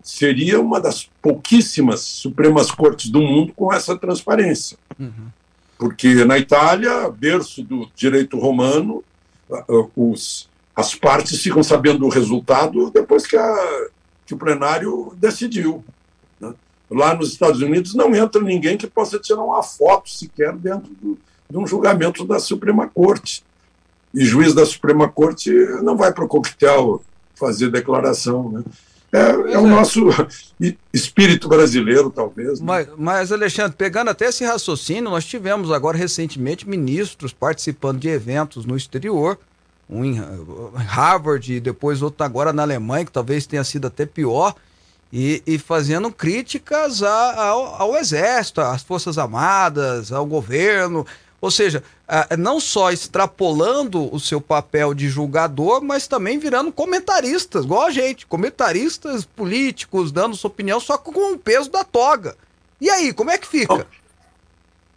Seria 0.01 0.59
uma 0.59 0.79
das 0.79 1.09
pouquíssimas 1.21 1.99
Supremas 1.99 2.71
Cortes 2.71 3.09
do 3.09 3.21
mundo 3.21 3.53
com 3.53 3.71
essa 3.71 3.95
transparência. 3.97 4.77
Uhum. 4.97 5.27
Porque 5.77 6.23
na 6.25 6.39
Itália, 6.39 7.09
berço 7.09 7.61
do 7.61 7.87
direito 7.95 8.39
romano, 8.39 9.03
os, 9.95 10.49
as 10.75 10.95
partes 10.95 11.41
ficam 11.41 11.63
sabendo 11.63 11.99
do 11.99 12.09
resultado 12.09 12.89
depois 12.91 13.27
que, 13.27 13.35
a, 13.35 13.87
que 14.25 14.33
o 14.33 14.37
plenário 14.37 15.13
decidiu. 15.17 15.83
Lá 16.89 17.15
nos 17.15 17.31
Estados 17.31 17.61
Unidos 17.61 17.95
não 17.95 18.13
entra 18.13 18.41
ninguém 18.41 18.77
que 18.77 18.85
possa 18.85 19.17
tirar 19.17 19.41
uma 19.41 19.63
foto 19.63 20.09
sequer 20.09 20.53
dentro 20.53 20.91
do, 21.01 21.17
de 21.49 21.57
um 21.57 21.65
julgamento 21.65 22.25
da 22.25 22.37
Suprema 22.39 22.87
Corte. 22.87 23.43
E 24.13 24.25
juiz 24.25 24.53
da 24.53 24.65
Suprema 24.65 25.07
Corte 25.07 25.49
não 25.81 25.95
vai 25.95 26.11
para 26.11 26.25
o 26.25 26.27
coquetel 26.27 27.01
fazer 27.35 27.71
declaração. 27.71 28.51
Né? 28.51 28.63
É, 29.13 29.19
é, 29.19 29.59
o 29.59 29.67
é. 29.67 29.69
nosso 29.69 30.07
espírito 30.93 31.47
brasileiro, 31.47 32.09
talvez. 32.09 32.59
Né? 32.59 32.65
Mas, 32.65 32.87
mas, 32.97 33.31
Alexandre, 33.31 33.75
pegando 33.77 34.09
até 34.09 34.25
esse 34.25 34.43
raciocínio, 34.43 35.09
nós 35.09 35.25
tivemos 35.25 35.71
agora 35.71 35.97
recentemente 35.97 36.67
ministros 36.67 37.31
participando 37.33 37.99
de 37.99 38.09
eventos 38.09 38.65
no 38.65 38.75
exterior, 38.75 39.37
um 39.91 40.05
em 40.05 40.17
Harvard 40.75 41.53
e 41.53 41.59
depois 41.59 42.01
outro 42.01 42.23
agora 42.23 42.53
na 42.53 42.63
Alemanha, 42.63 43.05
que 43.05 43.11
talvez 43.11 43.45
tenha 43.45 43.63
sido 43.63 43.87
até 43.87 44.05
pior, 44.05 44.55
e, 45.11 45.43
e 45.45 45.57
fazendo 45.57 46.09
críticas 46.11 47.03
a, 47.03 47.47
ao, 47.47 47.75
ao 47.75 47.97
Exército, 47.97 48.61
às 48.61 48.81
Forças 48.81 49.17
Armadas, 49.17 50.11
ao 50.11 50.25
governo. 50.25 51.05
Ou 51.41 51.51
seja, 51.51 51.83
não 52.37 52.59
só 52.59 52.91
extrapolando 52.91 54.13
o 54.13 54.19
seu 54.19 54.39
papel 54.39 54.93
de 54.93 55.09
julgador, 55.09 55.83
mas 55.83 56.07
também 56.07 56.37
virando 56.37 56.71
comentaristas, 56.71 57.65
igual 57.65 57.87
a 57.87 57.91
gente, 57.91 58.27
comentaristas 58.27 59.25
políticos, 59.25 60.11
dando 60.11 60.35
sua 60.35 60.49
opinião, 60.49 60.79
só 60.79 60.97
com 60.97 61.33
o 61.33 61.39
peso 61.39 61.69
da 61.69 61.83
toga. 61.83 62.37
E 62.79 62.89
aí, 62.89 63.11
como 63.11 63.31
é 63.31 63.37
que 63.37 63.47
fica? 63.47 63.87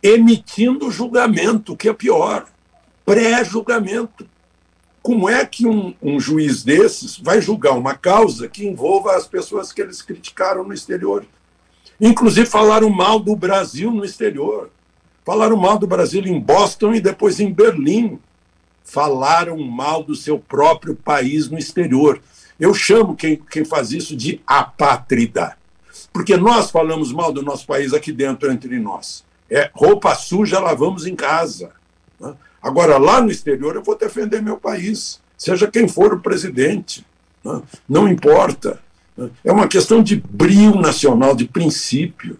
Emitindo 0.03 0.91
julgamento, 0.91 1.75
que 1.77 1.89
é 1.89 1.95
pior. 1.95 2.47
Pré-julgamento. 3.07 4.27
Como 5.05 5.29
é 5.29 5.45
que 5.45 5.67
um, 5.67 5.95
um, 6.03 6.19
juiz 6.19 6.65
desses 6.65 7.19
vai 7.19 7.39
julgar 7.39 7.73
uma 7.73 7.95
causa 7.95 8.49
que 8.49 8.67
envolva 8.67 9.15
as 9.15 9.27
pessoas 9.27 9.71
que 9.71 9.83
eles 9.83 10.01
criticaram 10.01 10.65
no 10.65 10.73
exterior? 10.73 11.27
Inclusive 12.01 12.47
falaram 12.47 12.89
mal 12.89 13.21
do 13.21 13.37
Brasil 13.37 13.91
no 13.91 14.03
exterior. 14.03 14.71
Falaram 15.23 15.59
mal 15.59 15.79
do 15.79 15.87
Brasil 15.87 16.25
em 16.25 16.41
Boston 16.41 16.95
e 16.95 17.03
depois 17.03 17.39
em 17.39 17.53
Berlim. 17.53 18.19
Falaram 18.83 19.59
mal 19.59 20.03
do 20.03 20.15
seu 20.15 20.39
próprio 20.39 20.95
país 20.95 21.51
no 21.51 21.59
exterior. 21.59 22.19
Eu 22.59 22.73
chamo 22.73 23.15
quem, 23.15 23.37
quem 23.37 23.63
faz 23.63 23.93
isso 23.93 24.17
de 24.17 24.41
apátrida. 24.47 25.55
Porque 26.15 26.35
nós 26.35 26.71
falamos 26.71 27.13
mal 27.13 27.31
do 27.31 27.43
nosso 27.43 27.67
país 27.67 27.93
aqui 27.93 28.11
dentro 28.11 28.51
entre 28.51 28.79
nós. 28.79 29.23
É 29.51 29.71
roupa 29.75 30.15
suja 30.15 30.59
lavamos 30.59 31.07
em 31.07 31.15
casa. 31.15 31.73
Né? 32.19 32.35
Agora, 32.65 32.97
lá 32.97 33.21
no 33.21 33.31
exterior, 33.31 33.77
eu 33.77 33.83
vou 33.83 33.95
defender 33.95 34.41
meu 34.41 34.57
país, 34.57 35.21
seja 35.37 35.71
quem 35.71 35.87
for 35.87 36.15
o 36.15 36.21
presidente. 36.21 37.07
Né? 37.45 37.61
Não 37.87 38.09
importa. 38.09 38.81
Né? 39.15 39.29
É 39.45 39.53
uma 39.53 39.69
questão 39.69 40.03
de 40.03 40.17
brilho 40.17 40.81
nacional, 40.81 41.37
de 41.37 41.45
princípio, 41.45 42.39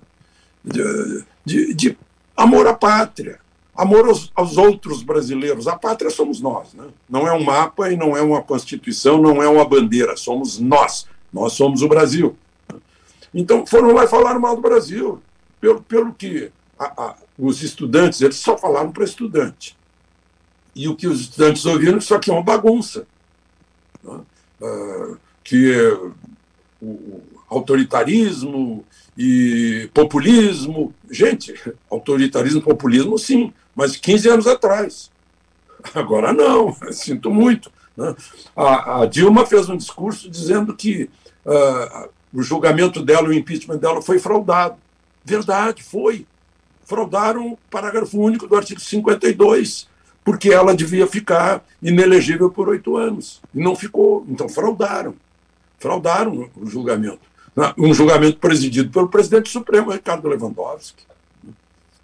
de, 0.65 1.25
de, 1.45 1.75
de 1.75 1.99
amor 2.35 2.67
à 2.67 2.73
pátria, 2.73 3.39
amor 3.77 4.09
aos, 4.09 4.33
aos, 4.35 4.57
outros 4.57 5.03
brasileiros. 5.03 5.69
A 5.69 5.77
pátria 5.77 6.09
somos 6.09 6.41
nós. 6.41 6.73
Né? 6.73 6.87
Não 7.07 7.29
é 7.29 7.33
um 7.35 7.45
mapa 7.45 7.93
e 7.93 7.97
não 7.97 8.17
é 8.17 8.23
uma 8.23 8.41
constituição, 8.41 9.21
não 9.21 9.43
é 9.43 9.49
uma 9.49 9.69
bandeira. 9.69 10.17
Somos 10.17 10.59
nós. 10.59 11.07
Nós 11.31 11.53
somos 11.53 11.83
o 11.83 11.89
Brasil. 11.89 12.35
Então, 13.35 13.67
foram 13.67 13.93
lá 13.93 14.05
e 14.05 14.09
falaram 14.09 14.41
mal 14.41 14.57
do 14.57 14.63
Brasil. 14.63 15.21
Pelo, 15.61 15.83
pelo 15.83 16.15
que 16.15 16.51
a, 16.79 16.85
a, 16.85 17.15
os 17.39 17.63
estudantes, 17.63 18.23
eles 18.23 18.37
só 18.37 18.57
falaram 18.57 18.91
para 18.91 19.05
estudante 19.05 19.77
e 20.75 20.89
o 20.89 20.97
que 20.97 21.07
os 21.07 21.21
estudantes 21.21 21.65
ouviram, 21.67 21.99
isso 21.99 22.15
aqui 22.15 22.31
é 22.31 22.35
uma 22.35 22.43
bagunça. 22.43 23.07
Né? 24.03 24.21
Uh, 24.61 25.19
que 25.43 25.77
o 26.81 27.23
autoritarismo 27.49 28.85
e 29.17 29.89
populismo. 29.95 30.95
Gente, 31.11 31.55
autoritarismo 31.91 32.61
e 32.61 32.65
populismo, 32.65 33.19
sim, 33.19 33.53
mas 33.75 33.97
15 33.97 34.29
anos 34.29 34.47
atrás. 34.47 35.11
Agora 35.95 36.33
não, 36.33 36.75
sinto 36.91 37.31
muito. 37.31 37.71
Né? 37.97 38.15
A, 38.57 39.03
a, 39.03 39.07
Dilma 39.07 39.47
fez 39.47 39.69
um 39.69 39.77
discurso 39.77 40.29
dizendo 40.29 40.75
que 40.75 41.09
uh, 41.45 42.09
o 42.33 42.43
julgamento 42.43 43.03
dela, 43.03 43.29
o 43.29 43.33
impeachment 43.33 43.79
dela 43.79 44.03
foi 44.03 44.19
fraudado. 44.19 44.77
Verdade, 45.25 45.83
foi. 45.83 46.27
Fraudaram 46.85 47.53
o 47.53 47.59
parágrafo 47.71 48.19
único 48.19 48.47
do 48.47 48.57
artigo 48.57 48.81
52 48.81 49.89
porque 50.25 50.51
ela 50.51 50.75
devia 50.75 51.07
ficar 51.07 51.63
inelegível 51.83 52.51
por 52.51 52.71
oito 52.71 52.97
anos. 52.97 53.43
E 53.55 53.63
não 53.63 53.77
ficou. 53.77 54.25
Então, 54.29 54.49
fraudaram. 54.49 55.15
Fraudaram 55.79 56.49
o 56.57 56.67
julgamento. 56.67 57.21
Um 57.77 57.93
julgamento 57.93 58.39
presidido 58.39 58.91
pelo 58.91 59.09
presidente 59.09 59.51
supremo, 59.51 59.93
Ricardo 59.93 60.27
Lewandowski. 60.27 61.05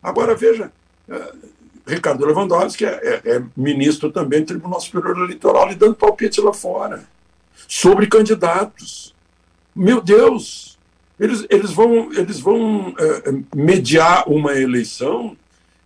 Agora, 0.03 0.35
veja, 0.35 0.71
é, 1.09 1.33
Ricardo 1.87 2.25
Lewandowski 2.25 2.85
é, 2.85 2.89
é, 3.25 3.37
é, 3.37 3.43
ministro 3.57 4.13
também 4.13 4.41
do 4.41 4.47
Tribunal 4.47 4.81
Superior 4.81 5.25
Eleitoral 5.25 5.73
e 5.73 5.75
dando 5.75 5.95
palpite 5.95 6.41
lá 6.41 6.53
fora 6.53 7.05
sobre 7.67 8.07
candidatos. 8.07 9.15
Meu 9.75 10.01
Deus! 10.01 10.79
Eles, 11.19 11.45
eles 11.51 11.73
vão, 11.73 12.13
eles 12.13 12.41
vão 12.41 12.95
é, 12.99 13.33
mediar 13.55 14.27
uma 14.27 14.55
eleição 14.55 15.37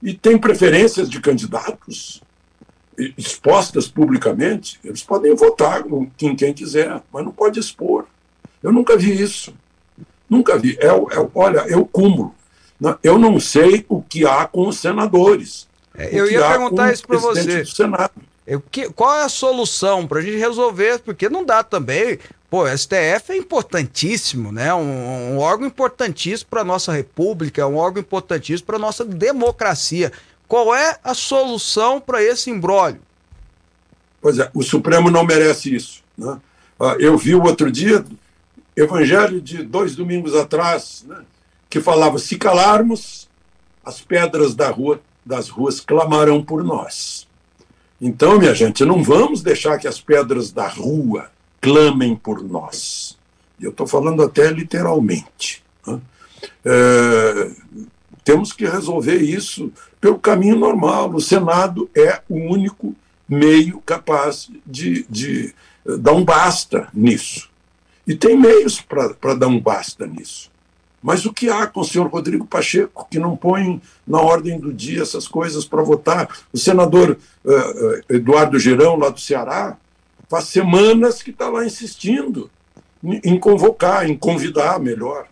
e 0.03 0.15
tem 0.15 0.39
preferências 0.39 1.09
de 1.09 1.21
candidatos 1.21 2.23
expostas 3.17 3.89
publicamente, 3.89 4.79
eles 4.85 5.03
podem 5.03 5.35
votar 5.35 5.85
em 6.21 6.37
quem 6.37 6.53
quiser, 6.53 7.03
mas 7.13 7.25
não 7.25 7.33
pode 7.33 7.59
expor. 7.59 8.07
Eu 8.63 8.73
nunca 8.73 8.97
vi 8.97 9.21
isso. 9.21 9.55
Nunca 10.29 10.59
vi. 10.59 10.77
É, 10.81 10.87
é, 10.87 11.31
olha, 11.35 11.61
é 11.61 11.77
o 11.77 11.85
cúmulo. 11.85 12.35
Eu 13.03 13.19
não 13.19 13.39
sei 13.39 13.85
o 13.89 14.03
que 14.03 14.27
há 14.27 14.47
com 14.47 14.69
os 14.69 14.79
senadores. 14.79 15.69
É, 15.97 16.09
eu 16.13 16.31
ia 16.31 16.49
perguntar 16.49 16.93
isso 16.93 17.07
para 17.07 17.19
você. 17.19 17.65
Eu, 18.47 18.61
que, 18.61 18.91
qual 18.91 19.17
é 19.17 19.23
a 19.23 19.29
solução 19.29 20.07
para 20.07 20.19
a 20.19 20.23
gente 20.23 20.37
resolver? 20.37 20.99
Porque 20.99 21.29
não 21.29 21.45
dá 21.45 21.63
também. 21.63 22.19
Pô, 22.51 22.65
o 22.65 22.79
STF 22.79 23.31
é 23.33 23.37
importantíssimo, 23.37 24.53
né? 24.53 24.73
Um, 24.75 25.35
um 25.35 25.39
órgão 25.39 25.67
importantíssimo 25.67 26.51
para 26.51 26.61
a 26.61 26.65
nossa 26.65 26.93
república, 26.93 27.63
é 27.63 27.67
um 27.67 27.77
órgão 27.77 28.01
importantíssimo 28.01 28.67
para 28.67 28.77
a 28.77 28.81
nossa 28.81 29.05
democracia. 29.05 30.13
Qual 30.47 30.75
é 30.75 30.99
a 31.03 31.15
solução 31.15 32.01
para 32.01 32.23
esse 32.23 32.51
imbróglio? 32.51 33.01
Pois 34.21 34.39
é, 34.39 34.51
o 34.55 34.63
Supremo 34.63 35.11
não 35.11 35.25
merece 35.25 35.75
isso. 35.75 36.03
Né? 36.17 36.41
Ah, 36.79 36.97
eu 36.99 37.17
vi 37.17 37.35
o 37.35 37.43
outro 37.43 37.71
dia, 37.71 38.05
evangelho 38.77 39.41
de 39.41 39.63
dois 39.63 39.95
domingos 39.95 40.35
atrás, 40.35 41.05
né, 41.07 41.25
que 41.69 41.81
falava: 41.81 42.19
se 42.19 42.37
calarmos, 42.37 43.29
as 43.85 44.01
pedras 44.01 44.55
da 44.55 44.71
rua, 44.71 45.01
das 45.25 45.49
ruas 45.49 45.81
clamarão 45.81 46.43
por 46.43 46.65
nós. 46.65 47.29
Então, 48.01 48.39
minha 48.39 48.55
gente, 48.55 48.85
não 48.85 49.03
vamos 49.03 49.43
deixar 49.43 49.79
que 49.79 49.89
as 49.89 50.01
pedras 50.01 50.51
da 50.51 50.69
rua 50.69 51.31
clamem 51.61 52.15
por 52.17 52.43
nós. 52.43 53.17
Eu 53.61 53.71
estou 53.71 53.87
falando 53.87 54.23
até 54.23 54.51
literalmente. 54.51 55.65
Né? 55.87 56.01
É, 56.65 57.51
temos 58.25 58.53
que 58.53 58.67
resolver 58.67 59.17
isso 59.17 59.73
pelo 60.05 60.19
caminho 60.19 60.59
normal. 60.59 61.15
O 61.15 61.21
Senado 61.21 61.89
é 61.97 62.21
o 62.29 62.35
único 62.37 62.95
meio 63.27 63.81
capaz 63.87 64.51
de, 64.67 65.07
de 65.09 65.55
eh, 65.87 65.97
dar 65.97 66.13
um 66.13 66.23
basta 66.23 66.89
nisso. 66.93 67.49
E 68.07 68.15
tem 68.15 68.39
meios 68.39 68.83
para 68.83 69.35
dar 69.35 69.47
um 69.47 69.59
basta 69.59 70.07
nisso. 70.07 70.51
Mas 71.03 71.25
o 71.25 71.33
que 71.33 71.49
há 71.49 71.67
com 71.67 71.81
o 71.81 71.85
senhor 71.87 72.07
Rodrigo 72.09 72.45
Pacheco, 72.45 73.09
que 73.11 73.19
não 73.19 73.35
põe 73.35 73.81
na 74.07 74.21
ordem 74.21 74.61
do 74.61 74.75
dia 74.75 75.01
essas 75.01 75.27
coisas 75.27 75.65
para 75.65 75.83
votar? 75.83 76.29
O 76.53 76.59
senador 76.59 77.17
uh, 77.43 78.15
Eduardo 78.15 78.59
Girão, 78.59 78.99
lá 78.99 79.09
do 79.09 79.19
Ceará, 79.19 79.79
faz 80.29 80.45
semanas 80.49 81.23
que 81.23 81.31
está 81.31 81.49
lá 81.49 81.65
insistindo 81.65 82.51
em 83.03 83.41
convocar, 83.41 84.07
em 84.07 84.15
convidar, 84.19 84.79
melhor, 84.79 85.29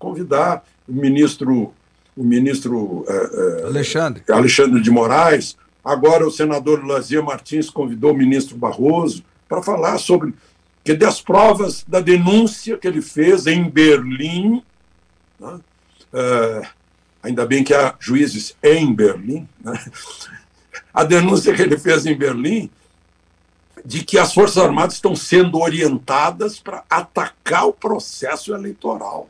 convidar 0.00 0.64
o 0.88 0.92
ministro 0.92 1.72
o 2.16 2.24
ministro 2.24 3.04
eh, 3.08 3.30
eh, 3.32 3.66
Alexandre. 3.66 4.22
Alexandre 4.28 4.80
de 4.80 4.90
Moraes, 4.90 5.56
agora 5.84 6.26
o 6.26 6.30
senador 6.30 6.84
Lazier 6.84 7.22
Martins 7.22 7.68
convidou 7.68 8.12
o 8.12 8.16
ministro 8.16 8.56
Barroso 8.56 9.22
para 9.48 9.62
falar 9.62 9.98
sobre 9.98 10.34
que 10.82 10.94
das 10.94 11.20
provas 11.20 11.84
da 11.86 12.00
denúncia 12.00 12.78
que 12.78 12.86
ele 12.88 13.02
fez 13.02 13.46
em 13.46 13.68
Berlim, 13.68 14.62
né? 15.38 15.60
uh, 16.12 16.66
ainda 17.22 17.44
bem 17.44 17.62
que 17.62 17.74
há 17.74 17.94
juízes 17.98 18.56
em 18.62 18.94
Berlim, 18.94 19.48
né? 19.62 19.84
a 20.94 21.04
denúncia 21.04 21.52
que 21.54 21.62
ele 21.62 21.76
fez 21.76 22.06
em 22.06 22.16
Berlim 22.16 22.70
de 23.84 24.04
que 24.04 24.18
as 24.18 24.32
Forças 24.32 24.58
Armadas 24.58 24.94
estão 24.94 25.14
sendo 25.14 25.58
orientadas 25.58 26.58
para 26.58 26.82
atacar 26.88 27.66
o 27.66 27.72
processo 27.72 28.54
eleitoral. 28.54 29.28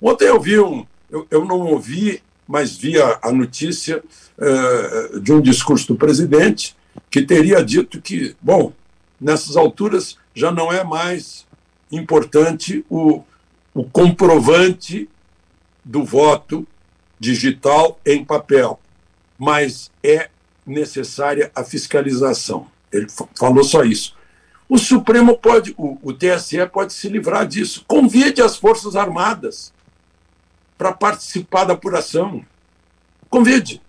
Ontem 0.00 0.26
eu 0.26 0.40
vi 0.40 0.58
um, 0.58 0.84
eu, 1.14 1.26
eu 1.30 1.44
não 1.44 1.60
ouvi, 1.60 2.20
mas 2.46 2.76
vi 2.76 3.00
a, 3.00 3.20
a 3.22 3.30
notícia 3.30 4.02
uh, 4.36 5.20
de 5.20 5.32
um 5.32 5.40
discurso 5.40 5.86
do 5.86 5.96
presidente 5.96 6.76
que 7.08 7.22
teria 7.22 7.64
dito 7.64 8.02
que, 8.02 8.34
bom, 8.42 8.72
nessas 9.20 9.56
alturas 9.56 10.18
já 10.34 10.50
não 10.50 10.72
é 10.72 10.82
mais 10.82 11.46
importante 11.92 12.84
o, 12.90 13.22
o 13.72 13.84
comprovante 13.84 15.08
do 15.84 16.04
voto 16.04 16.66
digital 17.20 18.00
em 18.04 18.24
papel, 18.24 18.80
mas 19.38 19.92
é 20.02 20.28
necessária 20.66 21.52
a 21.54 21.62
fiscalização. 21.62 22.66
Ele 22.90 23.06
falou 23.36 23.62
só 23.62 23.84
isso. 23.84 24.16
O 24.68 24.78
Supremo 24.78 25.36
pode, 25.36 25.74
o, 25.76 25.96
o 26.02 26.12
TSE 26.12 26.66
pode 26.72 26.92
se 26.92 27.08
livrar 27.08 27.46
disso. 27.46 27.84
Convide 27.86 28.42
as 28.42 28.56
Forças 28.56 28.96
Armadas 28.96 29.72
para 30.84 30.92
participar 30.92 31.64
da 31.64 31.72
apuração. 31.72 32.44
Convide. 33.30 33.80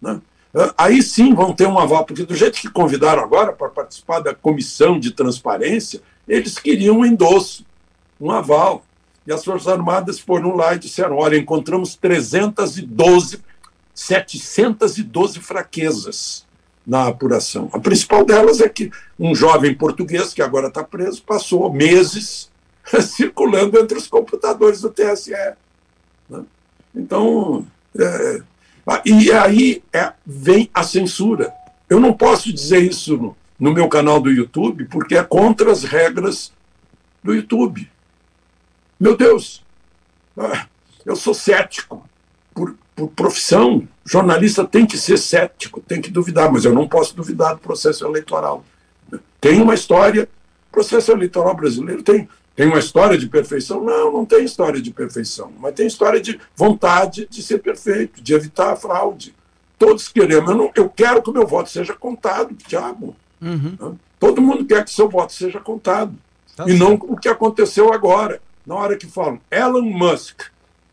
Né? 0.00 0.20
ah, 0.54 0.74
aí 0.76 1.02
sim 1.02 1.32
vão 1.32 1.54
ter 1.54 1.66
um 1.66 1.78
aval, 1.78 2.04
porque 2.04 2.22
do 2.22 2.34
jeito 2.34 2.60
que 2.60 2.68
convidaram 2.68 3.22
agora 3.22 3.50
para 3.54 3.70
participar 3.70 4.20
da 4.20 4.34
comissão 4.34 5.00
de 5.00 5.12
transparência, 5.12 6.02
eles 6.28 6.58
queriam 6.58 6.98
um 6.98 7.06
endosso, 7.06 7.64
um 8.20 8.30
aval. 8.30 8.84
E 9.26 9.32
as 9.32 9.42
Forças 9.42 9.68
Armadas 9.68 10.20
foram 10.20 10.54
lá 10.54 10.74
e 10.74 10.78
disseram: 10.78 11.16
olha, 11.16 11.38
encontramos 11.38 11.96
312, 11.96 13.40
712 13.94 15.40
fraquezas 15.40 16.44
na 16.86 17.06
apuração. 17.06 17.70
A 17.72 17.78
principal 17.78 18.22
delas 18.22 18.60
é 18.60 18.68
que 18.68 18.90
um 19.18 19.34
jovem 19.34 19.74
português, 19.74 20.34
que 20.34 20.42
agora 20.42 20.68
está 20.68 20.84
preso, 20.84 21.22
passou 21.22 21.72
meses 21.72 22.50
circulando 23.00 23.78
entre 23.78 23.96
os 23.96 24.06
computadores 24.06 24.82
do 24.82 24.90
TSE. 24.90 25.32
Né? 26.28 26.42
Então, 26.94 27.66
é, 27.98 28.42
e 29.04 29.32
aí 29.32 29.82
é, 29.92 30.12
vem 30.26 30.70
a 30.72 30.82
censura. 30.82 31.52
Eu 31.88 32.00
não 32.00 32.12
posso 32.12 32.52
dizer 32.52 32.80
isso 32.80 33.16
no, 33.16 33.36
no 33.58 33.72
meu 33.72 33.88
canal 33.88 34.20
do 34.20 34.30
YouTube, 34.30 34.84
porque 34.86 35.16
é 35.16 35.22
contra 35.22 35.70
as 35.70 35.84
regras 35.84 36.52
do 37.22 37.34
YouTube. 37.34 37.90
Meu 38.98 39.16
Deus, 39.16 39.64
ah, 40.36 40.66
eu 41.04 41.16
sou 41.16 41.34
cético 41.34 42.08
por, 42.54 42.76
por 42.94 43.08
profissão. 43.08 43.86
Jornalista 44.04 44.64
tem 44.64 44.86
que 44.86 44.98
ser 44.98 45.18
cético, 45.18 45.80
tem 45.80 46.00
que 46.00 46.10
duvidar, 46.10 46.52
mas 46.52 46.64
eu 46.64 46.74
não 46.74 46.86
posso 46.86 47.16
duvidar 47.16 47.54
do 47.54 47.60
processo 47.60 48.04
eleitoral. 48.06 48.64
Tem 49.40 49.60
uma 49.60 49.74
história, 49.74 50.28
processo 50.70 51.12
eleitoral 51.12 51.54
brasileiro 51.54 52.02
tem, 52.02 52.28
tem 52.54 52.66
uma 52.66 52.78
história 52.78 53.18
de 53.18 53.28
perfeição? 53.28 53.82
Não, 53.82 54.12
não 54.12 54.24
tem 54.24 54.44
história 54.44 54.80
de 54.80 54.90
perfeição, 54.90 55.52
mas 55.58 55.74
tem 55.74 55.86
história 55.86 56.20
de 56.20 56.38
vontade 56.54 57.26
de 57.28 57.42
ser 57.42 57.58
perfeito, 57.58 58.22
de 58.22 58.34
evitar 58.34 58.72
a 58.72 58.76
fraude. 58.76 59.34
Todos 59.78 60.08
queremos, 60.08 60.50
eu, 60.50 60.56
não, 60.56 60.70
eu 60.74 60.88
quero 60.88 61.22
que 61.22 61.30
o 61.30 61.32
meu 61.32 61.46
voto 61.46 61.68
seja 61.68 61.94
contado, 61.94 62.54
Tiago. 62.54 63.16
Uhum. 63.42 63.98
Todo 64.20 64.40
mundo 64.40 64.64
quer 64.64 64.84
que 64.84 64.90
seu 64.90 65.08
voto 65.08 65.32
seja 65.32 65.60
contado. 65.60 66.14
Tá 66.56 66.64
e 66.64 66.68
certo. 66.68 66.78
não 66.78 66.94
o 66.94 67.16
que 67.16 67.28
aconteceu 67.28 67.92
agora 67.92 68.40
na 68.64 68.76
hora 68.76 68.96
que 68.96 69.06
falam 69.06 69.40
Elon 69.50 69.82
Musk 69.82 70.42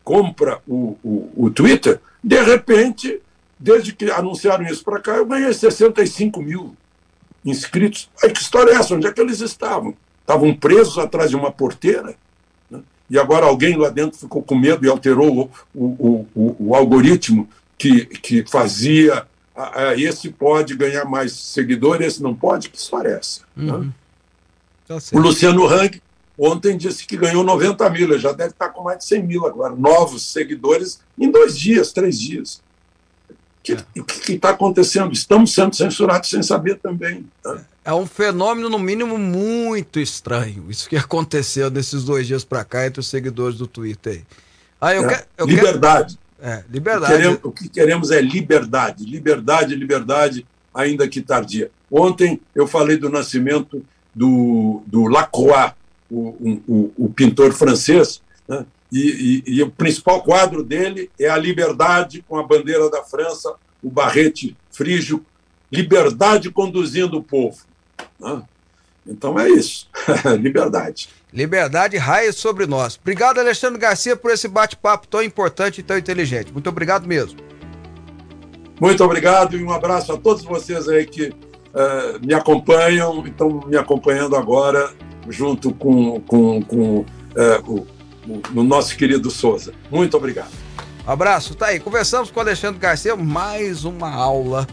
compra 0.04 0.60
o, 0.66 0.96
o, 1.02 1.32
o 1.36 1.50
Twitter, 1.50 2.00
de 2.22 2.40
repente, 2.42 3.20
desde 3.58 3.92
que 3.94 4.10
anunciaram 4.10 4.64
isso 4.64 4.84
para 4.84 5.00
cá, 5.00 5.16
eu 5.16 5.26
ganhei 5.26 5.52
65 5.52 6.42
mil 6.42 6.76
inscritos. 7.44 8.10
Ai, 8.22 8.30
que 8.30 8.40
história 8.40 8.72
é 8.72 8.74
essa? 8.74 8.94
Onde 8.94 9.06
é 9.06 9.12
que 9.12 9.20
eles 9.20 9.40
estavam? 9.40 9.94
Estavam 10.32 10.54
presos 10.54 10.98
atrás 10.98 11.30
de 11.30 11.36
uma 11.36 11.52
porteira? 11.52 12.14
Né? 12.70 12.80
E 13.10 13.18
agora 13.18 13.46
alguém 13.46 13.76
lá 13.76 13.90
dentro 13.90 14.18
ficou 14.18 14.42
com 14.42 14.54
medo 14.54 14.84
e 14.86 14.88
alterou 14.88 15.50
o, 15.74 15.84
o, 15.84 16.26
o, 16.34 16.56
o 16.58 16.74
algoritmo 16.74 17.48
que, 17.76 18.06
que 18.06 18.44
fazia 18.48 19.26
esse 19.96 20.30
pode 20.30 20.74
ganhar 20.74 21.04
mais 21.04 21.32
seguidores, 21.32 22.06
esse 22.06 22.22
não 22.22 22.34
pode? 22.34 22.70
Que 22.70 22.78
história 22.78 23.08
é 23.10 23.18
essa? 23.18 23.42
Né? 23.54 23.72
Uhum. 23.72 23.78
Né? 23.80 23.92
Tá 24.88 24.98
o 25.12 25.18
Luciano 25.18 25.66
Hang 25.66 26.00
Ontem 26.38 26.76
disse 26.76 27.06
que 27.06 27.16
ganhou 27.16 27.44
90 27.44 27.88
mil, 27.90 28.10
ele 28.10 28.18
já 28.18 28.32
deve 28.32 28.50
estar 28.50 28.70
com 28.70 28.82
mais 28.82 28.98
de 28.98 29.04
100 29.04 29.22
mil 29.22 29.46
agora, 29.46 29.74
novos 29.76 30.24
seguidores 30.32 31.00
em 31.18 31.30
dois 31.30 31.58
dias, 31.58 31.92
três 31.92 32.18
dias. 32.18 32.62
Que, 33.62 33.72
é. 33.72 33.76
O 33.96 34.04
que 34.04 34.32
está 34.32 34.50
acontecendo? 34.50 35.12
Estamos 35.12 35.54
sendo 35.54 35.74
censurados 35.74 36.28
sem 36.28 36.42
saber 36.42 36.78
também. 36.78 37.24
Tá? 37.42 37.64
É 37.84 37.92
um 37.92 38.06
fenômeno, 38.06 38.68
no 38.68 38.78
mínimo, 38.78 39.16
muito 39.18 40.00
estranho. 40.00 40.66
Isso 40.68 40.88
que 40.88 40.96
aconteceu 40.96 41.70
nesses 41.70 42.04
dois 42.04 42.26
dias 42.26 42.44
para 42.44 42.64
cá 42.64 42.86
entre 42.86 43.00
os 43.00 43.08
seguidores 43.08 43.58
do 43.58 43.66
Twitter. 43.66 44.22
Ah, 44.80 44.94
eu 44.94 45.04
é. 45.04 45.08
quero, 45.08 45.24
eu 45.38 45.46
liberdade. 45.46 46.18
Quero... 46.38 46.52
É, 46.54 46.64
liberdade. 46.68 47.14
O 47.14 47.16
que, 47.16 47.20
queremos, 47.20 47.40
o 47.44 47.52
que 47.52 47.68
queremos 47.68 48.10
é 48.10 48.20
liberdade. 48.20 49.04
Liberdade, 49.04 49.76
liberdade, 49.76 50.46
ainda 50.74 51.06
que 51.06 51.20
tardia. 51.20 51.70
Ontem 51.90 52.40
eu 52.52 52.66
falei 52.66 52.96
do 52.96 53.08
nascimento 53.08 53.84
do, 54.12 54.82
do 54.86 55.06
Lacroix, 55.06 55.72
o, 56.10 56.60
o, 56.66 56.92
o 56.96 57.10
pintor 57.10 57.52
francês, 57.52 58.20
né? 58.48 58.66
E, 58.92 59.42
e, 59.46 59.54
e, 59.54 59.62
o 59.62 59.70
principal 59.70 60.22
quadro 60.22 60.62
dele 60.62 61.10
é 61.18 61.26
a 61.26 61.38
liberdade 61.38 62.22
com 62.28 62.36
a 62.36 62.42
bandeira 62.42 62.90
da 62.90 63.02
França, 63.02 63.54
o 63.82 63.90
barrete 63.90 64.54
frígio, 64.70 65.24
liberdade 65.72 66.50
conduzindo 66.50 67.16
o 67.16 67.22
povo. 67.22 67.56
Né? 68.20 68.42
Então 69.06 69.40
é 69.40 69.48
isso, 69.48 69.88
liberdade. 70.38 71.08
Liberdade 71.32 71.96
raia 71.96 72.32
sobre 72.34 72.66
nós. 72.66 72.98
Obrigado, 73.00 73.38
Alexandre 73.38 73.80
Garcia, 73.80 74.14
por 74.14 74.30
esse 74.30 74.46
bate-papo 74.46 75.08
tão 75.08 75.22
importante 75.22 75.78
e 75.78 75.82
tão 75.82 75.96
inteligente. 75.96 76.52
Muito 76.52 76.68
obrigado 76.68 77.06
mesmo. 77.06 77.40
Muito 78.78 79.02
obrigado 79.02 79.56
e 79.56 79.64
um 79.64 79.72
abraço 79.72 80.12
a 80.12 80.18
todos 80.18 80.44
vocês 80.44 80.86
aí 80.88 81.06
que 81.06 81.28
uh, 81.28 82.24
me 82.24 82.34
acompanham, 82.34 83.26
estão 83.26 83.62
me 83.66 83.76
acompanhando 83.78 84.36
agora 84.36 84.92
junto 85.28 85.72
com, 85.72 86.20
com, 86.20 86.62
com 86.62 87.06
é, 87.36 87.60
o, 87.66 87.86
o, 88.26 88.62
nosso 88.62 88.96
querido 88.96 89.30
Souza. 89.30 89.72
Muito 89.90 90.16
obrigado. 90.16 90.50
Abraço, 91.06 91.54
tá 91.54 91.66
aí. 91.66 91.80
Conversamos 91.80 92.30
com 92.30 92.38
o 92.38 92.42
Alexandre 92.42 92.78
Garcia, 92.78 93.16
mais 93.16 93.84
uma 93.84 94.10
aula 94.10 94.66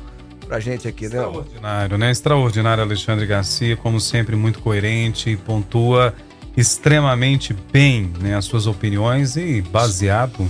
pra 0.47 0.59
gente 0.59 0.87
aqui, 0.87 1.07
né? 1.07 1.17
Extraordinário, 1.17 1.97
né? 1.97 2.11
Extraordinário, 2.11 2.83
Alexandre 2.83 3.25
Garcia, 3.25 3.75
como 3.77 3.99
sempre, 3.99 4.35
muito 4.35 4.59
coerente, 4.59 5.37
pontua 5.45 6.13
extremamente 6.57 7.55
bem 7.71 8.11
né, 8.19 8.35
as 8.35 8.45
suas 8.45 8.67
opiniões 8.67 9.37
e 9.37 9.61
baseado 9.61 10.49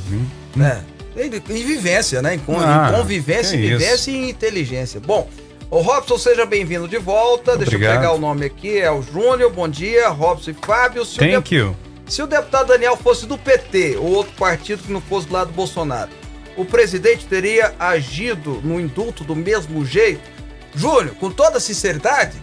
né? 0.56 0.84
É. 1.16 1.26
Em, 1.26 1.30
vivência, 1.66 2.22
né? 2.22 2.36
Em, 2.36 2.42
ah, 2.56 2.94
convivência, 2.96 3.58
em 3.58 3.62
vivência 3.62 4.12
e 4.12 4.30
inteligência. 4.30 5.00
Bom, 5.00 5.30
Ô 5.70 5.82
Robson, 5.82 6.18
seja 6.18 6.46
bem-vindo 6.46 6.88
de 6.88 6.98
volta. 6.98 7.54
Obrigado. 7.54 7.70
Deixa 7.70 7.94
eu 7.94 8.00
pegar 8.00 8.14
o 8.14 8.18
nome 8.18 8.46
aqui. 8.46 8.80
É 8.80 8.92
o 8.92 9.04
Júnior, 9.04 9.52
bom 9.52 9.68
dia. 9.68 10.10
Robson 10.10 10.52
e 10.52 10.54
Fábio. 10.54 11.06
Se 11.06 11.20
Thank 11.20 11.54
you. 11.54 11.76
Se 12.10 12.22
o 12.22 12.28
deputado 12.28 12.68
Daniel 12.68 12.98
fosse 12.98 13.26
do 13.26 13.38
PT 13.38 13.98
ou 13.98 14.08
outro 14.08 14.34
partido 14.34 14.84
que 14.84 14.92
não 14.92 15.00
fosse 15.00 15.28
do 15.28 15.34
lado 15.34 15.48
do 15.48 15.54
Bolsonaro, 15.54 16.10
o 16.58 16.66
presidente 16.66 17.26
teria 17.26 17.74
agido 17.80 18.60
no 18.64 18.80
indulto 18.80 19.24
do 19.24 19.36
mesmo 19.36 19.86
jeito? 19.86 20.28
Júnior, 20.76 21.16
com 21.16 21.32
toda 21.32 21.60
sinceridade, 21.60 22.38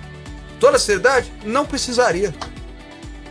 toda 0.59 0.79
sinceridade, 0.79 1.33
não 1.45 1.67
precisaria. 1.67 2.33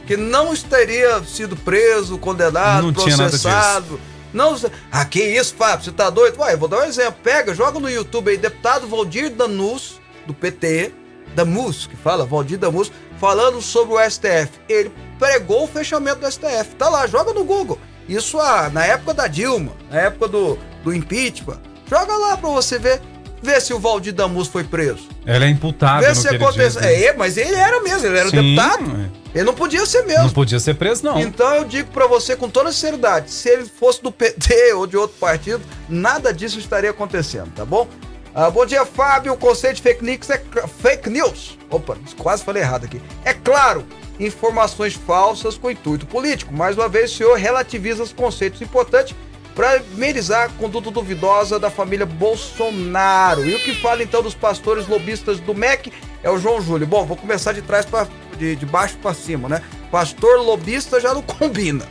Que 0.06 0.16
não 0.16 0.56
teria 0.56 1.24
sido 1.24 1.56
preso, 1.56 2.18
condenado, 2.18 2.88
não 2.88 2.94
processado 2.94 4.00
não, 4.36 4.54
ah, 4.92 5.06
que 5.06 5.24
isso, 5.24 5.56
Fábio, 5.56 5.86
você 5.86 5.94
tá 5.94 6.10
doido? 6.10 6.42
Ué, 6.42 6.54
eu 6.54 6.58
vou 6.58 6.68
dar 6.68 6.80
um 6.80 6.84
exemplo. 6.84 7.16
Pega, 7.24 7.56
joga 7.56 7.80
no 7.80 7.90
YouTube 7.90 8.30
aí, 8.30 8.38
deputado 8.38 8.86
Valdir 8.86 9.30
Danus, 9.32 10.02
do 10.28 10.34
PT, 10.34 10.92
Damus, 11.34 11.88
que 11.88 11.96
fala, 11.96 12.26
Valdir 12.26 12.60
Damus, 12.60 12.92
falando 13.20 13.62
sobre 13.62 13.96
o 13.96 14.10
STF. 14.10 14.50
Ele 14.68 14.92
pregou 15.18 15.64
o 15.64 15.68
fechamento 15.68 16.20
do 16.20 16.32
STF. 16.32 16.76
Tá 16.78 16.90
lá, 16.90 17.08
joga 17.08 17.34
no 17.34 17.44
Google. 17.44 17.80
Isso 18.08 18.40
ah, 18.40 18.70
na 18.72 18.86
época 18.86 19.14
da 19.14 19.28
Dilma, 19.28 19.72
na 19.90 20.02
época 20.02 20.28
do, 20.28 20.58
do 20.84 20.94
impeachment. 20.94 21.60
Joga 21.90 22.16
lá 22.18 22.38
pra 22.38 22.50
você 22.50 22.78
ver. 22.78 23.02
Vê 23.42 23.60
se 23.62 23.74
o 23.74 23.80
Valdir 23.80 24.14
Damus 24.14 24.48
foi 24.48 24.64
preso. 24.64 25.08
Ele 25.26 25.46
é 25.46 25.50
imputado. 25.50 26.04
Vê 26.04 26.16
se 26.16 26.28
aconteceu. 26.28 26.82
É, 26.82 27.14
mas 27.14 27.38
ele 27.38 27.54
era 27.54 27.80
mesmo, 27.82 28.08
ele 28.08 28.18
era 28.18 28.30
Sim, 28.30 28.38
deputado. 28.38 29.02
É. 29.02 29.26
Ele 29.36 29.44
não 29.44 29.54
podia 29.54 29.86
ser 29.86 30.04
mesmo. 30.04 30.24
Não 30.24 30.30
podia 30.32 30.60
ser 30.60 30.76
preso, 30.76 31.04
não. 31.04 31.20
Então 31.20 31.54
eu 31.54 31.66
digo 31.66 31.92
para 31.92 32.08
você 32.08 32.36
com 32.36 32.50
toda 32.50 32.72
sinceridade: 32.72 33.30
se 33.30 33.50
ele 33.50 33.66
fosse 33.66 34.02
do 34.02 34.12
PT 34.12 34.74
ou 34.74 34.88
de 34.88 34.98
outro 34.98 35.18
partido, 35.20 35.62
nada 35.88 36.34
disso 36.34 36.58
estaria 36.58 36.90
acontecendo, 36.90 37.52
tá 37.54 37.66
bom? 37.66 37.88
Ah, 38.34 38.50
bom 38.50 38.66
dia, 38.66 38.86
Fábio. 38.86 39.34
O 39.34 39.38
conceito 39.38 39.78
de 39.78 39.82
fake 39.82 40.04
news 40.04 40.30
é 40.30 40.42
fake 40.82 41.10
news. 41.10 41.58
Opa, 41.76 41.98
quase 42.18 42.44
falei 42.44 42.64
errado 42.64 42.86
aqui. 42.86 43.02
É 43.26 43.34
claro, 43.34 43.86
informações 44.18 44.94
falsas 44.94 45.58
com 45.58 45.70
intuito 45.70 46.06
político. 46.06 46.54
Mais 46.54 46.78
uma 46.78 46.88
vez, 46.88 47.12
o 47.12 47.16
senhor 47.16 47.38
relativiza 47.38 48.02
os 48.02 48.14
conceitos 48.14 48.62
importantes 48.62 49.14
para 49.54 49.76
amenizar 49.76 50.46
a 50.46 50.50
conduta 50.50 50.90
duvidosa 50.90 51.60
da 51.60 51.70
família 51.70 52.06
Bolsonaro. 52.06 53.46
E 53.46 53.56
o 53.56 53.60
que 53.60 53.76
fala 53.76 54.04
então 54.04 54.24
dos 54.24 54.34
pastores 54.34 54.88
lobistas 54.88 55.40
do 55.42 55.54
MEC 55.54 55.92
é 56.24 56.30
o 56.30 56.38
João 56.38 56.62
Júlio. 56.62 56.88
Bom, 56.88 57.06
vou 57.06 57.18
começar 57.18 57.52
de 57.52 57.62
trás 57.62 57.86
para 57.86 58.08
de, 58.38 58.56
de 58.56 58.66
baixo 58.66 58.98
para 59.02 59.14
cima, 59.14 59.50
né? 59.50 59.62
Pastor 59.92 60.42
lobista 60.42 61.00
já 61.00 61.14
não 61.14 61.22
combina. 61.22 61.86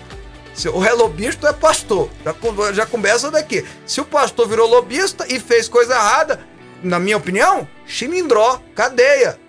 Se 0.55 0.68
o 0.68 0.85
é 0.85 0.93
lobista 0.93 1.49
é 1.49 1.53
pastor, 1.53 2.09
já, 2.24 2.72
já 2.72 2.87
começa 2.87 3.30
daqui. 3.30 3.64
Se 3.85 4.01
o 4.01 4.05
pastor 4.05 4.49
virou 4.49 4.68
lobista 4.68 5.26
e 5.28 5.41
fez 5.41 5.68
coisa 5.68 5.95
errada, 5.95 6.41
na 6.82 6.99
minha 6.99 7.16
opinião, 7.16 7.66
chimindró, 7.87 8.61
cadeia. 8.74 9.43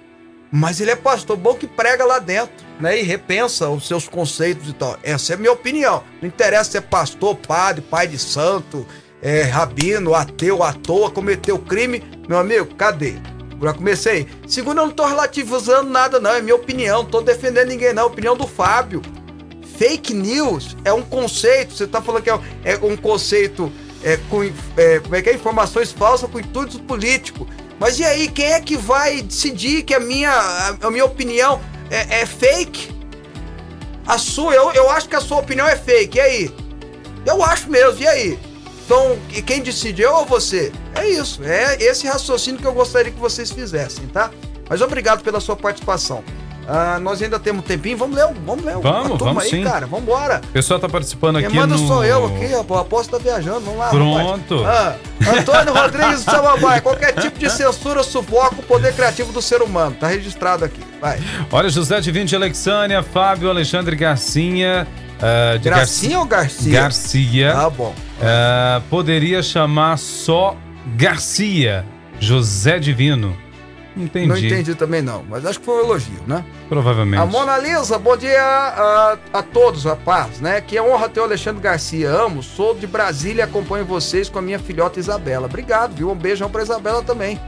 Mas 0.57 0.79
ele 0.79 0.91
é 0.91 0.95
pastor 0.95 1.35
bom 1.35 1.53
que 1.53 1.67
prega 1.67 2.05
lá 2.05 2.17
dentro, 2.17 2.55
né? 2.79 2.97
E 2.97 3.03
repensa 3.03 3.67
os 3.67 3.85
seus 3.85 4.07
conceitos 4.07 4.69
e 4.69 4.73
tal. 4.73 4.97
Essa 5.03 5.33
é 5.33 5.35
a 5.35 5.37
minha 5.37 5.51
opinião. 5.51 6.01
Não 6.21 6.29
interessa 6.29 6.71
se 6.71 6.77
é 6.77 6.81
pastor, 6.81 7.35
padre, 7.35 7.81
pai 7.81 8.07
de 8.07 8.17
santo, 8.17 8.87
é, 9.21 9.41
rabino, 9.41 10.15
ateu, 10.15 10.63
à 10.63 10.71
toa, 10.71 11.11
cometeu 11.11 11.59
crime, 11.59 12.01
meu 12.29 12.39
amigo, 12.39 12.73
cadeia. 12.75 13.21
Já 13.61 13.73
comecei. 13.73 14.29
Segundo, 14.47 14.77
eu 14.77 14.85
não 14.85 14.93
tô 14.93 15.05
relativizando 15.05 15.89
nada, 15.89 16.21
não. 16.21 16.31
É 16.31 16.41
minha 16.41 16.55
opinião. 16.55 17.03
Não 17.03 17.09
tô 17.09 17.19
defendendo 17.19 17.67
ninguém, 17.67 17.91
não. 17.91 18.03
É 18.03 18.05
opinião 18.05 18.37
do 18.37 18.47
Fábio. 18.47 19.01
Fake 19.77 20.13
news 20.13 20.77
é 20.85 20.93
um 20.93 21.01
conceito. 21.01 21.73
Você 21.73 21.85
tá 21.85 22.01
falando 22.01 22.23
que 22.23 22.29
é, 22.29 22.39
é 22.63 22.77
um 22.81 22.95
conceito 22.95 23.69
é, 24.01 24.17
com, 24.29 24.41
é, 24.77 24.99
como 24.99 25.15
é 25.17 25.21
que 25.21 25.31
é? 25.31 25.33
Informações 25.33 25.91
falsas 25.91 26.29
com 26.29 26.39
intuitos 26.39 26.79
políticos. 26.79 27.45
Mas 27.79 27.99
e 27.99 28.03
aí, 28.03 28.27
quem 28.29 28.53
é 28.53 28.61
que 28.61 28.77
vai 28.77 29.21
decidir 29.21 29.83
que 29.83 29.93
a 29.93 29.99
minha, 29.99 30.31
a, 30.81 30.89
minha 30.89 31.05
opinião 31.05 31.61
é, 31.89 32.21
é, 32.21 32.25
fake? 32.25 32.93
A 34.07 34.17
sua, 34.17 34.53
eu, 34.53 34.71
eu 34.71 34.89
acho 34.89 35.09
que 35.09 35.15
a 35.15 35.21
sua 35.21 35.37
opinião 35.37 35.67
é 35.67 35.75
fake. 35.75 36.17
E 36.17 36.21
aí? 36.21 36.55
Eu 37.25 37.43
acho 37.43 37.69
mesmo, 37.69 38.01
e 38.01 38.07
aí? 38.07 38.39
Então, 38.85 39.17
quem 39.47 39.61
decide, 39.61 40.03
eu 40.03 40.13
ou 40.13 40.25
você? 40.25 40.71
É 40.93 41.09
isso, 41.09 41.43
é 41.43 41.75
esse 41.81 42.07
raciocínio 42.07 42.61
que 42.61 42.67
eu 42.67 42.73
gostaria 42.73 43.11
que 43.11 43.19
vocês 43.19 43.51
fizessem, 43.51 44.07
tá? 44.07 44.29
Mas 44.69 44.79
obrigado 44.81 45.23
pela 45.23 45.39
sua 45.39 45.55
participação. 45.55 46.23
Ah, 46.67 46.99
nós 46.99 47.21
ainda 47.21 47.39
temos 47.39 47.63
um 47.63 47.67
tempinho, 47.67 47.97
vamos 47.97 48.15
ler, 48.15 48.27
vamos 48.45 48.65
ler 48.65 48.77
vamos, 48.77 49.19
vamos 49.19 49.43
aí, 49.43 49.49
sim. 49.49 49.63
cara, 49.63 49.85
vamos 49.85 50.03
embora. 50.03 50.41
O 50.43 50.47
pessoal 50.47 50.79
tá 50.79 50.89
participando 50.89 51.37
aqui 51.37 51.53
manda 51.53 51.75
no... 51.75 51.87
sou 51.87 52.03
eu 52.03 52.25
aqui, 52.25 52.53
a 52.53 52.59
aposto 52.59 53.11
tá 53.11 53.17
viajando, 53.17 53.61
vamos 53.61 53.79
lá. 53.79 53.89
Pronto. 53.89 54.63
Ah, 54.65 54.95
Antônio 55.37 55.73
Rodrigues 55.73 56.25
do 56.25 56.31
Samambaia, 56.31 56.81
qualquer 56.81 57.13
tipo 57.13 57.37
de 57.37 57.49
censura 57.51 58.01
sufoca 58.01 58.55
o 58.59 58.63
poder 58.63 58.93
criativo 58.93 59.31
do 59.31 59.41
ser 59.41 59.61
humano, 59.61 59.95
tá 59.99 60.07
registrado 60.07 60.65
aqui, 60.65 60.81
vai. 60.99 61.19
Olha, 61.51 61.69
José 61.69 62.01
Divino 62.01 62.25
de 62.25 62.35
Alexânia, 62.35 63.03
Fábio 63.03 63.49
Alexandre 63.49 63.95
Garcinha... 63.95 64.87
Uh, 65.15 65.57
de 65.59 65.69
Gracinha 65.69 66.19
ou 66.19 66.25
Garcia? 66.25 66.73
Garcia. 66.73 67.53
Tá 67.53 67.69
bom. 67.69 67.95
Uh, 68.19 68.81
poderia 68.89 69.41
chamar 69.41 69.97
só 69.97 70.57
Garcia, 70.97 71.85
José 72.19 72.79
Divino. 72.79 73.44
Não 73.95 74.03
entendi. 74.03 74.27
Não 74.27 74.37
entendi 74.37 74.75
também 74.75 75.01
não, 75.01 75.23
mas 75.29 75.45
acho 75.45 75.59
que 75.59 75.65
foi 75.65 75.75
um 75.75 75.85
elogio, 75.85 76.21
né? 76.27 76.43
Provavelmente. 76.67 77.21
A 77.21 77.25
Mona 77.25 77.57
Lisa, 77.57 77.97
bom 77.97 78.17
dia 78.17 78.41
a, 78.41 79.17
a 79.33 79.41
todos, 79.41 79.85
rapaz, 79.85 80.41
né? 80.41 80.59
Que 80.59 80.79
honra 80.79 81.07
ter 81.07 81.21
o 81.21 81.23
Alexandre 81.23 81.61
Garcia. 81.61 82.09
Amo, 82.09 82.43
sou 82.43 82.75
de 82.75 82.85
Brasília 82.85 83.41
e 83.41 83.43
acompanho 83.43 83.85
vocês 83.85 84.27
com 84.27 84.39
a 84.39 84.41
minha 84.41 84.59
filhota 84.59 84.99
Isabela. 84.99 85.45
Obrigado, 85.45 85.95
viu? 85.95 86.11
Um 86.11 86.15
beijão 86.15 86.49
pra 86.49 86.61
Isabela 86.61 87.01
também. 87.01 87.39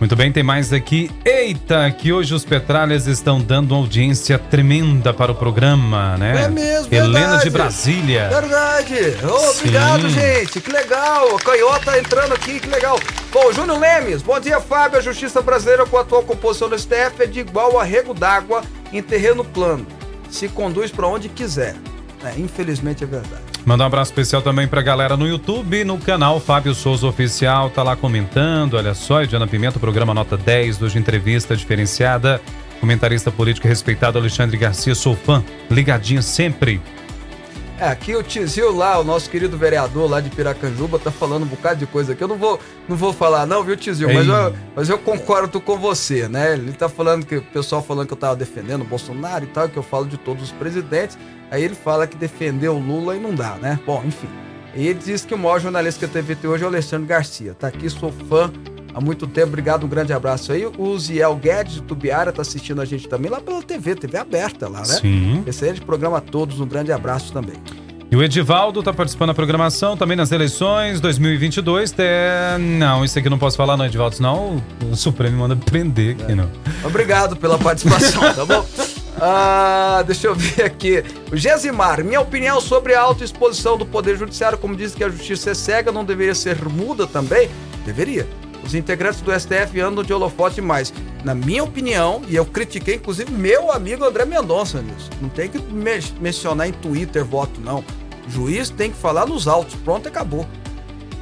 Muito 0.00 0.16
bem, 0.16 0.32
tem 0.32 0.42
mais 0.42 0.72
aqui. 0.72 1.10
Eita, 1.24 1.90
que 1.90 2.12
hoje 2.12 2.34
os 2.34 2.44
Petralhas 2.44 3.06
estão 3.06 3.40
dando 3.40 3.72
uma 3.72 3.80
audiência 3.80 4.38
tremenda 4.38 5.14
para 5.14 5.30
o 5.30 5.34
programa, 5.34 6.16
né? 6.16 6.44
É 6.44 6.48
mesmo, 6.48 6.88
Helena 6.92 7.20
verdade. 7.20 7.44
de 7.44 7.50
Brasília. 7.50 8.28
Verdade. 8.28 8.96
Oh, 9.22 9.50
obrigado, 9.50 10.08
gente. 10.08 10.60
Que 10.60 10.70
legal. 10.70 11.36
A 11.36 11.40
canhota 11.40 11.98
entrando 11.98 12.32
aqui, 12.34 12.58
que 12.58 12.68
legal. 12.68 12.98
Bom, 13.34 13.52
Júnior 13.52 13.80
Lemes, 13.80 14.22
bom 14.22 14.38
dia, 14.38 14.60
Fábio. 14.60 14.96
A 14.96 15.02
justiça 15.02 15.42
brasileira 15.42 15.84
com 15.84 15.98
a 15.98 16.02
atual 16.02 16.22
composição 16.22 16.68
do 16.68 16.78
STF 16.78 17.20
é 17.20 17.26
de 17.26 17.40
igual 17.40 17.80
arrego 17.80 18.14
d'água 18.14 18.62
em 18.92 19.02
terreno 19.02 19.44
plano. 19.44 19.84
Se 20.30 20.48
conduz 20.48 20.92
para 20.92 21.08
onde 21.08 21.28
quiser. 21.28 21.74
É, 22.22 22.38
infelizmente 22.38 23.02
é 23.02 23.06
verdade. 23.08 23.42
Mandar 23.66 23.84
um 23.84 23.86
abraço 23.88 24.12
especial 24.12 24.40
também 24.40 24.68
pra 24.68 24.80
galera 24.82 25.16
no 25.16 25.26
YouTube, 25.26 25.82
no 25.82 25.98
canal 25.98 26.38
Fábio 26.38 26.76
Souza 26.76 27.08
Oficial, 27.08 27.70
tá 27.70 27.82
lá 27.82 27.96
comentando, 27.96 28.74
olha 28.74 28.94
só, 28.94 29.24
e 29.24 29.26
Diana 29.26 29.48
Pimenta, 29.48 29.80
programa 29.80 30.14
nota 30.14 30.36
10, 30.36 30.80
hoje 30.82 31.00
entrevista 31.00 31.56
diferenciada, 31.56 32.40
comentarista 32.78 33.32
político 33.32 33.66
respeitado 33.66 34.16
Alexandre 34.16 34.56
Garcia, 34.56 34.94
sou 34.94 35.16
fã, 35.16 35.42
ligadinho 35.68 36.22
sempre. 36.22 36.80
É, 37.78 37.88
aqui 37.88 38.14
o 38.14 38.22
Tizil 38.22 38.72
lá, 38.72 38.98
o 39.00 39.04
nosso 39.04 39.28
querido 39.28 39.58
vereador 39.58 40.08
lá 40.08 40.20
de 40.20 40.30
Piracanjuba, 40.30 40.96
tá 40.98 41.10
falando 41.10 41.42
um 41.42 41.46
bocado 41.46 41.80
de 41.80 41.86
coisa 41.86 42.14
que 42.14 42.22
eu 42.22 42.28
não 42.28 42.36
vou, 42.36 42.60
não 42.88 42.96
vou 42.96 43.12
falar 43.12 43.46
não, 43.46 43.64
viu, 43.64 43.76
Tizil? 43.76 44.12
Mas 44.12 44.28
eu, 44.28 44.54
mas 44.76 44.88
eu 44.88 44.98
concordo 44.98 45.60
com 45.60 45.76
você, 45.76 46.28
né? 46.28 46.52
Ele 46.52 46.72
tá 46.72 46.88
falando 46.88 47.26
que 47.26 47.36
o 47.36 47.42
pessoal 47.42 47.82
falando 47.82 48.06
que 48.06 48.12
eu 48.12 48.18
tava 48.18 48.36
defendendo 48.36 48.82
o 48.82 48.84
Bolsonaro 48.84 49.44
e 49.44 49.48
tal, 49.48 49.68
que 49.68 49.76
eu 49.76 49.82
falo 49.82 50.06
de 50.06 50.16
todos 50.16 50.44
os 50.44 50.52
presidentes. 50.52 51.18
Aí 51.50 51.64
ele 51.64 51.74
fala 51.74 52.06
que 52.06 52.16
defendeu 52.16 52.76
o 52.76 52.78
Lula 52.78 53.16
e 53.16 53.20
não 53.20 53.34
dá, 53.34 53.56
né? 53.56 53.78
Bom, 53.84 54.02
enfim. 54.04 54.28
E 54.76 54.86
ele 54.86 54.98
diz 54.98 55.24
que 55.24 55.34
o 55.34 55.38
maior 55.38 55.60
jornalista 55.60 56.06
que 56.06 56.18
a 56.18 56.22
TVT 56.22 56.46
hoje 56.46 56.62
é 56.62 56.66
o 56.66 56.68
Alexandre 56.68 57.06
Garcia. 57.08 57.54
Tá 57.54 57.68
aqui, 57.68 57.90
sou 57.90 58.12
fã 58.28 58.52
há 58.94 59.00
muito 59.00 59.26
tempo. 59.26 59.48
Obrigado, 59.48 59.84
um 59.84 59.88
grande 59.88 60.12
abraço 60.12 60.52
aí. 60.52 60.64
O 60.64 60.98
Ziel 60.98 61.34
Guedes 61.36 61.74
de 61.74 61.82
Tubiara 61.82 62.32
tá 62.32 62.42
assistindo 62.42 62.80
a 62.80 62.84
gente 62.84 63.08
também 63.08 63.30
lá 63.30 63.40
pela 63.40 63.62
TV, 63.62 63.94
TV 63.94 64.16
aberta 64.16 64.68
lá, 64.68 64.80
né? 64.80 64.84
Sim. 65.00 65.42
Excelente 65.46 65.80
programa 65.80 66.18
a 66.18 66.20
todos, 66.20 66.60
um 66.60 66.66
grande 66.66 66.92
abraço 66.92 67.32
também. 67.32 67.56
E 68.10 68.16
o 68.16 68.22
Edivaldo 68.22 68.80
tá 68.80 68.92
participando 68.92 69.28
da 69.28 69.34
programação, 69.34 69.96
também 69.96 70.16
nas 70.16 70.30
eleições 70.30 71.00
2022. 71.00 71.90
Tem... 71.90 72.06
Não, 72.78 73.04
isso 73.04 73.18
aqui 73.18 73.28
não 73.28 73.38
posso 73.38 73.56
falar 73.56 73.76
não, 73.76 73.86
Edivaldo, 73.86 74.14
senão 74.14 74.62
o 74.88 74.94
Supremo 74.94 75.38
manda 75.38 75.56
prender 75.56 76.14
aqui, 76.14 76.32
não. 76.32 76.48
Obrigado 76.84 77.34
pela 77.34 77.58
participação, 77.58 78.22
tá 78.32 78.44
bom? 78.44 78.64
Ah, 79.20 80.04
deixa 80.06 80.28
eu 80.28 80.34
ver 80.34 80.62
aqui. 80.62 81.02
O 81.32 81.36
Gesimar, 81.36 82.04
minha 82.04 82.20
opinião 82.20 82.60
sobre 82.60 82.94
a 82.94 83.00
autoexposição 83.00 83.76
do 83.76 83.86
Poder 83.86 84.16
Judiciário, 84.16 84.58
como 84.58 84.76
diz 84.76 84.94
que 84.94 85.02
a 85.02 85.08
justiça 85.08 85.50
é 85.50 85.54
cega, 85.54 85.90
não 85.90 86.04
deveria 86.04 86.34
ser 86.34 86.64
muda 86.68 87.06
também? 87.08 87.48
Deveria. 87.84 88.28
Os 88.64 88.74
integrantes 88.74 89.20
do 89.20 89.30
STF 89.38 89.78
andam 89.80 90.02
de 90.02 90.12
holofote 90.12 90.56
demais. 90.56 90.92
Na 91.22 91.34
minha 91.34 91.62
opinião, 91.62 92.22
e 92.28 92.34
eu 92.36 92.44
critiquei 92.46 92.94
inclusive 92.96 93.30
meu 93.30 93.70
amigo 93.70 94.04
André 94.04 94.24
Mendonça 94.24 94.80
nisso. 94.80 95.10
Não 95.20 95.28
tem 95.28 95.48
que 95.48 95.58
me- 95.58 96.00
mencionar 96.20 96.68
em 96.68 96.72
Twitter 96.72 97.24
voto, 97.24 97.60
não. 97.60 97.84
O 98.26 98.30
juiz 98.30 98.70
tem 98.70 98.90
que 98.90 98.96
falar 98.96 99.26
nos 99.26 99.46
autos. 99.46 99.74
Pronto, 99.74 100.08
acabou. 100.08 100.46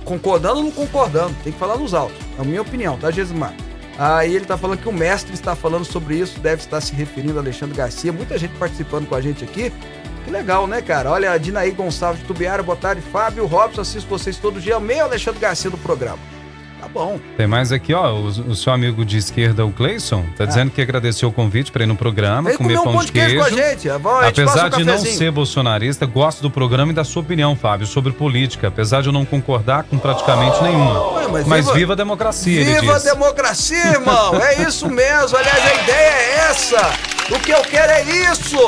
Concordando 0.05 0.59
ou 0.59 0.65
não 0.65 0.71
concordando, 0.71 1.35
tem 1.45 1.53
que 1.53 1.59
falar 1.59 1.77
nos 1.77 1.95
autos. 1.95 2.17
É 2.39 2.43
a 2.43 2.45
minha 2.45 2.63
opinião, 2.63 2.97
tá, 2.97 3.11
Gesimar? 3.11 3.55
Aí 3.99 4.35
ele 4.35 4.45
tá 4.47 4.57
falando 4.57 4.79
que 4.81 4.89
o 4.89 4.93
mestre 4.93 5.35
está 5.35 5.55
falando 5.55 5.85
sobre 5.85 6.17
isso, 6.17 6.41
deve 6.41 6.63
estar 6.63 6.81
se 6.81 6.95
referindo 6.95 7.39
a 7.39 7.43
Alexandre 7.43 7.77
Garcia. 7.77 8.13
Muita 8.13 8.39
gente 8.39 8.55
participando 8.57 9.07
com 9.09 9.15
a 9.15 9.21
gente 9.21 9.45
aqui. 9.45 9.73
Que 10.25 10.31
legal, 10.31 10.67
né, 10.67 10.81
cara? 10.81 11.11
Olha, 11.11 11.31
a 11.33 11.39
Dinaí 11.39 11.73
Gonçalves 11.73 12.21
de 12.21 12.27
Tubiara, 12.27 12.63
boa 12.63 12.77
tarde, 12.77 13.03
Fábio 13.03 13.45
Robson, 13.47 13.81
assisto 13.83 14.09
vocês 14.09 14.37
todo 14.39 14.61
dia. 14.61 14.77
Amei 14.77 14.99
o 14.99 15.05
Alexandre 15.05 15.41
Garcia 15.41 15.71
do 15.71 15.77
programa. 15.79 16.19
Tá 16.83 16.89
bom. 16.89 17.21
Tem 17.37 17.47
mais 17.47 17.71
aqui, 17.71 17.95
ó, 17.95 18.13
o, 18.13 18.27
o 18.27 18.57
seu 18.57 18.73
amigo 18.73 19.05
de 19.05 19.17
esquerda, 19.17 19.65
o 19.65 19.71
Cleison, 19.71 20.25
tá 20.37 20.45
dizendo 20.45 20.73
que 20.73 20.83
agradeceu 20.83 21.29
o 21.29 21.33
convite 21.33 21.71
para 21.71 21.85
ir 21.85 21.87
no 21.87 21.95
programa, 21.95 22.51
comer 22.57 22.75
comer 22.75 22.79
um 22.81 22.93
pão 22.93 23.05
de 23.05 23.13
queijo. 23.13 23.37
com 23.37 23.45
a 23.45 23.51
gente. 23.51 23.89
Vamos, 23.89 24.07
a 24.21 24.27
gente 24.27 24.41
Apesar 24.41 24.67
um 24.67 24.79
de 24.79 24.85
não 24.85 24.99
ser 24.99 25.31
bolsonarista, 25.31 26.05
gosto 26.07 26.43
do 26.43 26.51
programa 26.51 26.91
e 26.91 26.95
da 26.95 27.05
sua 27.05 27.23
opinião, 27.23 27.55
Fábio, 27.55 27.87
sobre 27.87 28.11
política. 28.13 28.67
Apesar 28.67 29.01
de 29.01 29.09
eu 29.09 29.13
não 29.13 29.25
concordar 29.25 29.85
com 29.85 29.97
praticamente 29.97 30.61
nenhuma. 30.61 31.13
Ué, 31.13 31.29
mas 31.29 31.47
mas 31.47 31.65
viva- 31.67 31.79
viva, 31.79 31.93
a 31.93 31.97
democracia, 31.97 32.61
ele 32.61 32.81
Viva 32.81 32.97
a 32.97 32.99
democracia, 32.99 33.87
irmão! 33.93 34.35
É 34.43 34.63
isso 34.63 34.91
mesmo. 34.91 35.37
Aliás, 35.37 35.65
a 35.65 35.83
ideia 35.85 36.11
é 36.11 36.35
essa. 36.51 36.91
O 37.31 37.39
que 37.39 37.53
eu 37.53 37.63
quero 37.63 37.93
é 37.93 38.03
isso. 38.33 38.59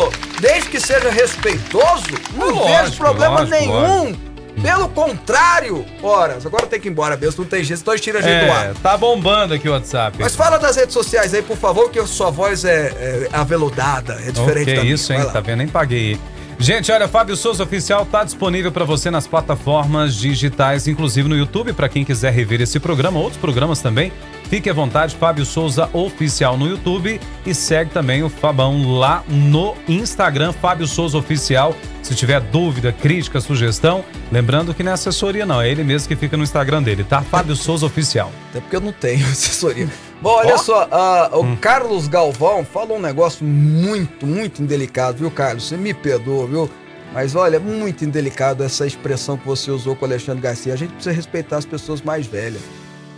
Desde 0.40 0.68
que 0.70 0.78
seja 0.78 1.10
respeitoso, 1.10 2.04
não 2.36 2.50
Lógico, 2.50 2.68
vejo 2.84 2.96
problema 2.96 3.40
lógico, 3.40 3.50
nenhum. 3.58 4.14
Pelo 4.62 4.88
contrário. 4.88 5.84
Ora, 6.02 6.38
agora 6.44 6.66
tem 6.66 6.80
que 6.80 6.88
ir 6.88 6.90
embora 6.90 7.16
mesmo. 7.16 7.42
Não 7.44 7.50
tem 7.50 7.62
jeito, 7.64 7.80
então 7.80 7.96
tira 7.96 8.18
a 8.18 8.22
gente 8.22 8.46
do 8.46 8.52
ar. 8.52 8.70
É, 8.70 8.74
tá 8.82 8.96
bombando 8.96 9.54
aqui 9.54 9.68
o 9.68 9.72
WhatsApp. 9.72 10.16
Mas 10.20 10.34
fala 10.34 10.58
das 10.58 10.76
redes 10.76 10.92
sociais 10.94 11.34
aí, 11.34 11.42
por 11.42 11.56
favor, 11.56 11.90
que 11.90 11.98
a 11.98 12.06
sua 12.06 12.30
voz 12.30 12.64
é, 12.64 12.86
é 12.88 13.28
aveludada, 13.32 14.14
é 14.26 14.30
diferente 14.30 14.62
Ok, 14.62 14.74
da 14.76 14.82
minha. 14.82 14.94
isso, 14.94 15.12
hein? 15.12 15.24
Tá 15.32 15.40
vendo? 15.40 15.58
Nem 15.58 15.68
paguei. 15.68 16.18
Gente, 16.58 16.90
olha, 16.90 17.08
Fábio 17.08 17.36
Souza 17.36 17.62
Oficial 17.62 18.06
tá 18.06 18.24
disponível 18.24 18.72
para 18.72 18.84
você 18.84 19.10
nas 19.10 19.26
plataformas 19.26 20.14
digitais, 20.14 20.86
inclusive 20.86 21.28
no 21.28 21.36
YouTube, 21.36 21.72
para 21.72 21.88
quem 21.88 22.04
quiser 22.04 22.32
rever 22.32 22.60
esse 22.60 22.80
programa, 22.80 23.18
outros 23.18 23.40
programas 23.40 23.80
também. 23.80 24.12
Fique 24.48 24.70
à 24.70 24.72
vontade, 24.72 25.16
Fábio 25.16 25.44
Souza 25.44 25.88
Oficial 25.92 26.56
no 26.56 26.68
YouTube 26.68 27.20
e 27.44 27.54
segue 27.54 27.90
também 27.90 28.22
o 28.22 28.28
Fabão 28.28 28.92
lá 28.92 29.24
no 29.28 29.74
Instagram, 29.88 30.52
Fábio 30.52 30.86
Souza 30.86 31.18
Oficial. 31.18 31.74
Se 32.02 32.14
tiver 32.14 32.40
dúvida, 32.40 32.92
crítica, 32.92 33.40
sugestão, 33.40 34.04
lembrando 34.30 34.74
que 34.74 34.82
não 34.82 34.92
é 34.92 34.94
assessoria 34.94 35.44
não, 35.44 35.60
é 35.60 35.70
ele 35.70 35.82
mesmo 35.82 36.08
que 36.08 36.16
fica 36.16 36.36
no 36.36 36.44
Instagram 36.44 36.82
dele, 36.82 37.02
tá? 37.02 37.22
Fábio 37.22 37.56
Souza 37.56 37.86
Oficial. 37.86 38.30
Até 38.50 38.60
porque 38.60 38.76
eu 38.76 38.80
não 38.80 38.92
tenho 38.92 39.24
assessoria. 39.26 39.88
Bom, 40.20 40.30
olha 40.30 40.54
Ó. 40.54 40.58
só, 40.58 40.88
ah, 40.90 41.30
o 41.34 41.42
Hum. 41.42 41.56
Carlos 41.56 42.08
Galvão 42.08 42.64
falou 42.64 42.96
um 42.96 43.00
negócio 43.00 43.44
muito, 43.44 44.26
muito 44.26 44.62
indelicado, 44.62 45.18
viu, 45.18 45.30
Carlos? 45.30 45.64
Você 45.68 45.76
me 45.76 45.92
perdoa, 45.92 46.46
viu? 46.46 46.70
Mas 47.12 47.34
olha, 47.36 47.60
muito 47.60 48.04
indelicado 48.04 48.64
essa 48.64 48.86
expressão 48.86 49.36
que 49.36 49.46
você 49.46 49.70
usou 49.70 49.94
com 49.94 50.04
o 50.04 50.08
Alexandre 50.08 50.42
Garcia. 50.42 50.72
A 50.72 50.76
gente 50.76 50.94
precisa 50.94 51.14
respeitar 51.14 51.58
as 51.58 51.64
pessoas 51.64 52.02
mais 52.02 52.26
velhas, 52.26 52.62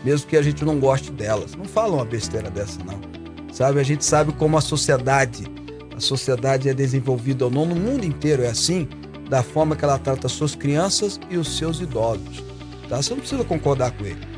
mesmo 0.04 0.26
que 0.26 0.36
a 0.36 0.42
gente 0.42 0.64
não 0.64 0.78
goste 0.78 1.10
delas. 1.10 1.54
Não 1.54 1.64
fala 1.64 1.94
uma 1.94 2.04
besteira 2.04 2.50
dessa, 2.50 2.78
não. 2.84 3.00
Sabe, 3.52 3.80
a 3.80 3.82
gente 3.82 4.04
sabe 4.04 4.32
como 4.32 4.58
a 4.58 4.60
sociedade, 4.60 5.46
a 5.96 6.00
sociedade 6.00 6.68
é 6.68 6.74
desenvolvida 6.74 7.46
ou 7.46 7.50
não, 7.50 7.64
no 7.64 7.74
mundo 7.74 8.04
inteiro 8.04 8.42
é 8.42 8.48
assim, 8.48 8.86
da 9.30 9.42
forma 9.42 9.74
que 9.74 9.84
ela 9.84 9.98
trata 9.98 10.26
as 10.26 10.32
suas 10.32 10.54
crianças 10.54 11.18
e 11.30 11.38
os 11.38 11.56
seus 11.56 11.80
idosos. 11.80 12.42
Tá? 12.88 13.00
Você 13.00 13.10
não 13.10 13.20
precisa 13.20 13.44
concordar 13.44 13.92
com 13.92 14.04
ele 14.04 14.35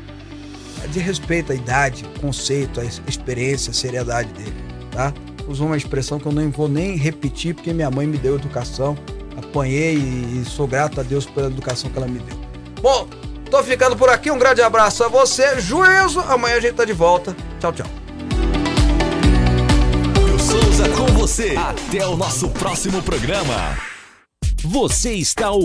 de 0.87 0.99
respeito 0.99 1.51
à 1.51 1.55
idade, 1.55 2.03
conceito, 2.21 2.79
à 2.79 2.83
ex- 2.83 3.01
experiência, 3.07 3.71
à 3.71 3.73
seriedade 3.73 4.31
dele, 4.33 4.55
tá? 4.91 5.13
Usou 5.47 5.67
uma 5.67 5.77
expressão 5.77 6.19
que 6.19 6.25
eu 6.27 6.31
não 6.31 6.49
vou 6.51 6.67
nem 6.67 6.95
repetir 6.95 7.55
porque 7.55 7.73
minha 7.73 7.89
mãe 7.89 8.05
me 8.05 8.17
deu 8.17 8.35
educação, 8.35 8.97
apanhei 9.37 9.95
e 9.95 10.43
sou 10.45 10.67
grato 10.67 10.99
a 10.99 11.03
Deus 11.03 11.25
pela 11.25 11.47
educação 11.47 11.89
que 11.89 11.97
ela 11.97 12.07
me 12.07 12.19
deu. 12.19 12.39
Bom, 12.81 13.07
tô 13.49 13.63
ficando 13.63 13.95
por 13.95 14.09
aqui, 14.09 14.29
um 14.29 14.37
grande 14.37 14.61
abraço 14.61 15.03
a 15.03 15.07
você, 15.07 15.59
juízo, 15.59 16.19
amanhã 16.21 16.57
a 16.57 16.59
gente 16.59 16.75
tá 16.75 16.85
de 16.85 16.93
volta. 16.93 17.35
Tchau, 17.59 17.73
tchau. 17.73 17.87
Souza 20.39 20.89
com 20.89 21.05
você. 21.07 21.55
Até 21.57 22.05
o 22.07 22.15
nosso 22.15 22.49
próximo 22.49 23.01
programa. 23.03 23.77
Você 24.63 25.13
está 25.13 25.51